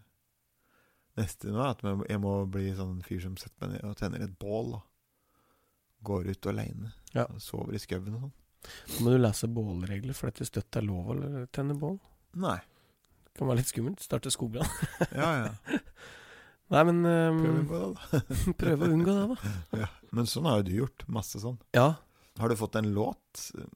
Neste 1.16 1.49
nå 1.51 1.59
er 1.64 1.70
at 1.72 1.80
jeg 2.11 2.20
må 2.20 2.32
bli 2.51 2.72
sånn 2.76 3.01
fyr 3.03 3.20
som 3.24 3.36
setter 3.36 3.66
meg 3.66 3.70
ned 3.82 3.84
og 3.89 3.97
tenner 3.97 4.22
et 4.22 4.34
bål. 4.39 4.72
Da. 4.72 4.80
Går 6.05 6.28
ut 6.30 6.47
aleine. 6.47 6.93
Ja. 7.14 7.24
Sover 7.39 7.74
i 7.74 7.78
skauen 7.82 8.14
og 8.14 8.20
sånn. 8.20 8.32
Så 8.86 9.01
må 9.03 9.11
du 9.14 9.18
lese 9.18 9.49
bålregler, 9.49 10.14
for 10.14 10.30
dette 10.30 10.45
støtt 10.47 10.76
er 10.76 10.82
lov 10.86 11.09
å 11.14 11.47
tenne 11.51 11.74
bål. 11.78 11.99
Nei. 12.36 12.59
Kan 13.39 13.51
være 13.51 13.61
litt 13.61 13.70
skummelt. 13.70 14.03
Starte 14.05 14.32
skogbrann. 14.34 14.68
Ja, 15.20 15.30
ja. 15.47 15.78
Nei, 16.68 16.82
men 16.84 16.99
Prøv 17.01 17.45
um, 17.49 17.68
på 17.68 17.78
det, 17.80 17.86
da. 17.89 18.22
prøve 18.61 18.89
å 18.89 18.93
unngå 18.93 19.12
det, 19.14 19.26
da. 19.30 19.53
Ja. 19.84 19.91
Men 20.12 20.28
sånn 20.28 20.49
har 20.49 20.61
jo 20.61 20.66
du 20.66 20.74
gjort. 20.82 21.05
Masse 21.09 21.41
sånn. 21.41 21.57
Ja. 21.76 21.95
Har 22.39 22.53
du 22.53 22.59
fått 22.61 22.76
en 22.80 22.91
låt 22.93 23.47
eh, 23.57 23.70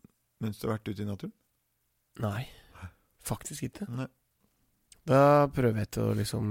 mens 0.45 0.59
du 0.61 0.67
har 0.67 0.75
vært 0.77 0.91
ute 0.93 1.05
i 1.05 1.09
naturen? 1.09 1.33
Nei. 2.21 2.43
Faktisk 3.25 3.65
ikke. 3.69 3.87
Nei. 3.89 4.09
Da 5.09 5.49
prøver 5.55 5.83
jeg 5.83 5.93
til 5.97 6.11
å 6.11 6.17
liksom 6.19 6.47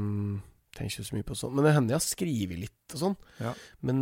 tenke 0.76 1.03
så 1.05 1.16
mye 1.16 1.28
på 1.28 1.38
sånn. 1.38 1.53
Men 1.55 1.68
det 1.68 1.76
hender 1.76 1.95
jeg 1.95 2.01
har 2.01 2.07
skrevet 2.07 2.62
litt 2.66 2.95
og 2.95 3.03
sånn. 3.03 3.18
Ja. 3.43 3.53
Men 3.86 4.01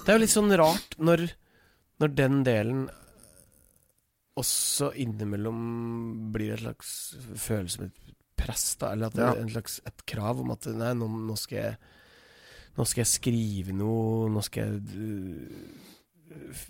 det 0.00 0.08
er 0.08 0.16
jo 0.16 0.22
litt 0.22 0.32
sånn 0.32 0.54
rart 0.56 0.96
når, 1.00 1.26
når 2.00 2.14
den 2.16 2.40
delen 2.46 2.86
også 4.40 4.90
innimellom 5.04 5.60
blir 6.34 6.50
det 6.52 6.58
et 6.58 6.64
slags 6.64 6.90
følelse 7.46 7.76
som 7.76 7.84
et 7.86 8.14
press, 8.40 8.66
da. 8.80 8.92
Eller 8.94 9.06
at 9.10 9.16
det 9.18 9.24
Ja. 9.26 9.32
er 9.34 9.42
en 9.44 9.50
slags 9.52 9.80
et 9.86 10.04
krav 10.08 10.40
om 10.40 10.50
at 10.54 10.66
nei, 10.72 10.92
nå, 10.96 11.08
nå 11.08 11.36
skal 11.38 11.58
jeg 11.64 11.76
Nå 12.78 12.84
skal 12.86 13.00
jeg 13.02 13.10
skrive 13.10 13.72
noe, 13.74 14.28
nå 14.30 14.40
skal 14.46 14.62
jeg 14.62 14.82
øh, 14.96 16.60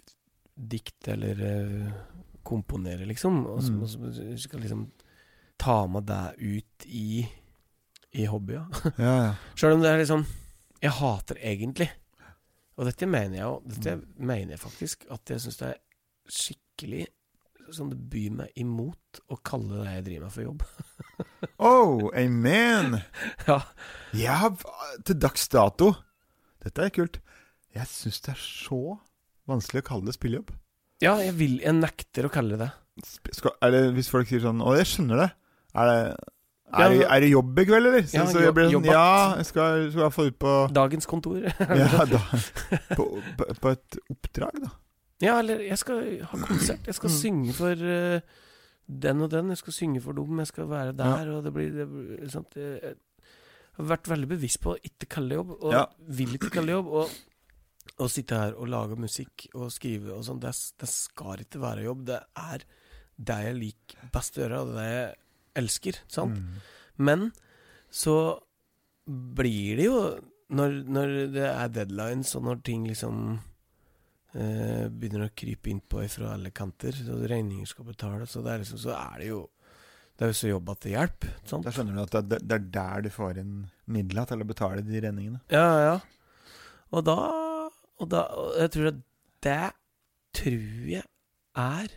dikte 0.57 1.13
eller 1.13 1.43
øh, 1.45 1.91
komponere, 2.43 3.05
liksom. 3.07 3.47
Og 3.47 3.63
så, 3.63 3.73
Mm. 3.73 3.83
og 3.83 3.89
så 3.89 4.39
skal 4.41 4.61
liksom 4.61 4.87
ta 5.59 5.87
med 5.87 6.07
deg 6.09 6.41
ut 6.41 6.87
i, 6.87 7.27
i 8.13 8.25
hobbya. 8.27 8.65
Ja, 8.99 9.15
ja. 9.27 9.35
Sjøl 9.55 9.77
om 9.77 9.83
det 9.85 9.91
er 9.93 9.99
liksom 10.01 10.25
Jeg 10.83 10.91
hater 10.97 11.37
egentlig 11.37 11.91
Og 12.79 12.87
dette 12.89 13.07
mener 13.07 13.37
jeg 13.37 13.45
jo 13.45 13.63
Dette 13.69 13.97
Mm. 13.97 14.27
mener 14.27 14.51
jeg 14.57 14.59
faktisk 14.63 15.05
At 15.11 15.29
jeg 15.29 15.41
syns 15.45 15.59
det 15.61 15.69
er 15.69 15.79
skikkelig 16.33 17.07
Sånn 17.77 17.91
det 17.93 17.99
byr 18.11 18.31
meg 18.41 18.51
imot 18.59 19.21
Å 19.31 19.37
kalle 19.47 19.83
det 19.85 19.93
jeg 19.95 20.05
driver 20.09 20.25
med 20.27 20.35
for 20.35 20.43
jobb 20.49 20.65
Oh, 21.71 22.09
amen! 22.17 22.99
Ja 23.47 23.61
Jeg 24.17 24.37
har 24.43 24.57
til 25.07 25.19
dags 25.21 25.47
dato 25.53 25.93
Dette 26.65 26.85
er 26.89 26.93
kult. 26.93 27.21
Jeg 27.77 27.87
syns 27.89 28.19
det 28.27 28.35
er 28.35 28.41
så 28.43 28.81
vanskelig 29.49 29.81
å 29.81 29.87
kalle 29.87 30.05
det 30.11 30.13
spillejobb. 30.19 30.51
Ja, 31.01 31.15
jeg 31.23 31.33
vil 31.39 31.55
Jeg 31.63 31.77
nekter 31.79 32.27
å 32.29 32.33
kalle 32.33 32.59
det 32.61 32.71
skal, 33.33 33.55
er 33.65 33.71
det, 33.73 33.81
hvis 33.97 34.11
folk 34.13 34.29
sier 34.29 34.43
sånn 34.45 34.61
Å, 34.61 34.75
jeg 34.77 34.89
skjønner 34.91 35.23
det. 35.23 35.29
Er 35.73 35.89
det, 35.89 36.01
Ja, 36.71 36.83
er, 36.85 36.93
det- 36.99 37.07
er 37.15 37.21
det 37.25 37.31
jobb 37.31 37.59
i 37.63 37.65
kveld, 37.71 37.87
eller? 37.89 38.03
Så, 38.05 38.19
Ja, 38.19 38.25
så 38.29 38.43
jeg 38.45 38.53
blir 38.59 38.69
sånn. 38.75 38.85
Ja, 38.91 39.07
jeg 39.39 39.47
skal, 39.49 39.87
skal 39.95 40.05
jeg 40.05 40.15
få 40.19 40.27
ut 40.29 40.37
på 40.43 40.53
Dagens 40.77 41.09
kontor 41.09 41.39
Ja, 41.47 42.05
da, 42.11 42.21
på, 42.99 43.07
på, 43.39 43.49
på 43.63 43.73
et 43.73 43.99
oppdrag, 44.13 44.61
da. 44.67 44.71
Ja, 45.21 45.39
eller 45.43 45.61
jeg 45.61 45.77
skal 45.79 46.23
ha 46.25 46.39
konsert 46.47 46.87
Jeg 46.89 46.95
skal 46.97 47.11
Mm. 47.11 47.17
synge 47.21 47.53
for 47.53 47.73
uh, 47.77 48.21
den 48.89 49.21
og 49.23 49.31
den 49.31 49.49
Jeg 49.53 49.59
skal 49.61 49.73
synge 49.77 50.01
for 50.01 50.13
dem 50.17 50.39
Jeg 50.39 50.47
skal 50.49 50.69
være 50.71 50.93
der 50.97 51.29
Og 51.35 51.45
det 51.45 51.53
blir, 51.53 51.71
det 51.77 51.87
blir 51.91 52.29
sant? 52.33 52.55
Jeg 52.57 52.95
har 53.77 53.85
vært 53.93 54.09
veldig 54.09 54.29
bevisst 54.33 54.61
på 54.65 54.73
å 54.75 54.81
ikke 54.83 55.09
kalle 55.13 55.29
det 55.29 55.37
jobb 55.43 55.51
Og 55.61 55.73
Ja. 55.73 55.85
vil 56.09 56.33
ikke 56.39 56.51
kalle 56.51 56.67
det 56.73 56.79
jobb 56.79 56.89
Og 56.89 57.11
å 58.01 58.09
sitte 58.09 58.37
her 58.39 58.55
og 58.57 58.69
lage 58.73 58.97
musikk 58.97 59.49
og 59.55 59.69
skrive 59.75 60.15
og 60.15 60.23
sånn, 60.25 60.39
det, 60.41 60.53
det 60.81 60.89
skal 60.89 61.41
ikke 61.43 61.61
være 61.61 61.83
jobb. 61.85 62.05
Det 62.09 62.21
er 62.39 62.63
det 63.21 63.37
jeg 63.45 63.57
liker 63.59 64.07
best 64.15 64.39
å 64.39 64.41
gjøre, 64.41 64.61
og 64.63 64.71
det 64.79 64.85
jeg 64.87 65.11
elsker. 65.61 65.99
Sant? 66.09 66.39
Mm. 66.39 66.63
Men 66.97 67.27
så 67.93 68.15
blir 69.07 69.77
det 69.81 69.85
jo 69.91 69.99
når, 70.57 70.79
når 70.97 71.13
det 71.35 71.45
er 71.51 71.69
deadlines, 71.75 72.33
og 72.39 72.47
når 72.47 72.63
ting 72.71 72.87
liksom 72.89 73.39
begynner 74.33 75.25
å 75.27 75.33
krype 75.35 75.71
innpå 75.73 76.05
fra 76.13 76.35
alle 76.37 76.51
kanter, 76.55 76.93
Så 76.95 77.17
regninger 77.27 77.67
skal 77.67 77.85
betales, 77.89 78.31
så, 78.31 78.43
det 78.47 78.53
er 78.53 78.59
liksom, 78.63 78.79
så 78.79 78.93
er 78.95 79.19
det 79.19 79.27
jo 79.33 79.41
Det 80.17 80.27
er 80.27 80.31
jo 80.31 80.37
så 80.39 80.49
jobb 80.53 80.69
at 80.71 80.81
det 80.85 80.91
hjelper. 80.93 81.31
Sant? 81.49 81.65
Da 81.65 81.71
skjønner 81.73 81.95
du 81.97 82.03
at 82.05 82.29
det, 82.29 82.39
er 82.53 82.59
der 82.77 83.01
du 83.03 83.09
får 83.11 83.39
inn 83.41 83.55
midler 83.89 84.27
til 84.29 84.43
å 84.45 84.47
betale 84.47 84.83
de 84.85 85.01
regningene. 85.01 85.41
Ja, 85.51 85.65
ja. 85.81 85.95
Og 86.93 87.05
da 87.09 87.17
Og 88.01 88.09
da 88.13 88.27
og 88.37 88.55
Jeg 88.61 88.71
tror 88.77 88.87
at 88.93 89.01
det 89.43 89.73
tror 90.37 90.91
jeg 90.93 91.05
er 91.57 91.89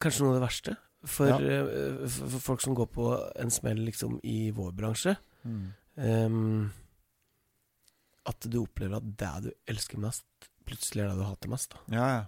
kanskje 0.00 0.22
noe 0.22 0.30
av 0.34 0.36
det 0.38 0.44
verste. 0.46 0.76
For, 1.06 1.26
Ja. 1.28 1.36
eh, 1.38 2.06
for, 2.08 2.28
for 2.36 2.38
folk 2.52 2.60
som 2.62 2.74
går 2.74 2.86
på 2.94 3.08
en 3.42 3.50
smell 3.50 3.78
liksom 3.84 4.20
i 4.24 4.50
vår 4.54 4.72
bransje. 4.78 5.16
Mm. 5.44 5.66
Um, 5.96 6.72
at 8.26 8.46
du 8.50 8.58
opplever 8.62 8.96
at 8.98 9.06
det 9.18 9.32
du 9.44 9.50
elsker 9.70 9.98
mest, 10.02 10.24
plutselig 10.66 11.04
er 11.04 11.12
det 11.12 11.20
du 11.20 11.26
hater 11.26 11.52
mest. 11.52 11.74
Da. 11.74 11.82
Ja, 11.94 12.06
ja. 12.14 12.24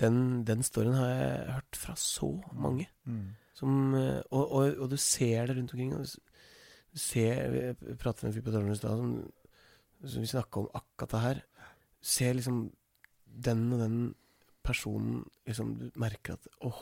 Den, 0.00 0.44
den 0.48 0.64
storyen 0.64 0.96
har 0.96 1.10
jeg 1.10 1.54
hørt 1.58 1.76
fra 1.76 1.94
så 2.00 2.30
mange. 2.56 2.86
Mm. 3.04 3.34
Som, 3.58 3.94
eh, 3.98 4.22
og, 4.30 4.44
og, 4.46 4.78
og 4.80 4.92
du 4.92 4.96
ser 4.96 5.50
det 5.50 5.58
rundt 5.58 5.74
omkring. 5.74 5.92
Du 5.92 6.98
ser, 6.98 7.50
Vi 7.52 7.96
pratet 8.00 8.24
med 8.24 8.30
en 8.30 8.36
fyr 8.38 8.46
på 8.46 8.54
i 8.72 8.78
stad 8.78 9.02
som, 9.02 9.12
som 10.00 10.24
vi 10.24 10.30
snakka 10.30 10.62
om 10.62 10.70
akkurat 10.74 11.16
det 11.16 11.24
her. 11.26 11.42
Du 12.00 12.08
Ser 12.14 12.32
liksom 12.38 12.62
den 13.26 13.66
og 13.72 13.82
den 13.84 13.98
personen 14.64 15.22
liksom 15.46 15.76
Du 15.78 15.90
merker 16.00 16.34
at 16.38 16.48
åh, 16.66 16.80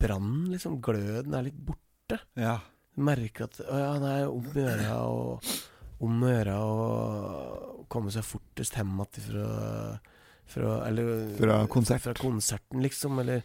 brannen, 0.00 0.48
liksom, 0.52 0.80
gløden 0.80 1.34
er 1.34 1.46
litt 1.48 1.60
borte. 1.60 2.20
ja. 2.36 2.58
Du 2.96 3.02
merker 3.04 3.44
at 3.44 3.58
å 3.60 3.76
ja, 3.76 3.88
han 3.92 4.04
er 4.08 4.30
om 4.32 4.46
i 4.56 4.62
øra 4.64 4.94
og 5.04 5.48
om 6.00 6.22
å 6.22 6.28
gjøre 6.32 6.54
å 6.60 7.84
komme 7.88 8.10
seg 8.12 8.24
fortest 8.26 8.74
hjem 8.76 8.90
igjen 9.00 9.26
fra, 9.30 10.00
fra 10.46 10.72
Eller 10.88 11.36
Fra 11.38 11.60
konsert. 11.72 12.02
Fra 12.04 12.14
konserten, 12.18 12.82
liksom. 12.84 13.18
Eller 13.22 13.42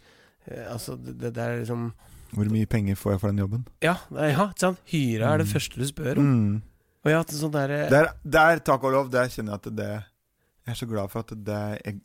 eh, 0.47 0.65
Altså, 0.71 0.95
det, 0.97 1.17
det 1.21 1.31
der 1.37 1.59
liksom 1.61 1.91
Hvor 2.33 2.49
mye 2.51 2.65
penger 2.67 2.95
får 2.99 3.13
jeg 3.15 3.21
for 3.21 3.31
den 3.31 3.41
jobben? 3.43 3.63
Ja, 3.83 3.95
er- 4.17 4.33
ja 4.33 4.47
ikke 4.49 4.59
sant? 4.65 4.81
Hyra 4.91 5.33
er 5.33 5.37
det 5.43 5.47
Mm. 5.47 5.53
første 5.53 5.79
du 5.79 5.85
spør 5.87 6.17
om. 6.19 6.31
Mm. 6.31 6.61
Og 7.01 7.09
jeg 7.09 7.15
har 7.17 7.23
hatt 7.23 7.33
en 7.33 7.41
sånn 7.41 7.51
derre 7.55 7.79
Der, 7.89 8.11
der, 8.23 8.59
takk 8.59 8.83
og 8.83 8.91
lov, 8.93 9.09
der 9.11 9.27
kjenner 9.33 9.55
jeg 9.57 9.61
at 9.61 9.75
det 9.75 9.89
Jeg 9.91 10.73
er 10.75 10.79
så 10.81 10.87
glad 10.89 11.09
for 11.11 11.19
at 11.25 11.33
det 11.45 11.61
jeg, 11.85 12.01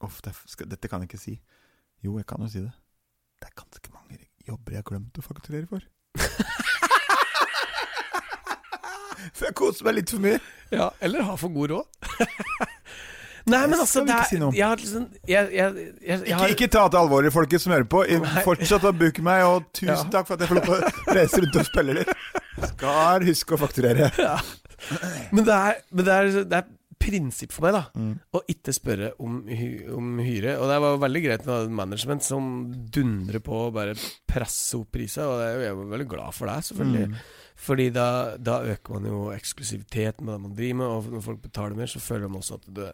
Uff, 0.00 0.20
det 0.22 0.32
skal, 0.46 0.68
dette 0.70 0.86
kan 0.88 1.00
jeg 1.02 1.08
ikke 1.10 1.18
si. 1.22 1.40
Jo, 2.04 2.16
jeg 2.18 2.26
kan 2.30 2.38
jo 2.40 2.46
si 2.48 2.60
det. 2.62 2.70
Det 3.42 3.48
er 3.48 3.54
ganske 3.58 3.90
mange 3.92 4.18
jobber 4.46 4.72
jeg 4.72 4.78
har 4.78 4.86
glemt 4.86 5.18
å 5.18 5.22
fakturere 5.26 5.66
for. 5.66 5.82
For 9.32 9.48
jeg 9.48 9.56
koser 9.58 9.88
meg 9.88 9.98
litt 10.00 10.12
for 10.14 10.24
mye. 10.24 10.40
Ja, 10.74 10.90
eller 11.00 11.24
ha 11.28 11.36
for 11.40 11.52
god 11.54 11.72
råd. 11.76 11.86
Nei, 13.48 13.62
men 13.64 13.78
altså 13.80 14.02
det 14.04 14.12
er. 14.12 14.32
Jeg 14.52 14.64
har 14.66 14.76
liksom 14.80 15.04
Jeg, 15.28 15.48
jeg, 15.56 15.84
jeg, 16.04 16.18
Ikke, 16.28 16.48
ikke 16.52 16.68
ta 16.74 16.84
til 16.92 17.00
alvorlig, 17.00 17.32
folket 17.32 17.62
som 17.62 17.72
hører 17.72 17.88
på. 17.88 18.02
Fortsett 18.44 18.84
å 18.84 18.92
booke 18.96 19.24
meg, 19.24 19.44
og 19.48 19.68
tusen 19.72 19.94
Ja. 19.94 20.02
takk 20.18 20.28
for 20.28 20.36
at 20.36 20.44
jeg 20.44 20.50
får 20.50 20.58
lov 20.60 20.66
til 20.68 20.74
å 20.76 21.16
reise 21.16 21.40
rundt 21.44 21.60
og 21.62 21.68
spille 21.70 21.94
litt. 22.00 22.12
Skal 22.74 23.24
huske 23.28 23.56
å 23.56 23.60
fakturere. 23.62 24.10
ja. 24.28 24.34
Men 25.32 25.46
det 25.48 25.54
er, 25.56 25.80
men 25.94 26.08
det 26.08 26.18
er, 26.18 26.30
det 26.50 26.60
er 26.60 26.68
prinsipp 26.98 27.54
for 27.54 27.68
meg, 27.68 27.76
da. 27.78 27.82
Mm. 27.96 28.14
Å 28.36 28.42
ikke 28.52 28.74
spørre 28.74 29.10
om, 29.22 29.40
om 29.96 30.08
hyre. 30.20 30.56
Og 30.60 30.68
det 30.68 30.78
var 30.84 31.02
veldig 31.06 31.24
greit 31.24 31.48
med 31.48 31.74
management 31.80 32.26
som 32.26 32.48
dundrer 32.92 33.40
på 33.44 33.64
og 33.68 33.76
bare 33.78 33.94
presser 34.28 34.82
opp 34.82 34.90
priser. 34.98 35.24
Og 35.24 35.40
jeg 35.40 35.70
er 35.70 35.84
veldig 35.94 36.08
glad 36.10 36.36
for 36.36 36.50
det, 36.50 36.58
selvfølgelig. 36.68 37.12
Mm. 37.14 37.20
Fordi 37.58 37.88
da, 37.90 38.36
da 38.38 38.60
øker 38.70 38.94
man 38.98 39.08
jo 39.10 39.22
eksklusiviteten 39.34 40.26
med 40.26 40.36
det 40.36 40.42
man 40.44 40.56
driver 40.58 40.78
med, 40.78 40.92
og 40.94 41.08
når 41.16 41.24
folk 41.24 41.40
betaler 41.42 41.78
mer, 41.78 41.90
så 41.90 42.02
føler 42.02 42.30
man 42.30 42.42
også 42.42 42.60
at, 42.60 42.68
det, 42.76 42.92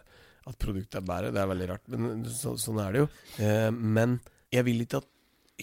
at 0.48 0.60
produktet 0.62 1.00
er 1.02 1.04
bedre. 1.10 1.32
Det 1.34 1.42
er 1.42 1.50
veldig 1.50 1.68
rart, 1.68 1.90
men 1.92 2.24
så, 2.32 2.54
sånn 2.60 2.80
er 2.80 2.96
det 2.96 3.02
jo. 3.04 3.10
Eh, 3.44 3.68
men 3.74 4.16
jeg 4.54 4.64
vil 4.68 4.86
ikke 4.86 5.02
at 5.02 5.10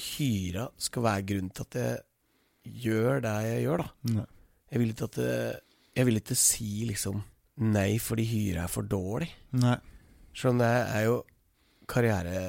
hyra 0.06 0.68
skal 0.80 1.06
være 1.08 1.26
grunnen 1.32 1.52
til 1.56 1.66
at 1.66 1.80
jeg 1.82 2.78
gjør 2.86 3.24
det 3.26 3.34
jeg 3.48 3.66
gjør, 3.66 3.84
da. 3.84 4.14
Nei. 4.20 4.28
Jeg 4.72 4.80
vil 4.80 4.94
ikke 4.94 5.08
at 5.10 5.18
det, 5.20 5.32
Jeg 5.98 6.08
vil 6.08 6.20
ikke 6.22 6.38
si 6.40 6.70
liksom 6.88 7.18
nei 7.62 7.98
fordi 8.00 8.24
hyra 8.30 8.64
er 8.64 8.72
for 8.72 8.88
dårlig. 8.88 9.28
Nei. 9.60 9.76
Selv 10.32 10.54
om 10.54 10.62
det 10.62 10.70
er 10.72 11.02
jo 11.10 11.18
karriere 11.92 12.44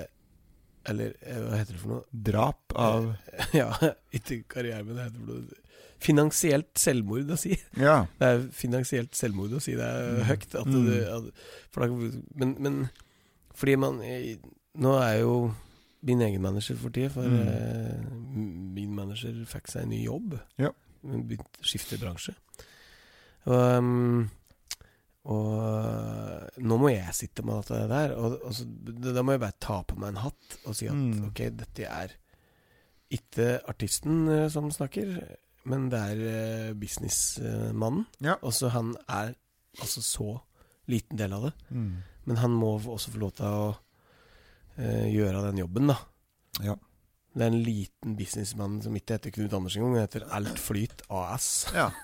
Eller 0.86 1.16
eh, 1.18 1.40
hva 1.42 1.58
heter 1.58 1.74
det 1.74 1.80
for 1.82 1.96
noe? 1.96 2.04
Drap 2.28 2.76
av 2.78 3.08
Ja, 3.60 3.72
ikke 4.14 4.44
karriere, 4.50 4.84
men 4.86 5.00
det 5.00 5.08
heter 5.08 5.24
for 5.24 5.32
noe 5.32 5.61
finansielt 6.02 6.78
selvmord 6.78 7.30
å 7.32 7.38
si. 7.38 7.54
Ja. 7.78 8.02
Det 8.18 8.28
er 8.28 8.44
finansielt 8.56 9.14
selvmord 9.18 9.54
å 9.56 9.60
si 9.62 9.74
det 9.78 9.86
er 9.86 10.18
Mm. 10.18 10.24
høyt. 10.30 10.54
At 10.60 10.66
Mm. 10.66 10.84
du, 10.86 10.92
at, 11.16 11.44
for 11.70 11.86
da, 11.86 12.12
men, 12.42 12.56
men 12.58 12.78
fordi 13.54 13.76
man 13.78 14.00
Nå 14.74 14.92
er 15.04 15.18
jo 15.20 15.32
min 16.02 16.22
egen 16.24 16.40
manager 16.42 16.76
for 16.80 16.90
tida, 16.90 17.10
for 17.12 17.22
Mm. 17.28 17.48
eh, 17.48 18.06
min 18.74 18.94
manager 18.96 19.34
fikk 19.46 19.68
seg 19.68 19.82
en 19.84 19.90
ny 19.90 20.04
jobb. 20.06 20.38
Ja. 20.58 20.70
Begynte 21.04 21.60
å 21.60 21.66
skifte 21.66 21.98
bransje. 22.00 22.32
Og, 23.44 23.58
um, 23.76 24.30
og 25.26 26.58
nå 26.62 26.78
må 26.80 26.90
jeg 26.90 27.14
sitte 27.14 27.44
med 27.46 27.60
dette 27.62 27.84
der. 27.90 28.14
Og, 28.18 28.38
og 28.48 28.54
så, 28.56 28.64
da 28.66 29.22
må 29.22 29.36
jeg 29.36 29.42
bare 29.44 29.58
ta 29.62 29.82
på 29.86 29.98
meg 30.00 30.12
en 30.14 30.22
hatt 30.24 30.56
og 30.66 30.74
si 30.78 30.88
at 30.90 30.94
Mm. 30.96 31.28
ok, 31.28 31.44
dette 31.60 31.86
er 31.86 32.16
ikke 33.12 33.60
artisten 33.68 34.24
eh, 34.32 34.48
som 34.48 34.70
snakker, 34.72 35.36
men 35.64 35.88
det 35.92 35.98
er 35.98 36.22
eh, 36.28 36.72
businessmannen. 36.78 38.06
Ja. 38.24 38.36
Og 38.42 38.52
så 38.56 38.70
han 38.74 38.94
er 39.08 39.34
altså 39.80 40.02
så 40.02 40.30
liten 40.90 41.16
del 41.20 41.32
av 41.36 41.48
det. 41.48 41.52
Mm. 41.70 41.92
Men 42.26 42.36
han 42.42 42.50
må 42.54 42.74
også 42.80 43.12
få 43.14 43.18
lov 43.22 43.32
til 43.38 43.46
å 43.46 43.68
uh, 44.78 45.06
gjøre 45.10 45.44
den 45.48 45.58
jobben, 45.62 45.88
da. 45.90 45.96
Ja. 46.62 46.74
Det 47.32 47.46
er 47.46 47.50
en 47.54 47.62
liten 47.64 48.16
businessmann 48.18 48.80
som 48.84 48.94
ikke 48.98 49.16
heter 49.16 49.32
Knut 49.34 49.54
Andersen 49.56 49.80
engang, 49.82 49.96
han 50.02 50.04
heter 50.06 50.26
Alt 50.36 50.58
Flyt 50.62 51.02
AS. 51.10 51.48
ja. 51.74 51.90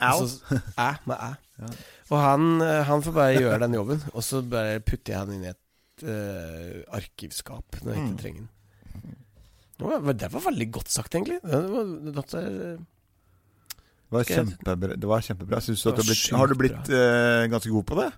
Altså, 0.00 0.56
æ 0.80 0.86
med 1.04 1.16
æ. 1.20 1.26
Ja. 1.60 1.66
Og 2.08 2.18
han, 2.24 2.44
eh, 2.64 2.78
han 2.88 3.02
får 3.04 3.12
bare 3.12 3.34
gjøre 3.36 3.58
den 3.66 3.74
jobben, 3.76 3.98
og 4.16 4.22
så 4.24 4.40
bare 4.48 4.78
putter 4.80 5.12
jeg 5.12 5.18
han 5.20 5.32
inn 5.34 5.42
i 5.44 5.50
et 5.50 6.04
uh, 6.08 6.96
arkivskap 6.96 7.76
når 7.82 7.92
jeg 7.92 8.00
ikke 8.00 8.14
Mm. 8.14 8.16
trenger 8.22 8.40
den. 8.40 8.48
Det 9.80 10.30
var, 10.32 10.42
veldig 10.44 10.68
godt 10.76 10.90
sagt, 10.92 11.14
egentlig. 11.16 11.40
Det 11.42 11.60
var, 11.72 11.92
Det 14.10 14.16
var 14.16 14.26
kjempebra. 14.28 14.96
Det 14.96 15.10
var 15.10 15.24
kjempebra. 15.24 15.60
Du 15.64 15.72
Det 15.72 15.84
var 15.86 16.04
blitt, 16.04 16.30
har 16.36 16.50
du 16.50 16.56
blitt 16.58 16.92
uh, 16.92 17.46
ganske 17.52 17.70
god 17.70 17.86
på 17.86 18.00
det? 18.02 18.10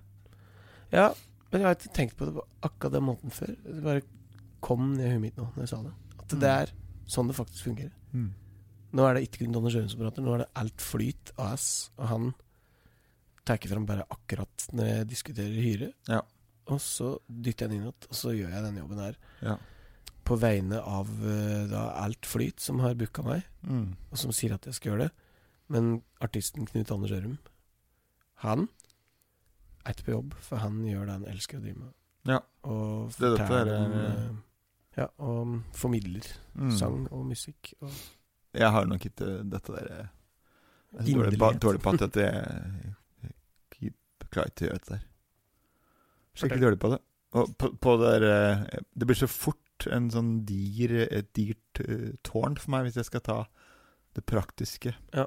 ja, 0.93 1.09
men 1.53 1.61
jeg 1.61 1.69
har 1.69 1.77
ikke 1.77 1.97
tenkt 1.97 2.17
på 2.17 2.27
det 2.29 2.35
på 2.37 2.45
akkurat 2.65 2.95
den 2.97 3.05
måten 3.05 3.33
før. 3.33 3.53
Det 3.65 3.83
bare 3.85 4.05
kom 4.65 4.95
ned 4.95 5.07
i 5.07 5.11
huet 5.15 5.23
mitt 5.23 5.41
nå 5.41 5.49
når 5.55 5.65
jeg 5.65 5.73
sa 5.73 5.81
det. 5.85 5.93
At 6.23 6.37
det 6.41 6.53
er 6.53 6.73
sånn 7.13 7.29
det 7.29 7.37
faktisk 7.37 7.69
fungerer. 7.69 7.93
Mm. 8.13 8.31
Nå 8.93 9.05
er 9.05 9.17
det 9.17 9.27
ikke 9.27 9.43
kun 9.43 9.55
Donner 9.57 9.73
Sjøen 9.73 9.91
som 9.93 10.01
prater, 10.01 10.25
nå 10.25 10.35
er 10.37 10.45
det 10.45 10.51
Alt 10.61 10.85
Flyt 10.85 11.33
AS. 11.41 11.67
Og 11.99 12.09
han 12.09 12.31
tar 13.45 13.59
ikke 13.59 13.73
fram 13.73 13.89
bare 13.89 14.07
akkurat 14.13 14.67
når 14.73 14.91
jeg 14.91 15.11
diskuterer 15.13 15.67
hyre. 15.67 15.91
Ja. 16.09 16.23
Og 16.73 16.81
så 16.81 17.17
dytter 17.27 17.67
jeg 17.67 17.73
den 17.73 17.79
inn 17.79 17.87
igjen, 17.89 18.09
og 18.09 18.17
så 18.17 18.35
gjør 18.37 18.53
jeg 18.55 18.67
den 18.69 18.81
jobben 18.81 19.03
her. 19.03 19.21
Ja. 19.43 19.57
På 20.25 20.37
vegne 20.39 20.79
av 20.81 21.09
eh, 21.27 21.67
da 21.71 21.89
Alt 22.05 22.27
Flyt, 22.27 22.61
som 22.63 22.79
har 22.85 22.95
booka 22.95 23.23
meg, 23.27 23.43
Mm. 23.63 23.97
og 24.11 24.19
som 24.19 24.33
sier 24.35 24.55
at 24.55 24.65
jeg 24.67 24.75
skal 24.75 24.93
gjøre 24.93 25.05
det. 25.09 25.13
Men 25.69 26.03
artisten 26.21 26.67
Knut 26.67 26.91
Anders 26.91 27.13
Ørum, 27.15 27.39
han 28.43 28.69
er 29.87 29.93
ikke 29.95 30.05
på 30.09 30.15
jobb, 30.17 30.35
for 30.43 30.57
han 30.63 30.81
gjør 30.87 31.07
det 31.07 31.13
han 31.13 31.25
elsker 31.31 31.59
å 31.59 31.63
drive 31.63 31.79
med. 31.79 31.93
Ja. 32.27 32.39
Og 32.65 33.11
Det 33.19 33.29
er 33.33 33.37
dette 33.37 33.61
er, 33.61 33.69
eh, 33.69 34.15
eh, 34.27 34.35
Ja, 34.99 35.07
og 35.19 35.63
formidler 35.73 36.27
Mm. 36.55 36.71
sang 36.77 37.09
og 37.11 37.25
musikk. 37.27 37.73
Og 37.81 37.91
Jeg 38.53 38.71
har 38.71 38.85
nok 38.85 39.01
ikke 39.07 39.49
dette 39.49 39.73
der 39.73 40.11
Jeg 40.93 41.15
er 41.17 41.31
dårlig, 41.31 41.39
på, 41.81 41.93
at 41.93 42.15
jeg, 42.17 42.95
jeg, 43.81 43.95
klarer 44.31 44.51
ikke 44.51 44.67
å 44.67 44.69
gjøre 44.69 44.79
dette 44.79 44.91
der. 44.91 45.03
Skikkelig 46.37 46.61
dårlig 46.63 46.79
på 46.81 46.91
det. 46.91 46.99
Og 47.33 47.57
på, 47.57 47.71
på 47.81 47.97
det 48.03 48.21
der 48.21 48.83
Det 48.95 49.07
blir 49.07 49.17
så 49.17 49.27
fort 49.27 49.62
en 49.91 50.11
sånn 50.13 50.45
diger, 50.47 50.93
et 51.11 51.33
digert 51.35 51.81
uh, 51.89 52.13
tårn 52.23 52.57
for 52.61 52.71
meg 52.75 52.85
hvis 52.87 52.99
jeg 53.01 53.09
skal 53.11 53.21
ta 53.27 53.39
det 54.15 54.25
praktiske 54.29 54.93
Ja. 55.17 55.27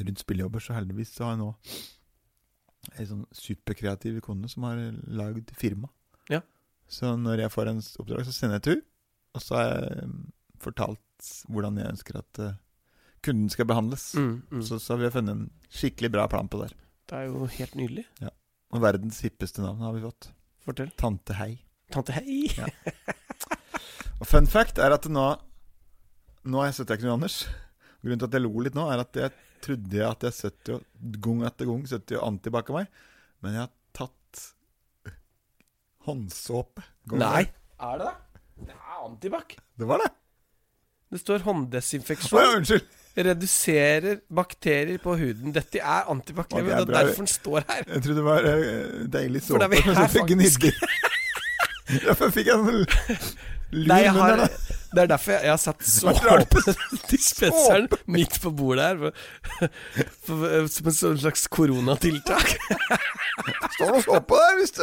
rundt 0.00 0.18
spillejobber. 0.22 0.60
Så 0.64 0.74
heldigvis 0.74 1.12
så 1.14 1.24
har 1.28 1.36
jeg 1.36 1.42
nå 1.44 1.50
ei 2.98 3.06
sånn 3.08 3.24
superkreativ 3.32 4.18
kone 4.24 4.48
som 4.50 4.66
har 4.68 4.76
lagd 5.08 5.52
firma. 5.56 5.88
Ja. 6.28 6.40
Så 6.88 7.14
når 7.16 7.44
jeg 7.44 7.52
får 7.54 7.70
en 7.70 7.80
oppdrag, 7.80 8.24
så 8.26 8.32
sender 8.34 8.58
jeg 8.58 8.62
til 8.66 8.74
henne. 8.76 8.88
Og 9.34 9.42
så 9.42 9.56
har 9.58 9.70
jeg 9.70 9.98
eh, 10.04 10.12
fortalt 10.62 11.30
hvordan 11.50 11.78
jeg 11.80 11.90
ønsker 11.94 12.18
at 12.20 12.38
eh, 12.44 12.52
kunden 13.24 13.48
skal 13.50 13.66
behandles. 13.66 14.10
mm, 14.14 14.34
mm. 14.50 14.62
Så, 14.62 14.78
så 14.78 14.94
har 14.94 15.00
vi 15.02 15.10
funnet 15.16 15.32
en 15.34 15.46
skikkelig 15.72 16.10
bra 16.14 16.26
plan 16.30 16.48
på 16.48 16.60
det. 16.62 16.70
Det 17.08 17.18
er 17.18 17.26
jo 17.32 17.46
helt 17.46 17.74
nydelig. 17.74 18.04
Ja. 18.22 18.30
Og 18.74 18.82
verdens 18.84 19.20
hippeste 19.24 19.62
navn 19.64 19.80
har 19.84 19.92
vi 19.96 20.04
fått. 20.04 20.30
Fortell. 20.64 20.92
Tante 21.00 21.34
Hei. 21.40 21.58
Tante 21.92 22.14
Hei! 22.16 22.46
Ja. 22.56 22.68
Og 24.20 24.28
fun 24.28 24.46
fact 24.50 24.78
er 24.82 24.94
at 24.94 25.08
nå 25.10 25.26
Nå 26.44 26.60
har 26.60 26.68
jeg 26.68 26.76
sett 26.80 26.90
deg, 26.92 27.00
Knut 27.00 27.14
Anders. 27.16 27.38
Grunnen 28.04 28.20
til 28.20 28.28
at 28.28 28.34
jeg 28.36 28.44
lo 28.44 28.60
litt 28.60 28.74
nå, 28.76 28.84
er 28.92 29.00
at 29.00 29.16
jeg 29.16 29.32
trodde 29.64 29.96
jeg 29.96 30.04
at 30.04 30.26
jeg 30.26 30.36
søtte 30.36 30.74
jo 30.74 30.80
gang 31.24 31.38
etter 31.48 31.70
gang 31.70 31.86
søtte 31.88 32.18
jo 32.18 32.24
antibac 32.26 32.68
av 32.68 32.76
meg. 32.82 32.98
Men 33.40 33.56
jeg 33.56 33.62
har 33.62 33.70
tatt 33.96 34.42
håndsåpe. 36.04 36.84
Gang 37.08 37.22
Nei! 37.22 37.46
Er 37.80 38.02
det 38.02 38.10
det? 38.10 38.12
Det 38.68 38.76
er 38.76 38.98
antibac. 39.06 39.56
Det 39.80 39.88
var 39.88 40.04
det. 40.04 40.10
Det 41.14 41.22
står 41.22 41.46
hånddesinfeksjon. 41.46 42.36
hånddesinfeksjon. 42.36 42.44
ja, 42.44 42.58
unnskyld. 42.58 43.00
Reduserer 43.24 44.20
bakterier 44.34 44.98
på 45.00 45.16
huden. 45.16 45.54
Dette 45.54 45.80
er 45.80 46.08
antibac. 46.10 46.52
Å, 46.52 46.60
det 46.60 46.76
er 46.76 46.84
bra. 46.84 47.00
derfor 47.00 47.22
den 47.22 47.30
står 47.30 47.66
her. 47.68 47.84
Jeg 47.88 48.04
trodde 48.04 48.20
det 48.20 48.26
var 48.26 48.48
eh, 48.52 49.02
deilig 49.16 49.42
For 49.46 49.54
såpe. 49.54 49.64
er 49.64 49.72
vi 49.72 49.82
her, 49.86 50.36
nydelig. 50.36 50.74
Derfor 52.08 52.30
fikk 52.32 52.48
jeg 52.48 52.62
lur 52.64 52.94
Nei, 53.74 54.00
jeg 54.04 54.14
har, 54.16 54.42
det 54.94 55.02
er 55.02 55.08
derfor 55.10 55.34
jeg, 55.34 55.42
jeg 55.48 55.52
har 55.52 55.60
satt 55.62 55.82
såpedispenseren 55.98 57.88
midt 58.14 58.38
på 58.42 58.50
bordet 58.54 58.84
her. 58.86 58.96
For, 59.58 59.68
for, 60.28 60.66
som 60.72 60.90
en 60.90 60.96
sånn 60.98 61.20
slags 61.24 61.46
koronatiltak. 61.52 62.54
Står 63.76 63.90
noe 63.92 64.02
såpe 64.04 64.40
der, 64.40 64.58
hvis 64.62 64.76
du 64.78 64.82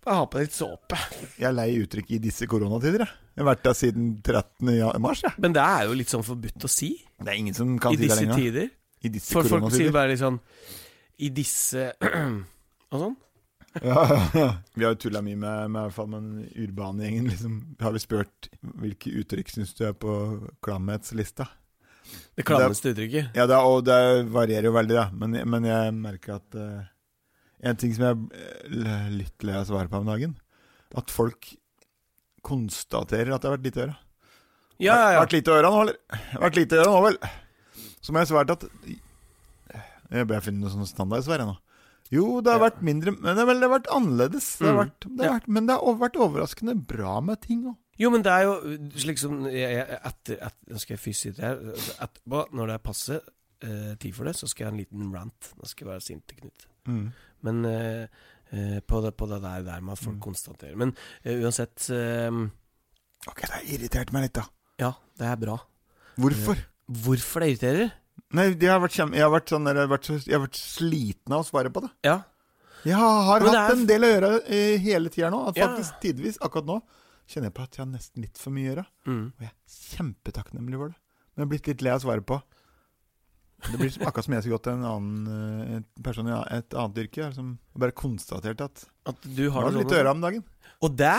Bare 0.00 0.16
ha 0.16 0.24
på 0.32 0.40
litt 0.40 0.54
såpe. 0.56 0.96
Jeg 1.36 1.44
er 1.44 1.52
lei 1.52 1.74
uttrykk 1.82 2.14
i 2.16 2.18
disse 2.24 2.46
koronatider, 2.48 3.02
jeg. 3.04 3.16
Jeg 3.36 3.42
har 3.42 3.48
vært 3.50 3.64
der 3.66 3.74
siden 3.76 4.06
13. 4.24 4.70
mars, 5.04 5.20
jeg. 5.26 5.32
Men 5.44 5.52
det 5.56 5.60
er 5.64 5.82
jo 5.90 5.96
litt 5.98 6.12
sånn 6.12 6.24
forbudt 6.24 6.64
å 6.64 6.70
si 6.72 6.88
Det 7.20 7.28
er 7.28 7.36
ingen 7.40 7.56
som 7.56 7.74
kan 7.80 7.92
si 7.92 8.00
det 8.00 8.08
disse 8.08 8.20
lenger. 8.24 8.40
tider. 8.40 8.70
I 9.04 9.12
disse 9.12 9.32
For 9.36 9.48
folk 9.48 9.68
sier 9.72 9.92
bare 9.94 10.10
litt 10.12 10.20
sånn 10.20 10.36
I 11.24 11.28
disse 11.36 11.86
Og 12.92 12.96
sånn. 13.04 13.14
Ja. 13.72 14.04
Vi 14.74 14.84
har 14.84 14.94
jo 14.94 14.98
tulla 14.98 15.22
mye 15.22 15.38
med, 15.38 15.70
med, 15.70 15.92
med 15.96 16.14
den 16.16 16.30
urbane 16.64 17.04
gjengen. 17.06 17.28
Liksom. 17.30 17.56
Har 17.80 17.94
vi 17.94 18.02
spurt 18.02 18.50
hvilke 18.82 19.12
uttrykk 19.22 19.52
syns 19.52 19.74
du 19.78 19.84
er 19.86 19.94
på 19.94 20.14
klamhetslista? 20.64 21.46
Det 22.34 22.42
klammeste 22.46 22.90
uttrykket. 22.90 23.36
Ja, 23.38 23.46
det, 23.46 23.58
og 23.62 23.84
det 23.86 23.98
varierer 24.34 24.70
jo 24.70 24.74
veldig, 24.74 24.96
da. 24.96 25.06
Men, 25.14 25.36
men 25.52 25.68
jeg 25.68 25.94
merker 25.94 26.40
at 26.40 26.58
uh, 26.58 26.88
En 27.62 27.76
ting 27.78 27.92
som 27.94 28.06
jeg 28.06 28.16
er 28.40 28.86
eh, 28.88 29.08
litt 29.12 29.44
lei 29.44 29.54
av 29.54 29.66
å 29.66 29.68
svare 29.68 29.90
på 29.92 29.98
om 30.00 30.06
dagen, 30.08 30.30
at 30.96 31.12
folk 31.12 31.50
konstaterer 32.40 33.34
at 33.34 33.42
det 33.42 33.50
har 33.50 33.58
vært 33.58 33.66
lite 33.66 33.78
å 33.78 33.84
gjøre. 33.84 33.96
Ja, 34.80 34.94
ja, 34.96 35.10
ja. 35.12 35.18
Vært 35.20 35.34
lite 35.36 35.52
å 35.52 35.58
gjøre 35.58 35.72
nå, 35.74 35.82
eller? 35.84 36.22
Vært 36.40 36.56
lite 36.56 36.78
å 36.78 36.80
gjøre 36.80 36.94
nå, 36.94 37.02
vel? 37.04 37.18
Så 38.00 38.14
må 38.16 38.22
jeg 38.22 38.30
svare 38.30 38.56
at 38.56 38.64
Jeg 40.08 40.28
bør 40.30 40.46
finne 40.46 40.64
noe 40.64 40.72
sånn 40.72 40.88
standardsvar, 40.88 41.44
jeg 41.44 41.50
nå. 41.50 41.58
Jo, 42.10 42.40
det 42.42 42.50
har 42.50 42.58
vært 42.64 42.80
mindre 42.82 43.12
Men 43.14 43.36
det 43.36 43.42
har 43.44 43.46
vel 43.46 43.60
det 43.60 43.68
har 43.68 43.78
vært 43.78 43.90
annerledes. 43.94 44.46
Det 44.58 44.66
har 44.66 44.74
Mm. 44.74 44.80
vært, 44.82 45.04
det 45.16 45.24
har 45.26 45.34
vært, 45.40 45.48
men 45.48 45.66
det 45.68 45.76
har 45.76 45.94
vært 46.00 46.16
overraskende 46.16 46.74
bra 46.86 47.20
med 47.20 47.40
ting 47.40 47.64
òg. 47.70 47.76
Jo, 48.00 48.10
men 48.10 48.22
det 48.22 48.32
er 48.32 48.42
jo 48.48 48.54
slik 48.96 49.18
som 49.20 49.44
jeg, 49.44 49.76
jeg, 49.76 49.98
etter, 50.08 50.38
etter, 50.40 50.72
Nå 50.72 50.78
skal 50.80 50.96
jeg 50.96 51.02
litt 51.28 51.38
her. 51.44 51.56
Etterpå, 52.00 52.40
når 52.56 52.66
det 52.66 52.74
er 52.74 52.84
passe 52.88 53.20
eh, 53.62 53.94
tid 54.00 54.14
for 54.16 54.24
det, 54.24 54.34
så 54.40 54.48
skal 54.48 54.64
jeg 54.64 54.70
ha 54.70 54.74
en 54.74 54.80
liten 54.80 55.12
rant. 55.14 55.50
Nå 55.60 55.66
skal 55.68 55.84
jeg 55.86 55.92
være 55.92 56.06
sint 56.06 56.26
til 56.26 56.38
Knut. 56.40 56.66
Mm. 56.88 57.12
Men 57.42 57.64
eh, 57.68 58.06
eh, 58.52 58.80
på, 58.80 59.02
det, 59.04 59.12
på 59.20 59.28
det 59.28 59.42
der, 59.42 59.62
der 59.62 59.80
med 59.80 59.92
at 59.92 59.98
folk 60.02 60.16
Mm. 60.16 60.22
konstaterer. 60.24 60.76
Men 60.76 60.94
eh, 61.24 61.36
uansett 61.44 61.90
eh, 61.92 62.30
Ok, 63.28 63.40
det 63.44 63.50
har 63.52 63.68
irritert 63.68 64.12
meg 64.16 64.22
litt, 64.22 64.32
da. 64.40 64.46
Ja, 64.80 64.94
det 65.20 65.26
er 65.28 65.36
bra. 65.36 65.58
Hvorfor? 66.16 66.56
Hvorfor 66.88 67.40
det 67.44 67.50
irriterer? 67.52 67.92
Nei, 68.32 68.52
det 68.54 68.68
har 68.70 68.78
vært 68.80 68.94
kjem, 68.94 69.12
jeg, 69.16 69.24
har 69.26 69.32
vært 69.34 69.50
sånn, 69.50 69.64
jeg, 69.66 69.76
har 69.80 69.88
vært 69.90 70.08
jeg 70.26 70.34
har 70.36 70.44
vært 70.44 70.58
sliten 70.60 71.32
av 71.34 71.40
å 71.42 71.48
svare 71.48 71.70
på 71.74 71.82
det. 71.82 71.90
Ja. 72.06 72.18
Jeg 72.86 72.94
har 72.96 73.24
hatt 73.26 73.42
er- 73.50 73.72
en 73.74 73.86
del 73.88 74.06
å 74.06 74.10
gjøre 74.14 74.30
eh, 74.48 74.78
hele 74.78 75.10
tida 75.10 75.30
nå. 75.34 75.48
At 75.50 75.56
Ja. 75.58 75.66
faktisk 75.68 75.98
tidvis, 76.00 76.38
akkurat 76.40 76.64
nå, 76.70 76.78
kjenner 77.28 77.50
jeg 77.50 77.54
på 77.58 77.62
at 77.66 77.76
jeg 77.76 77.84
har 77.84 77.90
nesten 77.92 78.22
litt 78.22 78.38
for 78.38 78.50
mye 78.54 78.68
å 78.70 78.70
gjøre. 78.74 78.86
Mm. 79.06 79.26
Og 79.34 79.40
jeg 79.44 79.50
er 79.50 79.96
kjempetakknemlig 79.96 80.78
for 80.80 80.88
det. 80.94 80.96
Men 81.34 81.42
jeg 81.42 81.46
har 81.46 81.50
blitt 81.54 81.66
litt 81.72 81.82
lei 81.82 81.92
av 81.92 82.00
å 82.00 82.04
svare 82.06 82.22
på. 82.24 82.40
Det 83.60 83.76
blir 83.76 83.90
akkurat 84.08 84.24
som 84.24 84.32
jeg 84.34 84.42
skulle 84.46 84.56
gått 84.56 84.64
til 84.70 84.72
en 84.78 84.88
annen 84.88 85.76
eh, 85.76 85.82
person 86.02 86.30
i 86.30 86.38
et 86.56 86.70
annet 86.80 87.02
yrke. 87.04 87.28
Som 87.34 87.58
bare 87.76 87.92
konstaterte 87.92 88.64
at 88.70 88.84
At 89.10 89.20
du 89.26 89.50
har 89.50 89.68
det 89.68 89.74
litt 89.76 89.86
å 89.86 89.90
sånn. 89.90 89.98
gjøre 89.98 90.10
om 90.14 90.20
dagen. 90.24 90.44
Og 90.80 90.96
det 90.96 91.16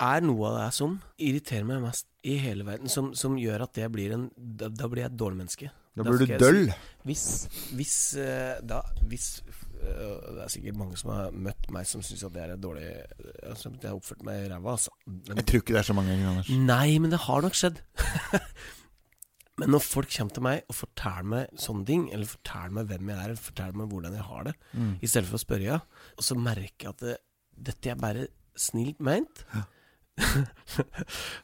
er 0.00 0.20
noe 0.26 0.48
av 0.50 0.56
det 0.64 0.74
som 0.74 0.96
irriterer 1.22 1.64
meg 1.68 1.80
mest 1.84 2.06
i 2.26 2.34
hele 2.42 2.64
verden. 2.66 2.88
Som, 2.90 3.14
som 3.14 3.36
gjør 3.38 3.62
at 3.68 3.74
det 3.78 3.86
blir 3.92 4.12
en 4.16 4.30
da 4.36 4.88
blir 4.88 5.04
jeg 5.04 5.12
et 5.12 5.20
dårlig 5.20 5.38
menneske. 5.44 5.70
Da 5.96 6.04
blir 6.04 6.20
du 6.26 6.32
døll. 6.38 6.66
Hvis 7.08 7.22
Hvis 7.72 7.94
eh, 8.20 8.58
Da 8.68 8.82
Hvis 9.08 9.26
eh, 9.46 10.32
Det 10.36 10.42
er 10.44 10.50
sikkert 10.52 10.76
mange 10.76 10.98
som 11.00 11.12
har 11.14 11.30
møtt 11.32 11.70
meg 11.72 11.86
som 11.88 12.02
syns 12.04 12.24
at 12.26 12.34
det 12.34 12.42
er 12.42 12.54
et 12.56 12.60
dårlig 12.62 12.88
altså, 13.46 13.70
jeg 13.70 13.88
har 13.88 13.96
oppført 13.96 14.24
meg 14.26 14.46
ræva, 14.50 14.74
altså. 14.76 14.90
Men, 15.06 15.36
Jeg 15.40 15.46
tror 15.46 15.62
ikke 15.62 15.76
det 15.76 15.80
er 15.82 15.88
så 15.88 15.96
mange 15.96 16.12
ganger, 16.12 16.28
Anders. 16.34 16.50
nei, 16.50 16.98
men 16.98 17.14
det 17.14 17.20
har 17.26 17.46
nok 17.46 17.56
skjedd. 17.56 17.80
Men 19.56 19.70
når 19.72 19.80
folk 19.80 20.10
kommer 20.12 20.34
til 20.36 20.44
meg 20.44 20.66
og 20.68 20.76
forteller 20.76 21.28
meg 21.32 21.60
sånne 21.62 21.86
ting, 21.88 22.02
eller 22.12 22.28
forteller 22.28 22.74
meg 22.76 22.90
hvem 22.90 23.08
jeg 23.08 23.16
er, 23.16 23.30
eller 23.30 23.40
forteller 23.40 23.78
meg 23.80 23.86
hvordan 23.88 24.12
jeg 24.18 24.26
har 24.28 24.42
det, 24.50 24.52
Mm. 24.76 24.90
i 25.00 25.06
stedet 25.08 25.28
for 25.30 25.38
å 25.38 25.44
spørre 25.46 25.78
og 25.80 26.26
så 26.26 26.36
merker 26.36 26.84
jeg 26.84 26.90
at 26.92 27.00
det, 27.06 27.14
dette 27.70 27.88
er 27.94 27.96
bare 28.02 28.26
snilt 28.60 29.00
meint. 29.00 29.46
Ja. 29.54 29.62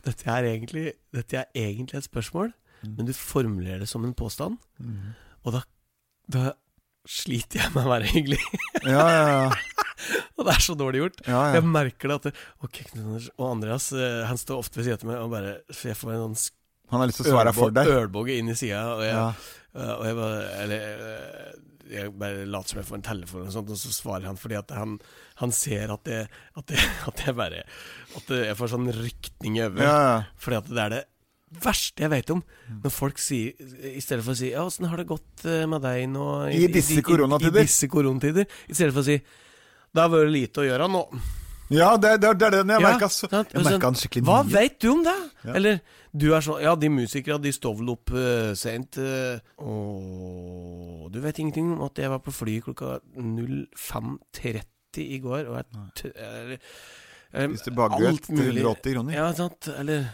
dette, 0.05 0.27
er 0.29 0.45
egentlig, 0.51 0.93
dette 1.15 1.41
er 1.41 1.45
egentlig 1.57 1.99
et 2.03 2.05
spørsmål. 2.11 2.53
Men 2.83 3.07
du 3.07 3.13
formulerer 3.17 3.81
det 3.85 3.89
som 3.91 4.05
en 4.05 4.15
påstand, 4.15 4.59
Mm. 4.83 5.15
og 5.45 5.53
da, 5.55 5.61
da 6.29 6.53
sliter 7.07 7.61
jeg 7.63 7.73
med 7.75 7.85
å 7.87 7.91
være 7.93 8.11
hyggelig. 8.13 8.41
Ja, 8.83 9.05
ja, 9.11 9.27
ja. 9.31 9.51
og 10.37 10.47
det 10.49 10.55
er 10.57 10.63
så 10.65 10.75
dårlig 10.79 10.99
gjort. 11.05 11.21
ja, 11.29 11.41
Jeg 11.55 11.63
merker 11.67 12.09
det 12.11 12.15
at 12.19 12.25
det, 12.27 12.33
Ok, 12.67 12.81
Knut 12.91 13.05
Anders 13.05 13.29
og 13.37 13.45
Andreas 13.53 13.85
eh, 13.95 14.23
Han 14.27 14.39
står 14.41 14.59
ofte 14.65 14.81
ved 14.81 14.89
siden 14.89 15.07
av 15.07 15.11
meg 15.13 15.21
og 15.23 15.31
bare 15.31 15.53
For 15.71 15.93
jeg 15.93 15.99
får 16.01 16.11
en 16.17 16.23
sånn 16.35 16.51
Han 16.91 17.01
har 17.05 17.07
lyst 17.13 17.21
til 17.23 17.29
å 17.31 17.35
svare 17.37 17.53
for 17.55 17.71
deg. 17.77 17.87
ølbåge 17.87 18.35
inn 18.41 18.51
i 18.51 18.57
sida, 18.59 18.81
og, 18.97 19.03
jeg- 19.07 19.15
Ja. 19.15 19.29
eh, 19.79 19.93
og 19.95 20.03
jeg 20.09 20.17
bare 20.19 20.41
Eller 20.65 20.83
eh, 21.07 21.53
jeg 21.93 22.11
bare 22.19 22.47
later 22.51 22.69
som 22.73 22.81
jeg 22.83 22.89
får 22.91 22.99
en 22.99 23.07
telefon, 23.07 23.47
og 23.47 23.53
sånt 23.55 23.71
Og 23.71 23.79
så 23.79 23.93
svarer 23.95 24.27
han 24.27 24.37
fordi 24.43 24.59
at 24.59 24.71
han, 24.75 24.99
han 25.43 25.53
ser 25.55 25.91
at 25.95 26.11
jeg, 26.11 26.29
at, 26.59 26.75
jeg, 26.75 26.91
at 27.13 27.23
jeg 27.27 27.37
bare 27.39 27.63
At 28.19 28.35
jeg 28.43 28.59
får 28.59 28.75
sånn 28.75 28.91
rykning 28.99 29.59
i 29.61 29.65
øyet. 29.69 29.79
Ja, 29.87 29.97
ja. 30.03 30.19
Fordi 30.43 30.57
at 30.63 30.67
det 30.75 30.83
er 30.89 30.95
det 30.99 31.03
verste 31.61 32.05
jeg 32.05 32.11
vet 32.13 32.31
om. 32.35 32.43
Når 32.83 32.93
folk 32.95 33.19
sier 33.21 33.53
I 33.93 34.01
stedet 34.01 34.25
for 34.25 34.33
å 34.33 34.39
si 34.39 34.51
'Ja, 34.51 34.65
åssen 34.65 34.89
har 34.89 34.97
det 34.97 35.07
gått 35.07 35.45
eh, 35.45 35.67
med 35.67 35.83
deg 35.83 36.09
nå 36.09 36.49
I 36.49 36.67
disse 36.73 36.99
I, 36.99 37.03
koronatider. 37.03 37.61
I 37.61 37.67
disse 37.67 37.89
koronatider. 37.89 38.47
I 38.69 38.75
stedet 38.75 38.93
for 38.95 39.03
å 39.03 39.05
si 39.05 39.19
'Det 39.21 40.01
har 40.01 40.09
vært 40.09 40.33
lite 40.33 40.61
å 40.61 40.65
gjøre 40.65 40.89
nå'. 40.89 41.07
ja 41.73 41.97
det, 41.97 42.21
det, 42.21 42.39
det 42.39 42.47
er 42.47 42.51
den 42.59 42.69
jeg 42.69 42.81
Ja, 42.81 42.89
merka 42.93 43.09
så, 43.09 43.29
sant? 43.29 43.53
Jeg 43.53 43.61
Og 43.61 43.65
merka 43.71 43.87
han 43.87 43.95
skikkelig 43.95 44.25
Hva 44.25 44.43
veit 44.45 44.55
vet 44.55 44.81
du 44.81 44.89
om 44.93 45.05
det? 45.05 45.19
Ja. 45.45 45.53
Eller 45.55 45.81
du 46.13 46.35
er 46.35 46.41
sånn 46.41 46.61
Ja, 46.63 46.75
de 46.77 46.89
musikere, 46.89 47.39
de 47.41 47.53
står 47.53 47.79
vel 47.79 47.89
opp 47.95 48.11
uh, 48.13 48.53
sent 48.55 48.99
Uh, 48.99 49.39
og 49.59 51.11
du 51.13 51.21
vet 51.21 51.39
ingenting 51.39 51.73
om 51.73 51.83
at 51.87 51.99
jeg 51.99 52.09
var 52.09 52.21
på 52.25 52.33
fly 52.33 52.61
klokka 52.61 53.01
05.30 53.17 54.65
i 55.01 55.19
går, 55.19 55.49
og 55.49 55.57
jeg 55.57 56.59
Spiste 57.33 57.73
bakgrøt 57.73 58.09
alt 58.09 58.27
til 58.29 58.59
180 58.61 58.93
kroner. 58.93 59.15
Ja, 59.17 59.31
sant. 59.33 59.69
Eller 59.81 60.05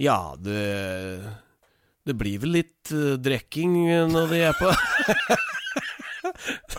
Ja, 0.00 0.34
det 0.38 0.62
Det 2.04 2.14
blir 2.18 2.38
vel 2.42 2.50
litt 2.58 2.92
uh, 2.92 3.16
drikking 3.20 3.72
uh, 3.88 4.06
når 4.10 4.24
de 4.32 4.38
er 4.50 4.54
på 4.58 4.68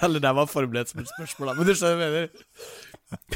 Eller 0.05 0.19
det 0.21 0.31
var 0.35 0.45
forberedt 0.51 0.89
som 0.91 0.99
et 1.01 1.09
spørsmål, 1.09 1.47
da. 1.49 1.53
Men 1.57 1.65
du 1.69 1.73
skjønner 1.77 1.97
hva 1.97 2.05
jeg 2.05 2.13
mener? 2.15 2.29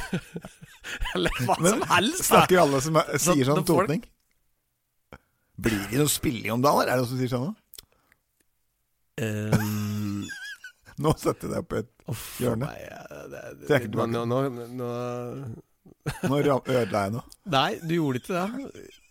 Eller 1.15 1.31
hva 1.45 1.55
Men 1.61 1.71
som 1.71 1.81
helst, 1.93 2.19
da. 2.19 2.23
Snakker 2.29 2.57
alle 2.63 2.79
som 2.83 2.93
er, 2.99 3.05
sier 3.21 3.45
sånn 3.47 3.65
totning? 3.65 4.01
folk-? 4.03 4.15
Blir 5.59 5.83
det 5.91 5.99
noe 5.99 6.09
spilling 6.11 6.51
om 6.55 6.61
dagen, 6.63 6.79
eller? 6.83 6.91
Er 6.91 6.95
det 6.97 7.01
noen 7.03 7.11
som 7.11 7.19
sier 7.19 7.31
sånn? 7.33 7.55
Um, 9.19 10.21
Nå 11.03 11.09
setter 11.19 11.45
jeg 11.47 11.53
deg 11.55 11.63
på 11.71 11.75
et 11.81 11.89
oh, 12.11 12.21
Hjørne. 12.43 12.65
Det, 12.69 12.75
det, 13.31 13.41
Det 13.67 13.73
er 13.79 13.83
nå, 13.95 14.03
nå, 14.27 14.29
nå, 14.29 14.37
nå 14.79 14.89
Nå 16.29 16.35
ødela 16.39 16.99
jeg 17.05 17.11
noe. 17.15 17.25
Nei, 17.51 17.71
du 17.83 17.93
gjorde 17.97 18.17
ikke 18.21 18.33
det. 18.35 18.47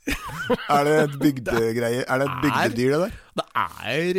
Er 0.75 0.87
det 0.89 0.95
et 1.03 1.15
bygdegreie? 1.21 2.05
Er 2.05 2.23
det 2.23 2.27
et 2.29 2.39
bygdedyr, 2.45 2.95
det 2.95 3.01
der? 3.03 3.17
Det 3.39 3.47
er 3.55 4.19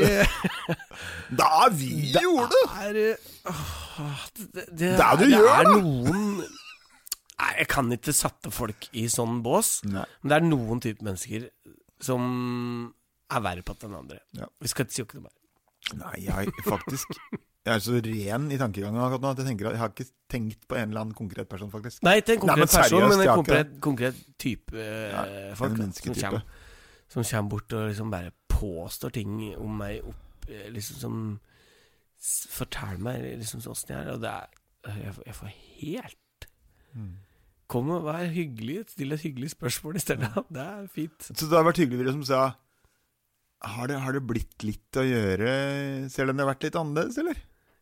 Det 1.40 1.48
er 1.48 1.76
vi 1.80 1.90
Det 2.16 2.24
gjorde 2.26 2.50
det! 2.54 2.64
er 2.86 3.00
eh, 3.04 3.30
åh, 3.50 4.24
det, 4.38 4.48
det, 4.54 4.66
det, 4.70 4.92
Det 4.94 5.06
er 5.08 5.20
du 5.20 5.26
det 5.26 5.32
gjør, 5.34 5.50
er 5.56 5.72
noen 5.74 6.26
Nei, 7.40 7.52
jeg 7.62 7.70
kan 7.72 7.92
ikke 7.96 8.12
sette 8.12 8.52
folk 8.52 8.90
i 9.00 9.06
sånn 9.08 9.38
bås. 9.46 9.78
Nei. 9.88 10.04
Men 10.20 10.32
det 10.32 10.36
er 10.36 10.44
noen 10.44 10.82
type 10.84 11.06
mennesker 11.08 11.46
som 12.04 12.26
er 13.32 13.44
verre 13.46 13.64
på 13.64 13.78
enn 13.88 13.96
andre. 13.96 14.20
Ja. 14.36 14.50
Vi 14.60 14.72
skal 14.72 14.90
ikke 14.90 14.98
si 14.98 15.06
noe 15.06 15.30
mer. 15.30 15.36
Nei, 16.02 16.16
jeg 16.26 16.52
faktisk 16.66 17.16
Jeg 17.68 17.76
er 17.76 17.82
så 17.84 18.00
ren 18.00 18.46
i 18.54 18.58
tankegangen 18.58 19.02
at 19.04 19.42
jeg 19.42 19.46
tenker 19.50 19.68
at 19.68 19.76
jeg 19.76 19.82
har 19.82 19.92
ikke 19.92 20.06
tenkt 20.32 20.62
på 20.70 20.78
en 20.80 20.94
eller 20.94 21.04
annen 21.04 21.18
konkret 21.18 21.50
person, 21.52 21.70
faktisk. 21.74 22.02
Nei, 22.08 22.16
ikke 22.22 22.38
en 22.38 22.40
Nei, 22.40 22.56
konkret 22.56 22.64
men 22.64 22.72
seriøst, 22.72 22.94
person, 22.94 23.10
men 23.12 23.26
en 23.26 23.36
konkret, 23.42 23.74
konkret 23.84 24.22
type 24.40 24.80
eh, 24.80 25.12
Ja, 25.12 25.24
folk. 25.60 25.76
en. 25.84 25.92
Som 25.94 26.16
kommer, 26.16 26.46
som 27.12 27.28
kommer 27.28 27.50
bort 27.50 27.76
og 27.76 27.90
liksom 27.92 28.14
bare 28.14 28.32
påstår 28.50 29.14
ting 29.20 29.36
om 29.58 29.76
meg 29.82 30.00
opp 30.08 30.50
eh, 30.50 30.70
Liksom 30.74 31.04
som 31.04 31.20
Forteller 32.20 33.00
meg 33.04 33.22
liksom 33.40 33.62
sånn 33.64 33.76
åssen 33.76 33.94
jeg 33.94 34.02
er, 34.02 34.10
og 34.16 34.24
det 34.24 34.32
er 34.32 34.98
Jeg, 35.06 35.14
jeg 35.28 35.38
får 35.38 35.54
helt 35.84 36.18
Mm. 36.96 37.20
Kom 37.70 37.92
og 37.94 38.08
vær 38.08 38.24
hyggelig, 38.34 38.80
still 38.90 39.14
et 39.14 39.22
hyggelig 39.22 39.52
spørsmål 39.54 40.00
i 40.00 40.02
stedet. 40.02 40.30
Det 40.56 40.64
er 40.64 40.88
fint. 40.90 41.28
Så 41.30 41.46
det 41.46 41.54
har 41.54 41.68
vært 41.68 41.78
hyggelig 41.78 42.00
dere 42.02 42.16
som 42.16 42.24
sa 42.26 42.40
har 43.60 43.88
det, 43.92 44.00
har 44.00 44.16
det 44.16 44.22
blitt 44.24 44.64
litt 44.64 45.00
å 45.00 45.04
gjøre 45.04 45.54
Selv 46.12 46.32
om 46.32 46.38
det 46.38 46.46
har 46.46 46.52
vært 46.54 46.68
litt 46.68 46.78
annerledes, 46.80 47.18
eller? 47.20 47.40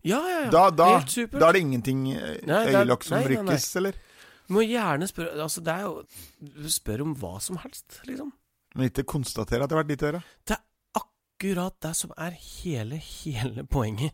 Ja, 0.08 0.22
ja, 0.30 0.40
ja. 0.46 0.52
Da, 0.54 0.64
da, 0.72 0.88
Helt 0.96 1.14
supert. 1.14 1.40
da 1.42 1.50
er 1.50 1.58
det 1.58 1.64
ingenting 1.66 2.04
eh, 2.14 2.38
øyelokk 2.48 3.06
som 3.06 3.18
nei, 3.18 3.36
nei, 3.36 3.44
nei. 3.50 3.58
eller? 3.82 4.00
Du 4.48 4.56
må 4.56 4.64
gjerne 4.64 5.10
spørre 5.10 5.44
Altså, 5.44 5.64
det 5.66 5.74
er 5.74 5.86
jo 5.86 6.72
spør 6.72 7.04
om 7.06 7.16
hva 7.20 7.34
som 7.44 7.60
helst, 7.62 8.00
liksom. 8.08 8.32
Men 8.78 8.92
ikke 8.92 9.08
konstatere 9.10 9.66
at 9.66 9.72
det 9.72 9.78
har 9.78 9.84
vært 9.84 9.94
litt 9.94 10.06
å 10.06 10.10
gjøre. 10.12 10.22
Det 10.48 10.56
er 10.56 11.02
akkurat 11.02 11.78
det 11.84 11.94
som 11.98 12.14
er 12.14 12.36
hele, 12.38 13.00
hele 13.02 13.66
poenget. 13.68 14.14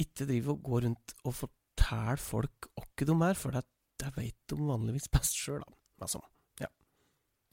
Ikke 0.00 0.26
drive 0.28 0.54
og 0.54 0.62
gå 0.66 0.84
rundt 0.86 1.16
og 1.24 1.34
fortelle 1.42 2.16
folk 2.22 2.70
åkke 2.80 3.08
de 3.10 3.16
er, 3.26 3.38
for 3.38 3.56
det, 3.56 3.64
det 4.00 4.12
vet 4.16 4.38
de 4.50 4.58
vanligvis 4.60 5.10
best 5.12 5.36
sjøl, 5.38 5.60
da. 5.64 5.76
Altså. 6.06 6.22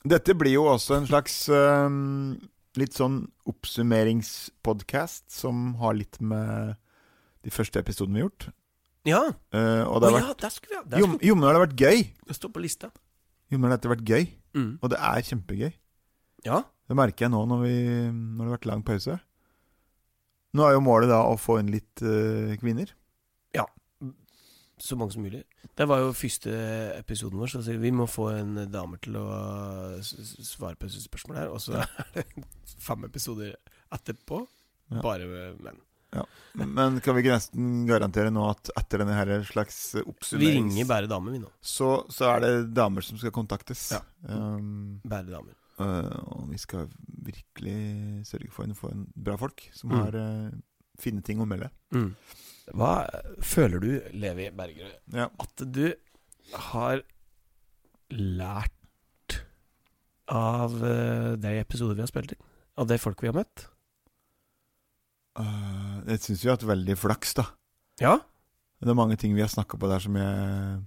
Dette 0.01 0.33
blir 0.33 0.55
jo 0.55 0.65
også 0.71 0.95
en 0.97 1.07
slags 1.09 1.35
øhm, 1.53 2.39
litt 2.79 2.95
sånn 2.95 3.25
oppsummeringspodkast 3.49 5.27
som 5.33 5.73
har 5.81 5.97
litt 5.97 6.19
med 6.23 6.77
de 7.41 7.53
første 7.53 7.81
episodene 7.81 8.19
vi 8.19 8.21
har 8.21 8.29
gjort. 8.29 8.49
Ja! 9.09 9.21
Uh, 9.53 9.83
og 9.89 10.01
det 10.01 10.11
har 10.11 10.13
oh, 10.13 10.27
vært 10.29 10.43
der 10.43 10.53
skulle 10.53 10.83
vi 10.83 10.93
der 10.93 11.01
Jo, 11.01 11.07
skulle, 11.09 11.25
jo, 11.25 11.35
men 11.35 11.47
det 11.47 11.51
har 11.51 11.63
vært 11.65 11.81
gøy. 11.81 12.03
Det 12.29 12.37
står 12.37 12.53
på 12.53 12.63
lista. 12.63 12.91
Jommen 13.51 13.67
har 13.67 13.77
dette 13.77 13.89
har 13.89 13.95
vært 13.95 14.11
gøy. 14.13 14.29
Mm. 14.55 14.71
Og 14.77 14.93
det 14.93 14.99
er 15.09 15.27
kjempegøy. 15.27 15.71
Ja. 16.45 16.61
Det 16.87 16.97
merker 16.97 17.25
jeg 17.25 17.33
nå 17.33 17.41
når, 17.49 17.65
vi, 17.65 17.75
når 18.11 18.41
det 18.41 18.47
har 18.47 18.55
vært 18.57 18.69
lang 18.69 18.85
pause. 18.87 19.17
Nå 20.51 20.67
er 20.67 20.75
jo 20.75 20.83
målet 20.83 21.11
da 21.11 21.21
å 21.27 21.37
få 21.39 21.57
inn 21.61 21.71
litt 21.73 22.03
uh, 22.03 22.53
kvinner. 22.61 22.91
Så 24.81 24.97
mange 24.97 25.13
som 25.13 25.21
mulig. 25.21 25.43
Det 25.77 25.85
var 25.85 25.99
jo 26.01 26.13
første 26.17 26.51
episoden 26.97 27.37
vår, 27.37 27.51
så 27.53 27.75
vi 27.77 27.91
må 27.93 28.07
få 28.09 28.31
en 28.39 28.55
dame 28.73 28.97
til 29.03 29.19
å 29.21 29.27
svare 30.01 30.75
på 30.79 30.87
disse 30.89 31.03
spørsmålene 31.05 31.43
her. 31.45 31.53
Og 31.53 31.61
så 31.61 31.77
er 31.83 32.17
det 32.17 32.25
fem 32.87 33.05
episoder 33.07 33.53
etterpå. 33.93 34.41
Ja. 34.91 35.03
Bare 35.05 35.27
menn. 35.61 35.77
menn. 36.57 36.73
Men 36.75 36.97
kan 37.05 37.15
vi 37.15 37.21
ikke 37.23 37.37
nesten 37.37 37.85
garantere 37.87 38.33
nå 38.33 38.43
at 38.49 38.73
etter 38.81 39.03
denne 39.03 39.15
her 39.15 39.29
slags 39.47 39.77
Vi 40.33 40.49
ringer 40.57 40.89
bare 40.89 41.07
damer, 41.07 41.31
vi 41.37 41.39
nå. 41.45 41.51
så, 41.63 42.01
så 42.11 42.27
er 42.33 42.41
det 42.43 42.51
damer 42.75 43.05
som 43.05 43.21
skal 43.21 43.31
kontaktes. 43.37 43.85
Ja. 43.95 44.01
Um, 44.27 44.97
Bare 45.05 45.29
damer. 45.29 45.55
Uh, 45.79 46.11
og 46.35 46.49
vi 46.51 46.59
skal 46.61 46.89
virkelig 47.29 48.25
sørge 48.27 48.51
for 48.53 48.67
å 48.67 48.75
få 48.77 48.91
en 48.91 49.05
bra 49.15 49.37
folk 49.39 49.63
som 49.77 49.93
Mm. 49.93 49.97
har 50.01 50.17
øh, 50.19 50.51
fine 51.01 51.21
ting 51.25 51.41
å 51.43 51.47
melde. 51.49 51.69
Mm. 51.95 52.11
Hva 52.77 52.91
føler 53.43 53.81
du, 53.83 53.89
Levi 54.15 54.49
Bergerød, 54.55 54.93
Ja. 55.17 55.25
at 55.43 55.63
du 55.75 55.89
har 56.69 57.01
lært 58.11 59.41
av 60.31 60.75
uh, 60.83 61.33
de 61.41 61.57
episoder 61.59 61.97
vi 61.97 62.05
har 62.05 62.11
spilt 62.11 62.35
inn? 62.35 62.43
Av 62.79 62.87
de 62.87 62.97
folk 63.01 63.19
vi 63.23 63.27
har 63.31 63.35
møtt? 63.35 63.65
Uh, 65.39 66.01
jeg 66.11 66.21
syns 66.25 66.41
vi 66.43 66.49
har 66.49 66.57
hatt 66.57 66.67
veldig 66.67 66.95
flaks, 66.99 67.35
da. 67.39 67.45
Ja? 68.01 68.17
Det 68.81 68.89
er 68.91 68.97
mange 68.97 69.17
ting 69.21 69.35
vi 69.37 69.43
har 69.43 69.51
snakka 69.51 69.77
på 69.79 69.89
der 69.91 70.01
som 70.03 70.15
jeg 70.19 70.81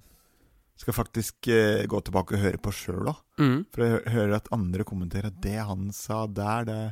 skal 0.83 0.97
faktisk 0.97 1.49
uh, 1.53 1.85
gå 1.89 2.01
tilbake 2.05 2.37
og 2.37 2.43
høre 2.45 2.61
på 2.63 2.73
sjøl 2.75 3.09
òg. 3.13 3.21
Mm. 3.41 3.57
For 3.73 3.85
jeg 3.85 3.95
hø- 3.95 4.13
hører 4.17 4.37
at 4.41 4.51
andre 4.55 4.85
kommenterer 4.89 5.31
at 5.31 5.41
det 5.45 5.59
han 5.61 5.91
sa 5.97 6.25
der, 6.27 6.69
det 6.71 6.83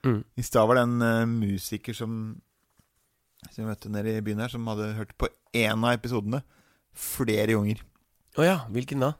Mm. 0.00 0.22
I 0.40 0.40
stad 0.40 0.64
var 0.64 0.78
det 0.78 0.82
en 0.86 1.02
uh, 1.04 1.26
musiker 1.28 1.92
som 1.92 2.12
Som 3.48 3.64
vi 3.64 3.68
møtte 3.70 3.90
nede 3.92 4.12
i 4.18 4.20
byen 4.24 4.42
her, 4.44 4.52
som 4.52 4.66
hadde 4.68 4.90
hørt 4.98 5.14
på 5.18 5.28
én 5.56 5.80
av 5.86 5.94
episodene 5.96 6.42
flere 6.94 7.54
ganger. 7.56 7.80
Å 8.38 8.44
ja, 8.46 8.58
hvilken 8.70 9.00
da? 9.02 9.14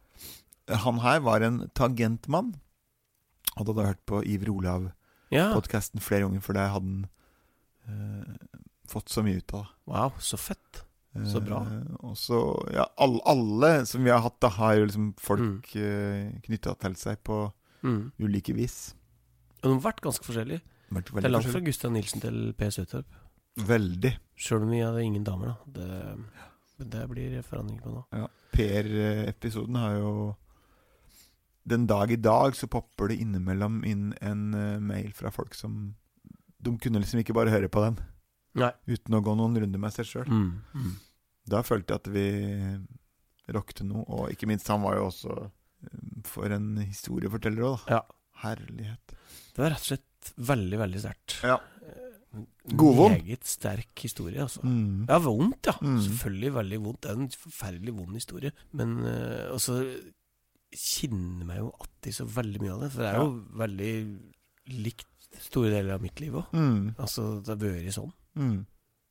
Han 0.84 1.00
her 1.02 1.22
var 1.24 1.42
en 1.42 1.64
tangentmann. 1.74 2.52
Og 3.56 3.64
hadde 3.72 3.86
hørt 3.88 4.04
på 4.06 4.20
Iver 4.22 4.52
Olav-podkasten 4.52 5.98
Ja. 5.98 6.04
flere 6.04 6.26
ganger, 6.28 6.40
for 6.44 6.54
det 6.54 6.68
hadde 6.70 6.84
han 6.84 7.08
eh, 7.88 8.60
fått 8.90 9.10
så 9.10 9.24
mye 9.26 9.40
ut 9.40 9.54
av. 9.56 9.66
Wow, 9.90 10.12
så 10.22 10.38
fett. 10.38 10.84
Så 11.26 11.40
bra. 11.42 11.64
Eh, 11.66 11.94
og 12.06 12.14
så, 12.18 12.38
ja, 12.74 12.84
alle, 13.02 13.18
alle 13.26 13.72
som 13.90 14.04
vi 14.06 14.12
har 14.14 14.22
hatt, 14.22 14.38
da, 14.42 14.52
har 14.60 14.76
jo 14.78 14.84
liksom 14.86 15.08
folk 15.18 15.72
mm. 15.74 16.42
knytta 16.46 16.76
til 16.86 16.94
seg 17.00 17.24
på 17.26 17.48
Mm. 17.80 18.10
ulike 18.20 18.52
vis. 18.52 18.92
Og 19.62 19.70
de 19.70 19.72
har 19.78 19.84
vært 19.86 20.02
ganske 20.04 20.20
forskjellige. 20.26 20.60
Vært 20.92 21.14
Det 21.16 21.24
er 21.24 21.32
langt 21.32 21.46
fra. 21.48 21.60
Gustav 21.64 21.90
Nilsen 21.94 22.20
til 22.20 22.52
P. 22.52 22.66
Søtorp. 22.68 23.06
Veldig. 23.68 24.12
Sjøl 24.40 24.64
om 24.64 24.70
vi 24.72 24.80
hadde 24.82 25.02
ingen 25.04 25.24
damer, 25.26 25.52
da. 25.52 25.72
Det, 25.76 26.86
det 26.92 27.06
blir 27.10 27.40
forandring 27.46 27.80
på 27.82 27.92
nå. 27.92 28.04
Ja. 28.16 28.28
Per-episoden 28.54 29.76
har 29.78 29.98
jo 30.00 30.12
Den 31.70 31.84
dag 31.86 32.10
i 32.10 32.16
dag 32.16 32.56
så 32.56 32.66
popper 32.66 33.12
det 33.12 33.20
innimellom 33.20 33.82
inn 33.86 34.14
en 34.24 34.54
eh, 34.56 34.78
mail 34.80 35.12
fra 35.14 35.30
folk 35.30 35.54
som 35.54 35.94
de 36.60 36.72
kunne 36.80 37.00
liksom 37.00 37.20
ikke 37.20 37.36
bare 37.36 37.52
høre 37.52 37.68
på 37.72 37.82
den 37.84 37.98
Nei. 38.58 38.72
uten 38.88 39.14
å 39.16 39.20
gå 39.24 39.34
noen 39.38 39.54
runder 39.60 39.80
med 39.80 39.94
seg 39.94 40.08
sjøl. 40.08 40.26
Mm. 40.26 40.48
Mm. 40.74 40.94
Da 41.52 41.60
følte 41.64 41.94
jeg 41.94 42.02
at 42.02 42.10
vi 42.12 42.24
rockte 43.54 43.86
noe, 43.86 44.02
og 44.08 44.32
ikke 44.34 44.48
minst 44.50 44.68
han 44.72 44.82
var 44.82 44.98
jo 44.98 45.06
også 45.10 45.36
eh, 45.44 46.00
for 46.26 46.52
en 46.56 46.72
historieforteller 46.82 47.68
òg, 47.68 47.84
da. 47.86 48.00
Ja. 48.00 48.02
Herlighet. 48.40 49.14
Det 49.52 49.60
var 49.60 49.74
rett 49.74 49.84
og 49.84 49.90
slett 49.92 50.32
veldig, 50.50 50.78
veldig 50.80 51.00
sterkt. 51.02 51.36
Ja. 51.44 51.58
Eh, 52.34 52.74
Godvond. 52.78 53.16
Meget 53.24 53.44
sterk 53.48 54.04
historie, 54.04 54.40
altså. 54.44 54.62
Mm. 54.62 55.06
Ja, 55.08 55.18
vondt, 55.24 55.66
ja. 55.66 55.74
Mm. 55.82 55.98
Selvfølgelig 56.06 56.52
veldig 56.54 56.80
vondt. 56.84 57.00
Det 57.02 57.10
er 57.10 57.20
en 57.24 57.30
forferdelig 57.44 57.94
vond 57.96 58.14
historie. 58.18 58.52
Men 58.78 58.98
uh, 59.02 59.50
også 59.56 59.80
kjenner 60.70 61.48
meg 61.48 61.58
jo 61.58 61.70
alltid 61.82 62.14
så 62.20 62.26
veldig 62.30 62.60
mye 62.62 62.74
av 62.76 62.84
det. 62.84 62.90
For 62.94 63.02
det 63.02 63.10
er 63.10 63.18
jo 63.18 63.32
veldig 63.64 63.92
likt 64.86 65.06
store 65.40 65.72
deler 65.74 65.96
av 65.96 66.02
mitt 66.04 66.20
liv 66.22 66.36
òg. 66.38 66.54
Mm. 66.54 66.84
Altså, 66.98 67.26
det 67.42 67.54
har 67.54 67.60
vært 67.64 67.96
sånn. 67.96 68.12
Mm. 68.38 68.58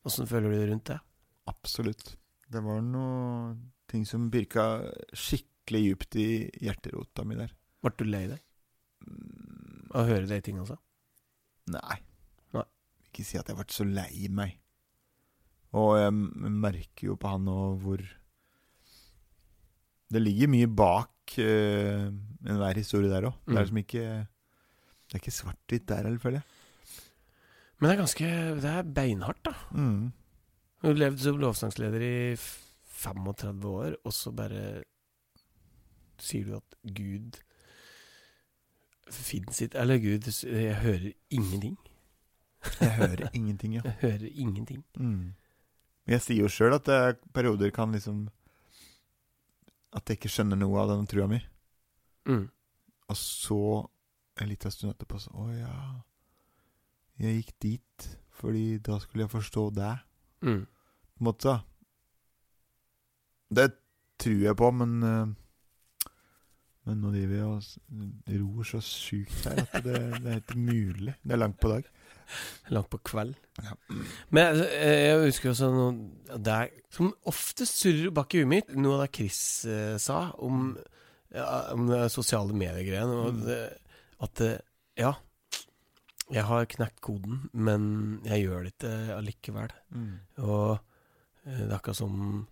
Åssen 0.08 0.30
føler 0.30 0.54
du 0.54 0.58
det 0.62 0.70
rundt 0.72 0.88
det? 0.94 1.00
Absolutt. 1.52 2.14
Det 2.50 2.62
var 2.64 2.80
noe 2.86 3.56
ting 3.90 4.06
som 4.08 4.30
virka 4.32 4.70
skikkelig 5.18 5.82
djupt 5.84 6.16
i 6.22 6.28
hjerterota 6.64 7.26
mi 7.28 7.36
der. 7.40 7.52
Ble 7.84 7.92
du 8.00 8.06
lei 8.08 8.28
deg 8.32 8.46
Mm, 9.00 9.86
av 9.96 10.02
å 10.02 10.08
høre 10.10 10.28
de 10.28 10.38
tingene 10.44 10.66
også? 10.66 10.76
Nei. 11.72 11.96
Ikke 13.10 13.26
si 13.26 13.38
at 13.40 13.48
jeg 13.50 13.58
ble 13.58 13.66
så 13.74 13.86
lei 13.88 14.28
meg. 14.30 14.56
Og 15.74 15.98
jeg 16.00 16.14
merker 16.14 17.08
jo 17.12 17.16
på 17.22 17.30
han 17.30 17.44
nå 17.46 17.58
hvor 17.82 18.02
Det 20.10 20.22
ligger 20.24 20.50
mye 20.50 20.66
bak 20.74 21.36
uh, 21.38 22.08
enhver 22.50 22.80
historie 22.80 23.10
der 23.12 23.28
òg. 23.30 23.36
Det 23.46 23.54
Mm. 23.54 23.58
er 23.58 23.62
liksom 23.66 23.78
ikke 23.84 24.06
Det 25.10 25.16
er 25.16 25.20
ikke 25.22 25.32
svart-hvitt 25.34 25.86
der 25.90 26.04
heller, 26.04 26.20
føler 26.22 26.40
jeg. 26.40 26.44
Men 27.80 27.90
det 27.90 27.94
er 27.96 28.02
ganske 28.04 28.30
Det 28.62 28.70
er 28.70 28.84
beinhardt, 28.84 29.44
da. 29.46 29.54
Mm. 29.72 30.12
Du 30.82 30.88
har 30.88 30.94
levd 30.94 31.20
som 31.20 31.38
lovsangsleder 31.38 32.02
i 32.02 32.36
35 33.00 33.66
år, 33.66 33.96
og 34.06 34.14
så 34.14 34.32
bare 34.36 34.84
sier 36.20 36.46
du 36.46 36.56
at 36.58 36.76
Gud 36.96 37.38
finnes 39.10 39.62
ikke 39.62 39.80
Eller 39.80 39.98
Gud 40.04 40.28
Jeg 40.44 40.76
hører 40.76 41.12
ingenting. 41.32 41.78
Jeg 42.80 42.92
hører 42.98 43.30
ingenting, 43.34 43.78
ja. 43.78 43.82
Jeg 43.86 43.98
hører 44.02 44.28
ingenting. 44.34 44.84
Mm. 45.00 45.34
Jeg 46.10 46.24
sier 46.26 46.44
jo 46.44 46.52
sjøl 46.52 46.76
at 46.76 46.88
jeg 46.90 47.18
perioder 47.36 47.72
kan 47.72 47.92
liksom 47.94 48.28
At 49.94 50.10
jeg 50.10 50.20
ikke 50.20 50.32
skjønner 50.32 50.58
noe 50.60 50.78
av 50.82 50.92
den 50.92 51.08
trua 51.10 51.28
mi. 51.30 51.40
Mm. 52.30 52.46
Og 53.10 53.18
så, 53.18 53.62
en 54.42 54.50
liten 54.50 54.74
stund 54.74 54.94
etterpå, 54.94 55.18
så 55.22 55.34
Å 55.34 55.48
ja. 55.56 55.76
Jeg 57.20 57.40
gikk 57.42 57.54
dit 57.66 58.10
fordi 58.40 58.78
da 58.80 58.96
skulle 59.04 59.26
jeg 59.26 59.34
forstå 59.34 59.64
deg. 59.76 60.04
Mm. 60.48 60.62
På 60.64 61.20
en 61.20 61.28
måte. 61.28 61.56
Det 63.52 63.66
tror 64.22 64.44
jeg 64.46 64.56
på, 64.56 64.70
men 64.72 64.94
eh, 65.04 65.34
Men 66.88 67.02
nå 67.04 67.12
driver 67.12 67.34
vi 67.34 67.42
og 67.44 68.38
ror 68.40 68.70
så 68.70 68.80
sjukt 68.82 69.44
her 69.46 69.60
at 69.66 69.76
det, 69.84 69.98
det 70.24 70.32
er 70.32 70.40
ikke 70.40 70.58
mulig. 70.58 71.14
Det 71.22 71.36
er 71.36 71.42
langt 71.42 71.60
på 71.60 71.70
dag. 71.74 71.90
Langt 72.76 72.90
på 72.94 73.00
kveld. 73.10 73.36
Ja. 73.64 73.74
Men 74.36 74.60
eh, 74.66 75.10
jeg 75.10 75.24
husker 75.26 75.52
også 75.54 75.70
noe 75.74 76.38
det 76.40 76.54
er, 76.56 76.70
Som 76.94 77.10
ofte 77.28 77.66
surrer 77.68 78.12
bak 78.16 78.34
i 78.36 78.44
huet 78.44 78.52
mitt 78.54 78.70
noe 78.78 78.98
av 79.00 79.04
det 79.08 79.12
Chris 79.18 79.40
eh, 79.70 79.96
sa 80.02 80.30
om, 80.40 80.76
ja, 81.36 81.48
om 81.74 81.88
det 81.90 82.06
sosiale 82.14 82.54
medier-greiene, 82.56 83.18
Og 83.26 83.34
Mm. 83.34 83.42
det, 83.48 83.60
at 84.22 84.36
det, 84.42 84.52
Ja, 85.00 85.14
jeg 86.30 86.44
har 86.46 86.66
knekt 86.70 87.00
koden, 87.02 87.50
men 87.54 88.22
jeg 88.28 88.44
gjør 88.46 88.64
det 88.68 88.74
ikke 88.78 88.94
allikevel. 89.18 89.72
Og 90.46 90.78
eh, 91.46 91.58
det 91.66 91.70
er 91.72 91.78
akkurat 91.80 91.98
som 91.98 92.48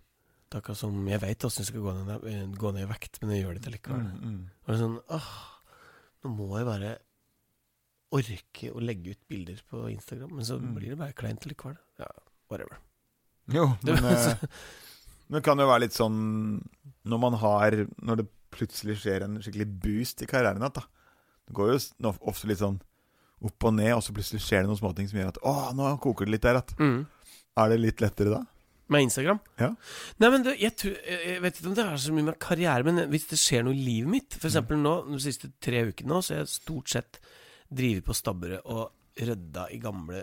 det 0.48 0.56
er 0.56 0.62
akkurat 0.62 0.78
som 0.80 1.08
Jeg 1.12 1.20
vet 1.20 1.44
åssen 1.44 1.60
jeg 1.60 1.68
skal 1.68 1.82
gå 1.84 1.92
ned, 1.98 2.24
eh, 2.26 2.46
gå 2.56 2.70
ned 2.72 2.86
i 2.86 2.88
vekt, 2.90 3.18
men 3.22 3.34
jeg 3.36 3.44
gjør 3.44 3.54
det 3.54 3.60
ikke 3.62 3.74
likevel. 3.76 4.00
Mm, 4.00 4.22
mm. 4.24 4.38
Og 4.64 4.70
det 4.72 4.76
er 4.78 4.82
sånn 4.82 4.98
åh, 5.18 5.30
Nå 6.24 6.30
må 6.34 6.46
jeg 6.58 6.66
bare 6.66 6.92
orke 8.14 8.70
å 8.72 8.80
legge 8.80 9.12
ut 9.14 9.20
bilder 9.28 9.60
på 9.68 9.84
Instagram, 9.92 10.30
men 10.38 10.44
så 10.48 10.58
Mm. 10.58 10.74
blir 10.74 10.90
det 10.94 10.98
bare 10.98 11.12
kleint 11.16 11.44
likevel. 11.46 11.76
Ja, 12.00 12.08
whatever. 12.50 12.78
Jo, 13.52 13.66
men 13.84 14.04
eh, 14.04 14.34
det 15.28 15.42
kan 15.44 15.58
jo 15.60 15.66
være 15.68 15.86
litt 15.86 15.96
sånn 15.96 16.60
når 17.08 17.18
man 17.20 17.34
har 17.40 17.70
Når 18.00 18.16
det 18.22 18.26
plutselig 18.52 18.98
skjer 19.02 19.24
en 19.24 19.38
skikkelig 19.44 19.66
boost 19.82 20.22
i 20.22 20.26
karrieren 20.28 20.60
igjen, 20.60 20.72
da. 20.76 20.84
Det 21.48 21.54
går 21.56 21.72
jo 21.74 22.12
ofte 22.28 22.48
litt 22.48 22.60
sånn 22.60 22.78
opp 23.44 23.64
og 23.68 23.74
ned, 23.76 23.92
og 23.94 24.02
så 24.02 24.12
plutselig 24.16 24.40
skjer 24.42 24.64
det 24.64 24.68
noen 24.70 24.80
småting 24.80 25.08
som 25.08 25.18
gjør 25.20 25.28
at 25.34 25.40
Å, 25.46 25.52
nå 25.76 25.90
koker 26.02 26.26
det 26.26 26.32
litt 26.32 26.46
der. 26.48 26.56
At, 26.58 26.72
mm. 26.80 27.04
er 27.62 27.68
det 27.70 27.78
litt 27.80 28.00
lettere 28.02 28.32
da? 28.34 28.40
Med 28.88 29.04
Instagram? 29.04 29.38
Ja. 29.60 29.68
Nei, 30.18 30.30
men 30.32 30.42
det, 30.46 30.54
jeg, 30.62 30.72
tror, 30.80 30.94
jeg 31.04 31.20
jeg 31.28 31.42
vet 31.44 31.58
ikke 31.60 31.68
om 31.68 31.76
det 31.76 31.84
er 31.84 32.00
så 32.00 32.14
mye 32.16 32.26
med 32.30 32.38
karriere, 32.40 32.84
men 32.88 33.02
hvis 33.12 33.28
det 33.28 33.38
skjer 33.38 33.66
noe 33.66 33.76
i 33.76 33.84
livet 33.84 34.08
mitt 34.10 34.36
For 34.40 34.48
eksempel 34.48 34.80
nå, 34.80 34.94
de 35.12 35.20
siste 35.20 35.50
tre 35.60 35.84
ukene 35.90 36.08
nå, 36.08 36.22
så 36.24 36.34
har 36.34 36.40
jeg 36.42 36.54
stort 36.56 36.88
sett 36.96 37.20
drevet 37.68 38.04
på 38.06 38.16
stabburet 38.16 38.64
og 38.64 38.90
rydda 39.18 39.66
i 39.74 39.78
gamle 39.82 40.22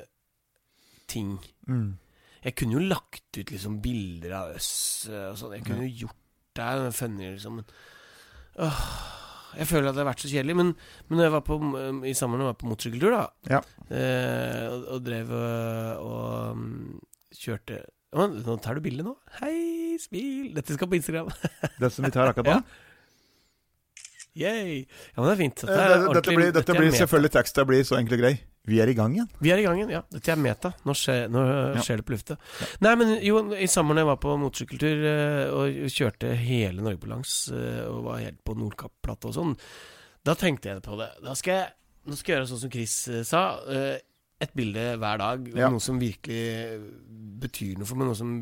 ting. 1.12 1.36
Mm. 1.70 1.98
Jeg 2.46 2.56
kunne 2.58 2.78
jo 2.78 2.86
lagt 2.90 3.38
ut 3.40 3.52
liksom 3.54 3.80
bilder 3.84 4.34
av 4.38 4.54
oss 4.58 4.72
eh, 5.10 5.28
og 5.32 5.38
sånn. 5.40 5.56
Jeg 5.58 5.66
kunne 5.68 5.88
jo 5.88 6.06
gjort 6.06 6.22
det. 6.56 6.94
Funnet, 6.96 7.34
liksom. 7.36 7.58
Åh, 8.64 8.84
jeg 9.60 9.68
føler 9.68 9.90
at 9.90 9.98
det 9.98 10.04
har 10.06 10.10
vært 10.12 10.24
så 10.24 10.30
kjedelig. 10.32 10.56
Men, 10.62 10.70
men 11.10 11.20
når 11.20 11.28
jeg 11.28 11.34
var 11.36 11.44
på, 11.50 11.58
i 12.08 12.14
sommer 12.18 12.44
var 12.46 12.54
jeg 12.54 12.60
på 12.62 12.70
motorsykkeltur, 12.72 13.16
da, 13.18 13.26
Ja. 13.58 13.62
eh, 13.90 14.64
og, 14.72 14.86
og 14.96 15.04
drev 15.06 15.34
og, 15.36 16.06
og 16.06 16.64
mm, 16.64 16.96
kjørte 17.42 17.84
Nå 18.16 18.54
tar 18.64 18.78
du 18.78 18.80
bilde 18.86 19.04
nå? 19.04 19.12
Hei, 19.42 19.98
smil! 20.00 20.54
Dette 20.56 20.72
skal 20.78 20.88
på 20.88 20.96
Instagram. 20.96 21.28
Det 21.82 21.90
som 21.92 22.06
vi 22.08 22.14
tar 22.16 22.30
akkurat 22.32 22.48
nå? 22.48 22.60
Ja. 22.64 22.85
Yay! 24.36 24.82
Ja, 25.16 25.22
men 25.22 25.30
det 25.30 25.34
er 25.36 25.40
fint. 25.40 25.62
Eh, 25.64 25.70
Dette, 25.70 25.84
er 25.86 25.94
Dette, 25.96 26.14
dette 26.20 26.34
blir, 26.36 26.52
dette 26.56 26.76
blir 26.76 26.92
selvfølgelig 26.98 27.32
teksta 27.38 27.64
blir 27.70 27.86
så 27.88 27.96
enkel 28.00 28.18
og 28.18 28.24
grei. 28.26 28.34
Vi 28.66 28.80
er 28.82 28.90
i 28.92 28.96
gang 28.98 29.14
igjen. 29.16 29.30
Vi 29.46 29.52
er 29.54 29.62
i 29.62 29.64
gang 29.64 29.78
igjen, 29.80 29.92
ja. 29.94 30.02
Dette 30.12 30.32
er 30.34 30.40
meta. 30.42 30.72
Nå 30.88 30.96
skjer, 30.98 31.28
nå 31.32 31.44
Ja. 31.78 31.84
det 31.86 32.06
på 32.08 32.16
lufta. 32.16 32.36
Nei, 32.84 32.96
men 33.00 33.14
jo, 33.24 33.40
i 33.54 33.68
sommer 33.72 33.96
jeg 34.02 34.10
var 34.10 34.18
på 34.24 34.34
motorsykkeltur 34.42 35.06
eh, 35.12 35.54
og 35.54 35.86
kjørte 35.94 36.34
hele 36.40 36.82
Norge 36.84 37.00
på 37.04 37.12
langs 37.14 37.36
eh, 37.54 37.86
og 37.88 38.04
var 38.10 38.24
helt 38.26 38.42
på 38.44 38.58
Nordkapp-plata 38.58 39.30
og 39.32 39.38
sånn, 39.38 39.54
da 40.26 40.34
tenkte 40.36 40.72
jeg 40.74 40.82
på 40.84 40.98
det. 41.00 41.12
Da 41.24 41.38
skal 41.38 41.60
jeg, 41.62 41.72
nå 42.10 42.18
skal 42.18 42.34
jeg 42.34 42.40
gjøre 42.42 42.50
sånn 42.52 42.64
som 42.66 42.74
Chris 42.74 42.98
eh, 43.14 43.24
sa. 43.24 43.46
eh, 43.70 43.96
Et 44.44 44.52
bilde 44.58 44.82
hver 45.00 45.22
dag. 45.22 45.46
Ja. 45.56 45.70
Noe 45.72 45.80
som 45.80 45.96
virkelig 46.02 46.82
betyr 47.40 47.78
noe 47.80 47.88
for 47.88 47.96
meg. 48.02 48.10
Noe 48.10 48.18
som, 48.20 48.34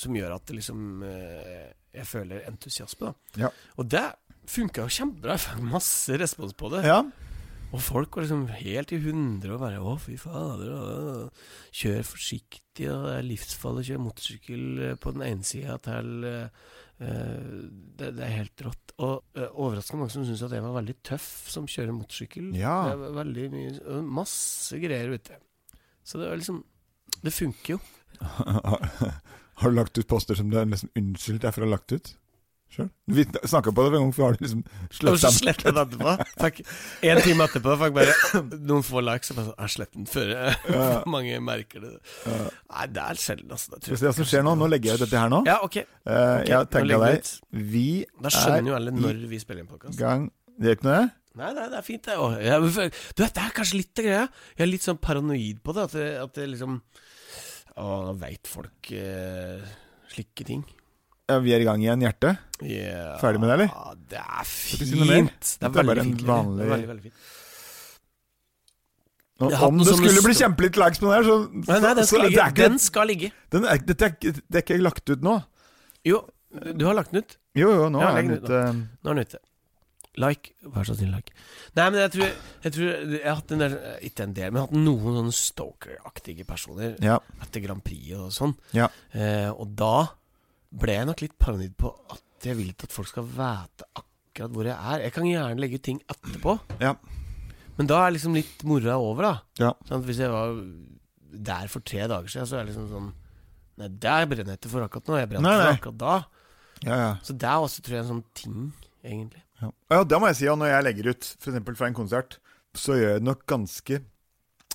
som 0.00 0.14
gjør 0.16 0.32
at 0.38 0.46
det 0.48 0.56
liksom 0.62 1.02
eh, 1.04 1.66
jeg 1.92 2.06
føler 2.08 2.46
entusiasme. 2.48 3.10
Da. 3.10 3.42
Ja. 3.44 3.50
Og 3.76 3.90
det 3.92 4.06
funka 4.50 4.86
kjempebra. 4.90 5.36
Jeg 5.36 5.44
fikk 5.46 5.68
masse 5.72 6.18
respons 6.20 6.56
på 6.58 6.70
det. 6.74 6.84
Ja. 6.86 7.02
Og 7.72 7.80
folk 7.80 8.16
var 8.16 8.26
liksom 8.26 8.44
helt 8.52 8.92
i 8.92 9.00
hundre 9.00 9.54
og 9.54 9.62
bare 9.62 9.80
Å, 9.80 9.94
fy 10.00 10.18
fader. 10.20 10.72
Og, 10.76 11.42
kjør 11.72 12.02
forsiktig, 12.04 12.88
og 12.92 13.06
det 13.08 13.14
er 13.16 13.28
livsfarlig 13.30 13.84
å 13.84 13.88
kjøre 13.88 14.04
motorsykkel 14.06 14.64
eh, 14.88 14.98
på 15.00 15.14
den 15.16 15.24
ene 15.24 15.46
sida 15.48 15.78
til 15.84 16.26
eh, 16.28 16.66
det, 17.00 18.10
det 18.18 18.26
er 18.26 18.36
helt 18.36 18.64
rått. 18.66 18.92
Og 19.02 19.24
uh, 19.34 19.48
overraskende 19.48 20.04
mange 20.04 20.14
som 20.14 20.26
syns 20.28 20.44
at 20.46 20.52
jeg 20.54 20.62
var 20.62 20.76
veldig 20.76 20.94
tøff 21.02 21.30
som 21.50 21.64
kjører 21.66 21.96
motorsykkel. 21.96 22.52
Ja. 22.54 22.76
Det 22.92 23.00
var 23.00 23.16
veldig 23.22 23.46
mye 23.54 24.02
Masse 24.20 24.78
greier 24.78 25.16
ute. 25.16 25.40
Så 26.06 26.20
det 26.20 26.28
var 26.28 26.38
liksom 26.38 26.60
Det 27.24 27.32
funker 27.34 27.74
jo. 27.74 27.80
Har 29.62 29.70
du 29.70 29.76
lagt 29.76 29.98
ut 29.98 30.08
poster 30.10 30.38
som 30.38 30.52
du 30.52 30.60
er 30.60 30.68
nesten 30.68 30.92
unnskyldt 30.98 31.42
deg 31.42 31.54
for 31.54 31.64
å 31.64 31.68
ha 31.70 31.74
lagt 31.74 31.94
ut? 31.96 32.12
Sjøl? 32.72 32.86
Vi 33.12 33.24
snakka 33.28 33.72
på 33.76 33.82
det 33.84 33.98
en 33.98 34.04
gang, 34.06 34.12
for 34.16 34.24
har 34.24 34.36
du 34.38 34.44
liksom 34.46 34.62
slettet 34.96 35.66
den 35.68 35.80
etterpå. 35.82 36.14
Fikk 36.40 36.60
En 37.10 37.20
time 37.20 37.44
etterpå 37.44 37.74
fikk 37.82 37.96
bare 37.98 38.14
noen 38.62 38.84
få 38.86 39.02
likes, 39.04 39.32
og 39.34 39.38
bare 39.38 39.46
sånn 39.50 39.58
Jeg 39.66 39.74
sletter 39.74 39.98
den 40.00 40.08
før 40.08 40.32
Ja. 40.32 40.86
mange 41.14 41.40
merker 41.44 41.84
det. 41.84 41.92
Ja. 42.24 42.38
Nei, 42.72 42.86
det 42.96 43.04
er 43.04 43.20
sjelden, 43.20 43.52
altså. 43.58 43.76
Det 43.76 43.98
hva 44.00 44.14
som 44.16 44.28
skjer 44.32 44.46
nå. 44.48 44.54
Nå 44.62 44.70
legger 44.72 44.94
jeg 44.94 45.00
ut 45.02 45.04
dette 45.06 45.20
her 45.20 45.32
nå. 45.32 45.42
Ja, 45.48 45.58
ok. 45.66 45.76
Eh, 45.82 46.20
Ok, 46.42 46.48
jeg 46.48 46.70
tenker 46.72 47.04
deg. 47.06 47.32
Vi 47.72 47.86
Da 48.22 48.32
skjønner 48.32 48.62
er 48.64 48.72
jo 48.72 48.78
alle 48.80 48.96
når 48.96 49.22
vi 49.30 49.42
spiller 49.42 49.66
inn 49.66 49.70
podkast. 49.70 49.98
gang 50.00 50.30
Det 50.56 50.70
gjør 50.72 50.78
ikke 50.80 50.88
noe? 50.88 51.04
Nei, 51.32 51.48
nei, 51.56 51.68
det 51.72 51.78
er 51.78 51.84
fint, 51.86 52.04
det. 52.04 52.16
Jeg, 52.44 52.60
du 52.60 53.22
vet, 53.22 53.32
det 53.36 53.40
er 53.40 53.54
kanskje 53.56 53.78
litt 53.78 54.00
av 54.02 54.04
greia. 54.04 54.24
Jeg 54.56 54.64
er 54.66 54.68
litt 54.72 54.84
sånn 54.84 54.98
paranoid 55.00 55.62
på 55.64 55.72
det. 55.76 55.86
At 55.88 55.94
det, 55.96 56.08
at 56.24 56.34
det 56.36 56.48
liksom 56.56 56.80
Å, 57.72 57.84
nå 58.08 58.12
veit 58.20 58.48
folk 58.52 58.90
eh, 58.92 59.62
slike 60.12 60.44
ting. 60.44 60.64
Ja, 61.30 61.38
vi 61.38 61.52
er 61.54 61.62
i 61.62 61.64
gang 61.68 61.80
igjen, 61.84 62.02
hjerte. 62.02 62.32
Yeah. 62.62 63.14
Ferdig 63.22 63.40
med 63.40 63.48
det, 63.48 63.54
eller? 63.60 63.94
Det 64.10 64.18
er 64.22 64.44
fint. 64.48 64.88
Det 64.90 65.62
er 65.62 65.68
er 65.68 65.76
bare 65.76 65.86
veldig 65.92 66.02
en 66.02 66.10
fint. 66.16 66.26
Vanlig- 66.28 66.58
Det 66.58 66.66
er 66.66 66.72
Veldig, 66.74 66.88
veldig 66.90 67.02
fint. 67.02 67.14
Nå, 69.42 69.48
om 69.66 69.78
det 69.80 69.86
skulle 69.96 70.12
lyst... 70.14 70.26
bli 70.26 70.34
kjempelitt 70.38 70.76
likes 70.78 71.00
på 71.02 71.08
den 71.08 71.14
her, 71.16 71.24
så, 71.26 71.36
Nei, 71.50 71.78
nei, 71.82 71.92
den 71.98 72.06
skal 72.06 72.18
så 72.20 72.20
ligge. 72.22 72.36
det 72.36 72.42
er 72.44 72.52
ikke, 72.52 72.66
Den 72.68 72.82
skal 72.82 73.08
ligge. 73.10 73.30
den 73.54 73.64
er, 73.66 73.80
dette 73.88 74.04
er, 74.10 74.12
det 74.36 74.60
er 74.60 74.62
ikke 74.66 74.76
lagt 74.82 75.10
ut 75.10 75.24
nå. 75.26 75.38
Jo, 76.06 76.20
du 76.76 76.84
har 76.86 76.94
lagt 76.98 77.10
den 77.14 77.24
ut. 77.24 77.34
Jo, 77.58 77.72
jo, 77.72 77.88
nå 77.92 78.02
Ja, 78.04 78.12
er 78.12 78.20
den 78.22 78.28
den 78.30 78.38
ut, 78.38 78.44
ute. 78.44 78.60
Nå 79.02 79.10
er 79.10 79.18
den 79.18 79.26
ute. 79.26 79.40
Like. 80.20 80.52
Vær 80.68 80.84
så 80.84 80.94
snill, 80.98 81.10
like. 81.16 81.32
Nei, 81.74 81.86
men 81.88 81.98
jeg 82.02 82.10
tror 82.12 82.26
Jeg, 82.28 82.72
tror, 82.76 82.88
jeg 83.16 83.22
har 83.24 83.38
hatt 83.38 83.52
en 83.56 83.62
del 83.62 83.76
Ikke 84.04 84.26
en 84.26 84.34
del, 84.36 84.50
men 84.52 84.58
jeg 84.60 84.66
har 84.66 84.68
hatt 84.68 84.82
noen 84.84 85.14
sånne 85.16 85.32
stalker-aktige 85.38 86.44
personer 86.46 86.98
Ja. 87.02 87.16
etter 87.40 87.64
Grand 87.64 87.80
Prix 87.82 88.12
og 88.20 88.28
sånn. 88.36 88.52
Ja. 88.76 88.90
Eh, 89.16 89.48
og 89.50 89.72
da 89.80 89.94
ble 90.72 90.94
jeg 90.96 91.06
nok 91.08 91.20
litt 91.24 91.34
paranoid 91.38 91.74
på 91.76 91.90
at 92.14 92.46
jeg 92.46 92.56
vil 92.58 92.70
ikke 92.72 92.88
at 92.88 92.94
folk 92.96 93.08
skal 93.10 93.26
vite 93.28 93.86
akkurat 93.98 94.54
hvor 94.56 94.64
jeg 94.66 94.76
er. 94.76 95.02
Jeg 95.06 95.12
kan 95.14 95.26
gjerne 95.28 95.60
legge 95.60 95.78
ting 95.84 96.00
etterpå, 96.10 96.56
Ja. 96.80 96.94
men 97.78 97.86
da 97.90 98.06
er 98.06 98.14
liksom 98.16 98.34
litt 98.34 98.64
moroa 98.64 98.96
over, 98.98 99.22
da. 99.22 99.34
Ja. 99.60 99.72
Sånn 99.88 100.00
at 100.00 100.06
hvis 100.08 100.18
jeg 100.24 100.30
var 100.32 100.56
der 101.32 101.68
for 101.72 101.80
tre 101.80 102.06
dager 102.08 102.28
siden, 102.28 102.46
så 102.48 102.56
er 102.58 102.64
det 102.64 102.72
liksom 102.74 102.88
sånn 102.90 103.12
Nei, 103.80 103.86
der 103.88 104.26
brenner 104.28 104.52
jeg 104.52 104.58
ikke 104.60 104.68
for 104.68 104.84
akkurat 104.84 105.06
nå. 105.08 105.14
Jeg 105.16 105.28
brenner 105.30 105.48
Nei, 105.48 105.56
for 105.56 105.64
nei. 105.64 105.76
akkurat 105.78 105.98
da. 106.02 106.16
Ja, 106.84 106.96
ja. 107.00 107.12
Så 107.24 107.32
det 107.32 107.48
er 107.48 107.62
også, 107.64 107.80
tror 107.82 107.94
jeg, 107.96 108.02
en 108.04 108.10
sånn 108.10 108.24
ting, 108.36 108.56
egentlig. 109.02 109.40
Ja. 109.62 109.70
ja, 109.94 110.00
det 110.04 110.18
må 110.20 110.26
jeg 110.28 110.36
si. 110.36 110.48
Og 110.52 110.58
når 110.60 110.68
jeg 110.74 110.84
legger 110.84 111.08
ut 111.14 111.28
f.eks. 111.40 111.70
fra 111.78 111.86
en 111.88 111.94
konsert, 111.96 112.36
så 112.76 112.98
gjør 112.98 113.14
jeg 113.14 113.22
det 113.22 113.26
nok 113.30 113.46
ganske 113.48 113.98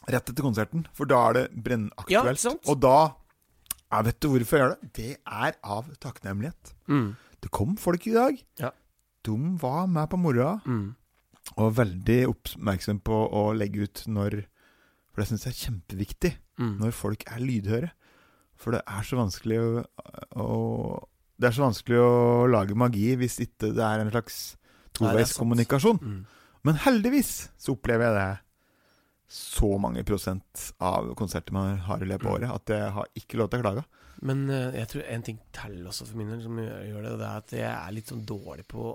rett 0.08 0.32
etter 0.34 0.42
konserten. 0.48 0.88
For 0.98 1.06
da 1.06 1.20
er 1.30 1.38
det 1.38 1.44
Ja, 1.46 1.62
brennaktuelt. 1.68 2.32
ikke 2.34 2.42
sant? 2.48 2.66
og 2.74 2.80
da 2.82 2.96
ja, 3.92 4.02
Vet 4.04 4.20
du 4.22 4.30
hvorfor 4.34 4.58
jeg 4.58 4.64
gjør 4.64 4.76
det? 4.76 4.92
Det 4.98 5.12
er 5.24 5.58
av 5.64 5.90
takknemlighet. 6.04 6.74
Mm. 6.92 7.16
Det 7.44 7.52
kom 7.54 7.78
folk 7.80 8.08
i 8.10 8.16
dag. 8.16 8.40
Ja. 8.60 8.72
De 9.26 9.36
var 9.62 9.88
med 9.92 10.10
på 10.12 10.20
moroa. 10.20 10.58
Mm. 10.66 10.96
Og 11.56 11.76
veldig 11.78 12.20
oppmerksom 12.34 13.00
på 13.08 13.18
å 13.32 13.50
legge 13.56 13.88
ut 13.88 14.04
når 14.12 14.42
For 15.14 15.24
det 15.24 15.30
syns 15.30 15.46
jeg 15.48 15.54
er 15.56 15.62
kjempeviktig. 15.66 16.34
Mm. 16.60 16.74
Når 16.82 16.92
folk 16.94 17.24
er 17.32 17.44
lydhøre. 17.44 17.92
For 18.58 18.76
det 18.76 18.82
er 18.90 19.06
så 19.06 19.20
vanskelig 19.20 19.60
å, 19.62 19.70
å 20.42 20.48
Det 21.38 21.50
er 21.50 21.56
så 21.56 21.68
vanskelig 21.68 22.02
å 22.02 22.48
lage 22.50 22.78
magi 22.78 23.12
hvis 23.18 23.40
ikke 23.46 23.72
det 23.78 23.86
er 23.86 24.02
en 24.02 24.12
slags 24.12 24.58
toveiskommunikasjon. 24.98 26.02
Mm. 26.02 26.22
Men 26.66 26.80
heldigvis 26.84 27.52
så 27.62 27.76
opplever 27.78 28.10
jeg 28.10 28.18
det 28.18 28.47
så 29.28 29.70
mange 29.82 30.04
prosent 30.08 30.72
av 30.80 31.10
konserter 31.20 31.52
man 31.54 31.78
har 31.88 32.02
i 32.02 32.06
løpet 32.08 32.26
av 32.26 32.32
Mm. 32.32 32.36
året, 32.38 32.56
at 32.56 32.68
jeg 32.76 32.92
har 32.96 33.08
ikke 33.16 33.38
lov 33.38 33.50
til 33.52 33.60
å 33.60 33.64
klage. 33.64 33.84
Men 34.22 34.50
eh, 34.50 34.72
jeg 34.80 34.88
tror 34.88 35.04
en 35.14 35.24
ting 35.24 35.40
teller 35.54 35.90
også 35.92 36.08
for 36.08 36.18
min 36.18 36.30
del 36.32 36.42
som 36.42 36.56
gjør 36.58 36.86
gjør 36.88 37.04
det, 37.04 37.12
og 37.12 37.20
det 37.20 37.28
er 37.28 37.38
at 37.44 37.52
jeg 37.52 37.74
er 37.74 37.92
litt 37.94 38.08
sånn 38.08 38.26
dårlig 38.26 38.66
på 38.68 38.86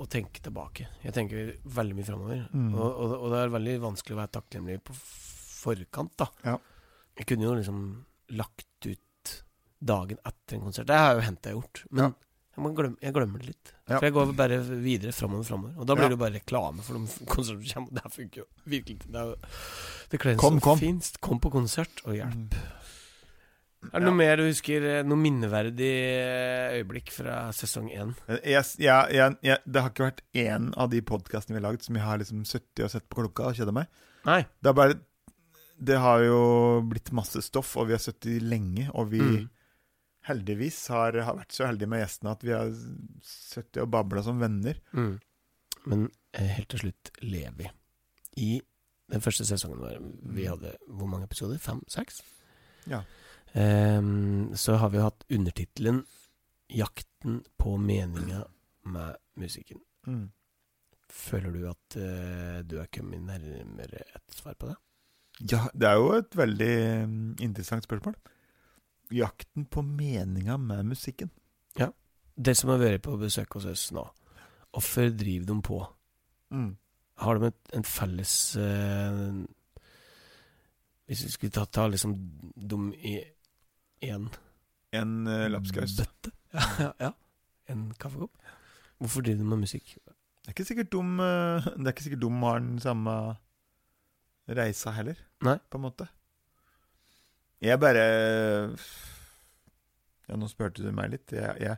å 0.00 0.06
tenke 0.08 0.40
tilbake. 0.40 0.86
Jeg 1.04 1.12
tenker 1.12 1.50
veldig 1.66 1.96
mye 1.98 2.04
framover. 2.06 2.46
Mm. 2.54 2.70
Og, 2.74 2.86
og, 2.88 3.12
og 3.18 3.30
det 3.34 3.40
er 3.42 3.52
veldig 3.58 3.74
vanskelig 3.82 4.14
å 4.16 4.20
være 4.22 4.32
takknemlig 4.38 4.78
på 4.88 4.94
forkant, 4.96 6.14
da. 6.16 6.28
Ja. 6.46 6.54
Jeg 7.20 7.26
kunne 7.28 7.44
jo 7.44 7.54
liksom 7.58 7.82
lagt 8.38 8.86
ut 8.88 9.34
dagen 9.80 10.18
etter 10.24 10.56
en 10.56 10.64
konsert. 10.64 10.86
Det 10.88 10.96
har 10.96 11.14
jo 11.18 11.26
hendt 11.26 11.44
jeg 11.44 11.52
har 11.54 11.60
gjort. 11.60 11.82
Men 11.90 12.04
Ja. 12.04 12.12
Glemme, 12.76 12.96
jeg 13.00 13.12
glemmer 13.16 13.38
det 13.40 13.46
litt. 13.48 13.72
Ja. 13.88 13.98
For 13.98 14.06
jeg 14.06 14.12
går 14.12 14.32
bare 14.36 14.58
videre 14.84 15.12
framover, 15.12 15.44
framover. 15.48 15.72
Og 15.80 15.86
da 15.86 15.94
blir 15.94 16.04
Ja. 16.04 16.08
det 16.08 16.18
jo 16.18 16.24
bare 16.24 16.36
reklame 16.38 16.82
for 16.82 16.94
de 16.94 17.06
konsertene 17.34 17.66
som 17.66 17.86
kommer. 17.86 17.94
Det 17.96 18.02
her 18.04 18.10
funker 18.10 18.42
jo 18.42 18.46
virkelig. 18.66 18.98
Det 19.06 19.16
er 19.16 19.34
det 20.10 20.20
kler 20.20 20.36
Kom, 20.36 20.60
kom. 20.60 20.78
fint. 20.78 21.10
Kom 21.20 21.40
på 21.40 21.50
konsert 21.50 22.04
og 22.06 22.14
hjelp. 22.14 22.54
Mm. 22.54 22.76
Er 23.94 24.02
det 24.02 24.04
noe 24.10 24.12
mer 24.18 24.36
du 24.36 24.42
husker? 24.44 24.84
eh, 24.84 25.02
Noe 25.08 25.16
minneverdig 25.16 25.88
eh, 25.88 26.74
øyeblikk 26.82 27.08
fra 27.16 27.46
sesong 27.56 27.86
én? 27.96 28.10
Ja 28.28 28.64
jeg, 28.76 29.14
jeg, 29.16 29.36
jeg, 29.42 29.58
det 29.64 29.80
har 29.80 29.88
ikke 29.94 30.04
vært 30.10 30.20
én 30.36 30.66
av 30.76 30.90
de 30.92 31.00
podkastene 31.00 31.56
vi 31.56 31.62
har 31.62 31.70
lagd 31.72 31.86
som 31.86 31.96
jeg 31.96 32.04
har 32.04 32.18
liksom 32.20 32.42
sittet 32.44 32.84
og 32.84 32.90
sett 32.92 33.06
på 33.08 33.22
klokka 33.22 33.48
og 33.48 33.56
kjeda 33.56 33.72
meg. 33.72 33.88
Nei. 34.28 34.42
Det 34.60 34.74
bare 34.76 34.98
Det 35.80 35.96
har 35.96 36.20
jo 36.26 36.42
blitt 36.84 37.08
masse 37.16 37.40
stoff, 37.40 37.72
og 37.80 37.86
vi 37.88 37.94
har 37.96 38.02
sittet 38.04 38.42
lenge, 38.44 38.90
og 38.92 39.08
vi 39.14 39.20
Mm. 39.24 39.48
Heldigvis 40.28 40.78
har, 40.92 41.16
har 41.24 41.38
vært 41.38 41.54
så 41.56 41.66
heldige 41.68 41.90
med 41.90 42.02
gjestene 42.02 42.34
at 42.34 42.44
vi 42.44 42.54
har 42.54 42.72
sittet 43.24 43.82
og 43.84 43.92
babla 43.94 44.24
som 44.26 44.40
venner. 44.42 44.80
Mm. 44.92 45.14
Men 45.90 46.08
eh, 46.36 46.50
helt 46.56 46.70
til 46.74 46.84
slutt 46.84 47.12
Levi. 47.24 47.70
I 48.40 48.50
den 49.10 49.24
første 49.24 49.44
sesongen 49.48 49.80
vår 49.82 49.96
Vi 50.36 50.46
hadde 50.46 50.76
hvor 50.86 51.08
mange 51.10 51.26
episoder? 51.26 51.58
Fem? 51.58 51.80
Seks? 51.90 52.20
Ja. 52.90 53.02
Um, 53.52 54.52
så 54.54 54.76
har 54.78 54.92
vi 54.92 55.02
hatt 55.02 55.24
undertittelen 55.28 56.04
'Jakten 56.70 57.40
på 57.58 57.74
meninga 57.76 58.44
med 58.86 59.16
musikken'. 59.34 59.82
Mm. 60.06 60.30
Føler 61.10 61.50
du 61.50 61.64
at 61.66 61.96
uh, 61.98 62.62
du 62.62 62.78
er 62.78 62.86
kommet 62.94 63.24
nærmere 63.26 64.04
et 64.14 64.36
svar 64.36 64.54
på 64.54 64.70
det? 64.70 64.76
Ja, 65.50 65.66
det 65.74 65.88
er 65.88 65.96
jo 65.98 66.12
et 66.14 66.36
veldig 66.36 66.74
mm, 67.08 67.36
interessant 67.42 67.84
spørsmål. 67.84 68.14
Jakten 69.10 69.64
på 69.66 69.82
meninga 69.82 70.56
med 70.56 70.84
musikken. 70.92 71.30
Ja. 71.78 71.90
De 72.36 72.54
som 72.54 72.70
har 72.70 72.78
vært 72.82 73.02
på 73.06 73.16
besøk 73.20 73.52
hos 73.58 73.66
oss 73.66 73.88
nå, 73.94 74.04
hvorfor 74.72 75.10
driver 75.14 75.46
de 75.50 75.56
på? 75.66 75.80
Mm. 76.54 76.70
Har 77.20 77.38
de 77.38 77.50
et, 77.50 77.58
en 77.76 77.84
felles 77.84 78.30
eh, 78.56 79.18
Hvis 81.06 81.24
vi 81.26 81.30
skulle 81.30 81.52
ta, 81.54 81.66
ta 81.66 81.84
liksom 81.86 82.14
dem 82.56 82.88
i 82.96 83.18
én 84.02 84.24
En 84.96 85.12
uh, 85.28 85.44
lapskaus. 85.52 85.96
bøtte? 86.00 86.32
Ja, 86.54 86.64
ja, 86.80 86.92
ja. 87.00 87.10
En 87.70 87.92
kaffekopp? 87.94 88.32
Hvorfor 88.98 89.22
driver 89.22 89.44
de 89.44 89.50
med 89.52 89.60
musikk? 89.66 89.92
Det 90.40 90.48
er 90.50 90.56
ikke 90.56 90.64
sikkert 90.72 90.90
de, 90.96 91.02
eh, 91.26 91.68
det 91.78 91.86
er 91.86 91.92
ikke 91.94 92.06
sikkert 92.08 92.24
de 92.24 92.30
har 92.42 92.58
den 92.64 92.80
samme 92.82 93.14
reisa 94.50 94.90
heller, 94.96 95.20
Nei. 95.46 95.58
på 95.70 95.78
en 95.78 95.84
måte. 95.84 96.08
Jeg 97.60 97.80
bare 97.80 98.04
Ja, 100.30 100.36
nå 100.38 100.48
spurte 100.48 100.84
du 100.84 100.90
meg 100.94 101.12
litt. 101.14 101.32
Jeg, 101.36 101.56
jeg 101.60 101.76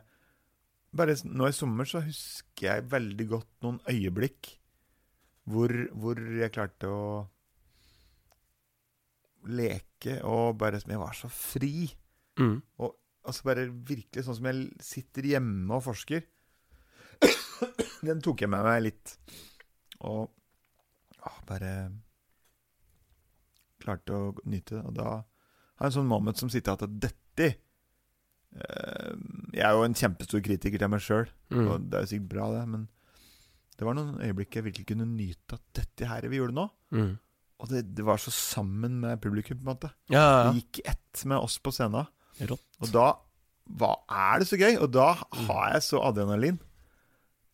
Bare 0.93 1.15
nå 1.25 1.47
i 1.49 1.55
sommer 1.55 1.89
så 1.89 2.03
husker 2.05 2.67
jeg 2.69 2.91
veldig 2.91 3.25
godt 3.31 3.49
noen 3.65 3.79
øyeblikk 3.89 4.53
hvor, 5.49 5.71
hvor 5.99 6.19
jeg 6.37 6.53
klarte 6.55 6.87
å 6.87 7.07
leke 9.51 10.21
og 10.23 10.55
bare 10.61 10.79
Jeg 10.85 11.01
var 11.01 11.17
så 11.17 11.27
fri. 11.27 11.89
Mm. 12.39 12.61
Altså 12.79 13.47
bare 13.49 13.65
virkelig 13.67 14.23
sånn 14.23 14.37
som 14.37 14.47
jeg 14.47 14.69
sitter 14.83 15.27
hjemme 15.33 15.75
og 15.75 15.83
forsker. 15.89 16.23
Den 18.07 18.23
tok 18.23 18.45
jeg 18.45 18.51
med 18.53 18.63
meg 18.63 18.85
litt. 18.85 19.17
Og 20.03 20.29
ah, 21.23 21.37
bare 21.47 21.73
klarte 23.83 24.15
å 24.15 24.33
nyte 24.47 24.77
det. 24.77 24.85
Og 24.87 24.95
da 25.01 25.11
har 25.83 25.91
en 25.91 25.97
sånn 25.99 26.09
moment 26.09 26.39
som 26.39 26.49
sitter 26.51 26.73
at 26.77 26.83
dette 27.03 27.47
eh, 28.57 29.13
Jeg 29.53 29.65
er 29.67 29.75
jo 29.77 29.83
en 29.87 29.97
kjempestor 29.97 30.43
kritiker 30.45 30.79
til 30.81 30.91
meg 30.93 31.03
sjøl, 31.03 31.27
Mm. 31.53 31.67
og 31.69 31.89
det 31.89 31.97
er 31.99 32.05
jo 32.05 32.11
sikkert 32.13 32.29
bra, 32.33 32.47
det, 32.55 32.63
men 32.69 32.87
det 33.77 33.85
var 33.87 33.93
noen 33.97 34.19
øyeblikk 34.21 34.55
jeg 34.55 34.63
virkelig 34.67 34.85
kunne 34.89 35.05
nyte 35.09 35.53
at 35.57 35.61
dette 35.73 36.07
her 36.09 36.21
vi 36.29 36.37
gjorde 36.39 36.53
nå. 36.57 36.67
Mm. 36.93 37.11
Og 37.59 37.69
det, 37.69 37.83
det 37.95 38.03
var 38.05 38.17
så 38.21 38.31
sammen 38.33 38.99
med 39.01 39.21
publikum, 39.21 39.57
på 39.59 39.63
en 39.65 39.75
måte. 39.75 39.89
Ja, 40.09 40.21
ja, 40.23 40.51
Det 40.51 40.61
gikk 40.63 40.81
ett 40.89 41.23
med 41.25 41.37
oss 41.37 41.57
på 41.63 41.71
scenen. 41.73 42.07
Rått. 42.41 42.63
Og 42.81 42.91
da 42.93 43.07
hva 43.79 43.93
er 44.11 44.39
det 44.41 44.47
så 44.49 44.57
gøy? 44.59 44.75
Og 44.83 44.89
da 44.91 45.13
har 45.15 45.73
jeg 45.73 45.83
så 45.85 46.01
adrenalin. 46.03 46.57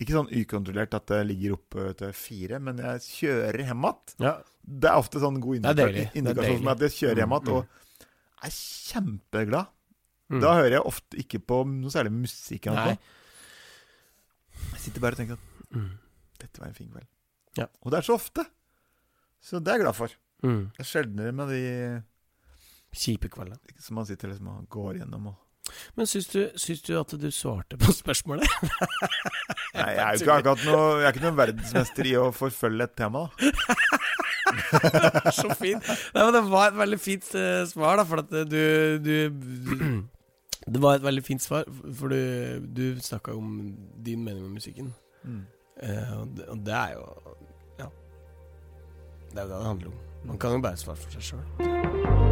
Ikke 0.01 0.15
sånn 0.15 0.31
ukontrollert 0.31 0.93
at 0.97 1.05
det 1.11 1.19
ligger 1.27 1.53
oppe 1.57 1.89
til 1.99 2.13
fire, 2.15 2.57
men 2.63 2.77
jeg 2.81 3.03
kjører 3.05 3.65
hjem 3.67 3.83
igjen. 3.85 4.15
Ja. 4.23 4.33
Det 4.63 4.89
er 4.89 4.97
ofte 4.97 5.19
sånn 5.21 5.39
god 5.43 5.59
indikasjon, 5.59 6.23
for 6.23 6.63
meg 6.65 6.73
at 6.75 6.85
jeg 6.87 6.95
kjører 6.97 7.21
hjem 7.23 7.35
igjen 7.35 7.47
Mm, 7.49 7.55
og 7.59 7.65
er 8.45 8.53
kjempeglad. 8.55 9.67
Mm. 10.29 10.41
Da 10.43 10.53
hører 10.59 10.75
jeg 10.77 10.85
ofte 10.85 11.17
ikke 11.23 11.39
på 11.41 11.63
noe 11.67 11.89
særlig 11.93 12.11
musikk. 12.13 12.67
Jeg 12.69 12.97
sitter 14.83 15.01
bare 15.01 15.17
og 15.17 15.21
tenker 15.23 15.33
at 15.39 15.45
Mm. 15.69 15.89
dette 16.41 16.59
var 16.59 16.67
en 16.67 16.73
fin 16.73 16.89
kveld. 16.89 17.05
Ja. 17.57 17.65
Og 17.83 17.91
det 17.91 17.97
er 17.99 18.01
så 18.07 18.13
ofte. 18.17 18.45
Så 19.41 19.59
det 19.61 19.67
er 19.69 19.77
jeg 19.77 19.83
glad 19.85 19.95
for. 19.95 20.09
Mm. 20.43 20.71
Det 20.77 20.79
er 20.79 20.89
sjeldnere 20.89 21.31
med 21.35 21.47
de 21.49 22.03
Kjipe 22.95 23.29
kveldene. 23.29 23.59
som 23.79 23.95
man 23.95 24.05
sitter 24.05 24.29
liksom 24.31 24.47
og 24.47 24.69
går 24.69 24.97
gjennom 24.97 25.27
og 25.27 25.35
Men 25.95 26.07
syns 26.07 26.25
du, 26.31 26.49
syns 26.57 26.81
du 26.81 26.99
at 26.99 27.07
du 27.21 27.29
svarte 27.29 27.77
på 27.77 27.93
spørsmålet? 28.01 28.47
Nei, 29.75 29.93
jeg 29.93 29.99
er 30.01 30.15
jo 30.17 30.23
ikke 30.25 30.37
akkurat 30.39 30.63
noe 30.65 31.01
Jeg 31.01 31.05
er 31.05 31.13
ikke 31.13 31.25
noen 31.27 31.37
verdensmester 31.37 32.05
i 32.09 32.15
å 32.17 32.31
forfølge 32.33 32.83
et 32.87 32.95
tema. 32.97 33.27
Så 35.39 35.49
fint. 35.57 35.83
Nei, 36.13 36.23
men 36.23 36.33
det 36.35 36.43
var 36.49 36.71
et 36.71 36.79
veldig 36.79 36.99
fint 37.01 37.27
uh, 37.35 37.63
svar, 37.69 37.99
da, 37.99 38.05
for 38.07 38.23
at 38.23 38.33
eh, 38.33 38.47
du, 38.49 38.61
du, 39.03 39.13
du 39.69 39.75
Det 40.69 40.81
var 40.81 40.99
et 40.99 41.05
veldig 41.05 41.23
fint 41.25 41.43
svar, 41.43 41.67
for 41.95 42.13
du, 42.13 42.65
du 42.75 43.01
snakka 43.01 43.33
om 43.37 43.75
din 44.05 44.23
mening 44.23 44.43
med 44.43 44.59
musikken. 44.59 44.93
Mm. 45.23 45.45
Uh, 45.83 46.21
og, 46.21 46.27
det, 46.37 46.45
og 46.47 46.65
det 46.65 46.73
er 46.73 46.97
jo 46.97 47.05
Ja. 47.79 47.89
Det 49.31 49.37
er 49.37 49.43
jo 49.43 49.49
det 49.49 49.57
det 49.57 49.65
handler 49.65 49.87
om. 49.87 49.99
Man 50.25 50.37
kan 50.37 50.51
jo 50.51 50.61
bare 50.61 50.77
svare 50.77 50.97
for 50.99 51.11
seg 51.11 51.31
sjøl. 51.31 52.28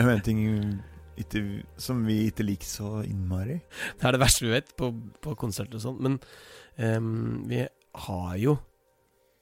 Er 0.00 0.10
jo 0.10 0.16
en 0.16 0.22
ting 0.26 0.40
ikke, 1.20 1.40
som 1.76 2.04
vi 2.06 2.18
ikke 2.30 2.44
liker 2.46 2.66
så 2.68 2.90
innmari. 3.04 3.58
Det 3.98 4.06
er 4.08 4.12
det 4.16 4.20
verste 4.22 4.46
vi 4.46 4.52
vet 4.54 4.70
på, 4.78 4.90
på 5.20 5.34
konserter 5.36 5.76
og 5.76 5.84
sånn. 5.84 5.98
Men 6.06 6.18
um, 6.96 7.42
vi 7.50 7.64
har 8.06 8.36
jo 8.40 8.58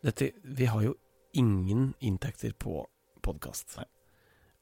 dette, 0.05 0.33
Vi 0.43 0.67
har 0.71 0.83
jo 0.83 0.95
ingen 1.39 1.93
inntekter 2.01 2.53
på 2.59 2.81
podkast. 3.23 3.79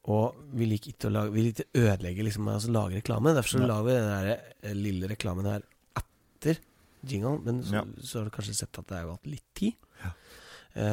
Og 0.07 0.35
vi 0.55 0.65
liker 0.69 0.93
ikke 0.93 1.09
å 1.09 1.13
lage 1.13 1.33
Vi 1.35 1.43
liker 1.45 1.65
ikke 1.67 1.81
å 1.81 1.85
ødelegge 1.91 2.25
liksom, 2.25 2.47
altså 2.51 2.71
lage 2.73 2.99
reklame. 3.01 3.33
Derfor 3.37 3.53
så 3.57 3.61
Ja. 3.61 3.67
lager 3.73 3.85
vi 3.87 3.95
den 3.97 4.09
der 4.11 4.53
eh, 4.63 4.73
lille 4.77 5.09
reklamen 5.11 5.45
her 5.45 5.61
etter 5.97 6.59
jingle. 7.07 7.39
Men 7.45 7.63
så, 7.63 7.73
Ja. 7.79 7.83
så 8.01 8.19
har 8.19 8.25
du 8.25 8.31
kanskje 8.35 8.55
sett 8.55 8.77
at 8.79 8.87
det 8.87 8.97
har 8.97 9.05
jo 9.07 9.15
hatt 9.17 9.27
litt 9.27 9.47
tid. 9.55 9.73
Ja. 10.03 10.11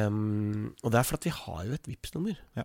Um, 0.07 0.73
og 0.83 0.91
det 0.91 0.99
er 0.99 1.03
fordi 1.05 1.29
vi 1.29 1.35
har 1.37 1.65
jo 1.67 1.73
et 1.77 1.87
Vipps-nummer 1.91 2.37
Ja. 2.57 2.63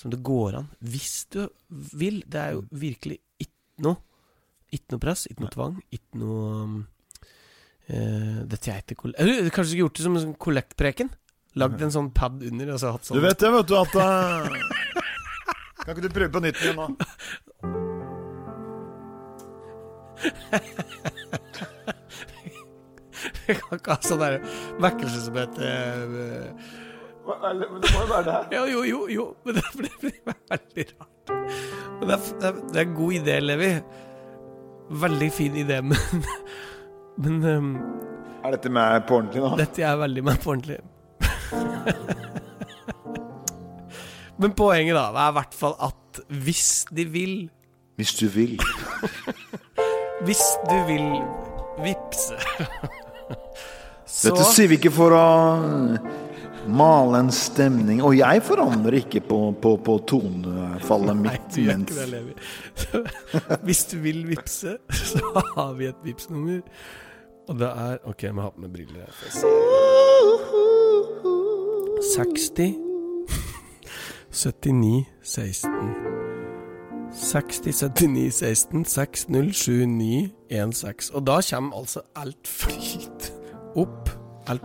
Som 0.00 0.08
det 0.12 0.22
går 0.24 0.56
an, 0.62 0.68
hvis 0.80 1.26
du 1.34 1.42
vil. 1.68 2.22
Det 2.24 2.40
er 2.40 2.50
jo 2.56 2.64
virkelig 2.72 3.18
ikke 3.42 3.84
noe 3.84 3.96
Ikke 4.70 4.94
noe 4.94 5.02
press, 5.02 5.26
ikke 5.26 5.42
noe 5.44 5.52
tvang, 5.52 5.80
ikke 5.90 6.18
noe 6.20 6.84
uh, 7.90 8.40
Dette 8.48 8.76
ikke 8.80 8.96
koll... 9.02 9.14
Eller 9.18 9.44
du 9.44 9.50
kanskje 9.50 9.72
skulle 9.74 9.86
gjort 9.86 9.96
det 9.98 10.04
som 10.06 10.16
en 10.16 10.24
sånn 10.24 10.42
kollektpreken? 10.46 11.08
Lagd 11.58 11.82
en 11.82 11.92
sånn 11.92 12.12
pad 12.14 12.42
under, 12.46 12.66
og 12.76 12.80
så 12.80 12.86
hatt 12.94 13.04
sånn 13.08 13.18
Du 13.18 13.24
vet 13.24 13.40
det, 13.42 13.50
vet 13.50 13.68
du, 13.68 13.74
at 13.76 13.94
uh... 13.98 14.02
Kan 15.80 15.96
ikke 15.96 16.06
du 16.06 16.14
prøve 16.14 16.32
på 16.36 16.42
nytt 16.44 16.60
igjen 16.62 16.78
nå? 16.78 16.86
Vi 23.46 23.54
kan 23.58 23.80
ikke 23.80 23.96
ha 23.96 24.00
sånn 24.04 24.22
vekkelse 24.80 25.20
som 25.26 25.34
heter 25.40 26.14
eh, 26.24 26.50
Men 27.42 27.80
det 27.82 27.90
må 27.94 28.00
jo 28.02 28.06
være 28.10 28.24
det 28.26 28.32
her. 28.36 28.44
Jo, 28.72 28.82
jo, 28.84 29.00
jo. 29.14 29.24
Men 29.44 29.52
det 29.58 29.64
blir, 29.76 29.94
veldig 30.02 30.84
rart. 30.90 31.30
Men 32.00 32.08
det 32.08 32.14
er, 32.16 32.20
det, 32.40 32.76
er, 32.76 32.80
en 32.86 32.94
god 32.96 33.12
idé, 33.18 33.34
Levi. 33.44 33.70
Veldig 35.04 35.30
fin 35.32 35.56
idé, 35.56 35.80
men 35.82 35.98
Men 37.20 37.44
um, 37.44 37.76
Er 38.44 38.50
dette 38.54 38.70
med 38.72 39.02
på 39.08 39.14
ordentlig 39.18 39.42
nå? 39.44 39.50
dette 39.60 39.82
er 39.84 39.96
veldig 40.00 40.22
meg 40.24 40.38
på 40.40 40.50
ordentlig. 40.54 40.78
men 44.40 44.50
poenget, 44.56 44.94
da, 44.96 45.02
er 45.10 45.30
i 45.34 45.36
hvert 45.36 45.56
fall 45.58 45.74
at 45.84 46.20
hvis 46.46 46.70
de 46.96 47.04
vil 47.12 47.34
Hvis 48.00 48.12
du 48.16 48.26
vil. 48.32 48.56
Hvis 50.24 50.40
du 50.70 50.76
vil 50.88 51.20
vippse 51.80 52.36
Så 54.06 54.30
Dette 54.30 54.44
sier 54.52 54.68
vi 54.70 54.76
ikke 54.80 54.92
for 54.92 55.14
å 55.16 55.26
male 56.68 57.18
en 57.24 57.30
stemning. 57.32 58.02
Og 58.04 58.16
jeg 58.18 58.42
forandrer 58.44 58.92
ikke 59.00 59.20
på, 59.28 59.38
på, 59.62 59.76
på 59.86 59.94
tonefallet 60.10 61.16
Nei, 61.16 61.22
mitt. 61.32 61.48
du 61.54 61.60
gjør 61.62 61.78
ikke 61.84 61.98
det, 62.00 62.08
Levi. 62.12 62.34
Hvis 63.66 63.84
du 63.92 63.96
vil 64.04 64.20
vippse, 64.28 64.76
så 64.90 65.22
har 65.56 65.72
vi 65.78 65.88
et 65.90 66.00
Vipps-nummer. 66.04 66.60
Og 67.48 67.58
det 67.58 67.66
er 67.72 67.98
Ok, 68.06 68.22
jeg 68.28 68.34
må 68.36 68.44
ha 68.44 68.50
på 68.54 68.60
meg 68.62 68.70
briller 68.74 69.00
her. 69.06 69.12
får 69.16 69.24
jeg 69.26 69.34
se. 69.40 69.46
60 72.14 72.74
79 74.30 75.06
16 75.22 75.70
60 77.12 77.80
79 77.90 78.30
16 78.32 78.84
60 78.84 79.26
79 79.28 80.30
16 80.78 81.16
Og 81.18 81.26
da 81.26 81.40
kommer 81.50 81.76
altså 81.80 82.00
alt 82.16 82.46
flyt 82.48 83.32
opp. 83.76 84.09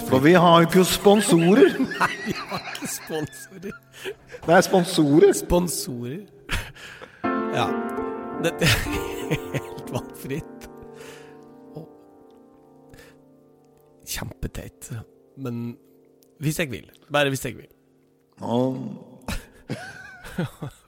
For 0.08 0.20
vi 0.24 0.34
har 0.34 0.62
jo 0.62 0.68
ikke 0.68 0.84
sponsorer. 0.88 1.76
Nei, 2.00 2.12
vi 2.26 2.34
har 2.38 2.62
ikke 2.74 2.88
sponsorer. 2.90 3.74
Det 4.46 4.56
er 4.56 4.62
sponsorer. 4.66 5.34
Sponsorer. 5.38 6.22
Ja. 7.56 7.68
Dette 8.46 8.66
er 8.66 8.78
helt 9.56 9.92
valgfritt. 9.94 10.70
Kjempeteit. 14.16 14.92
Men 15.38 15.76
hvis 16.40 16.60
jeg 16.60 16.72
vil. 16.72 16.90
Bare 17.12 17.30
hvis 17.34 17.46
jeg 17.46 17.58
vil. 17.58 17.70
Og 18.42 18.78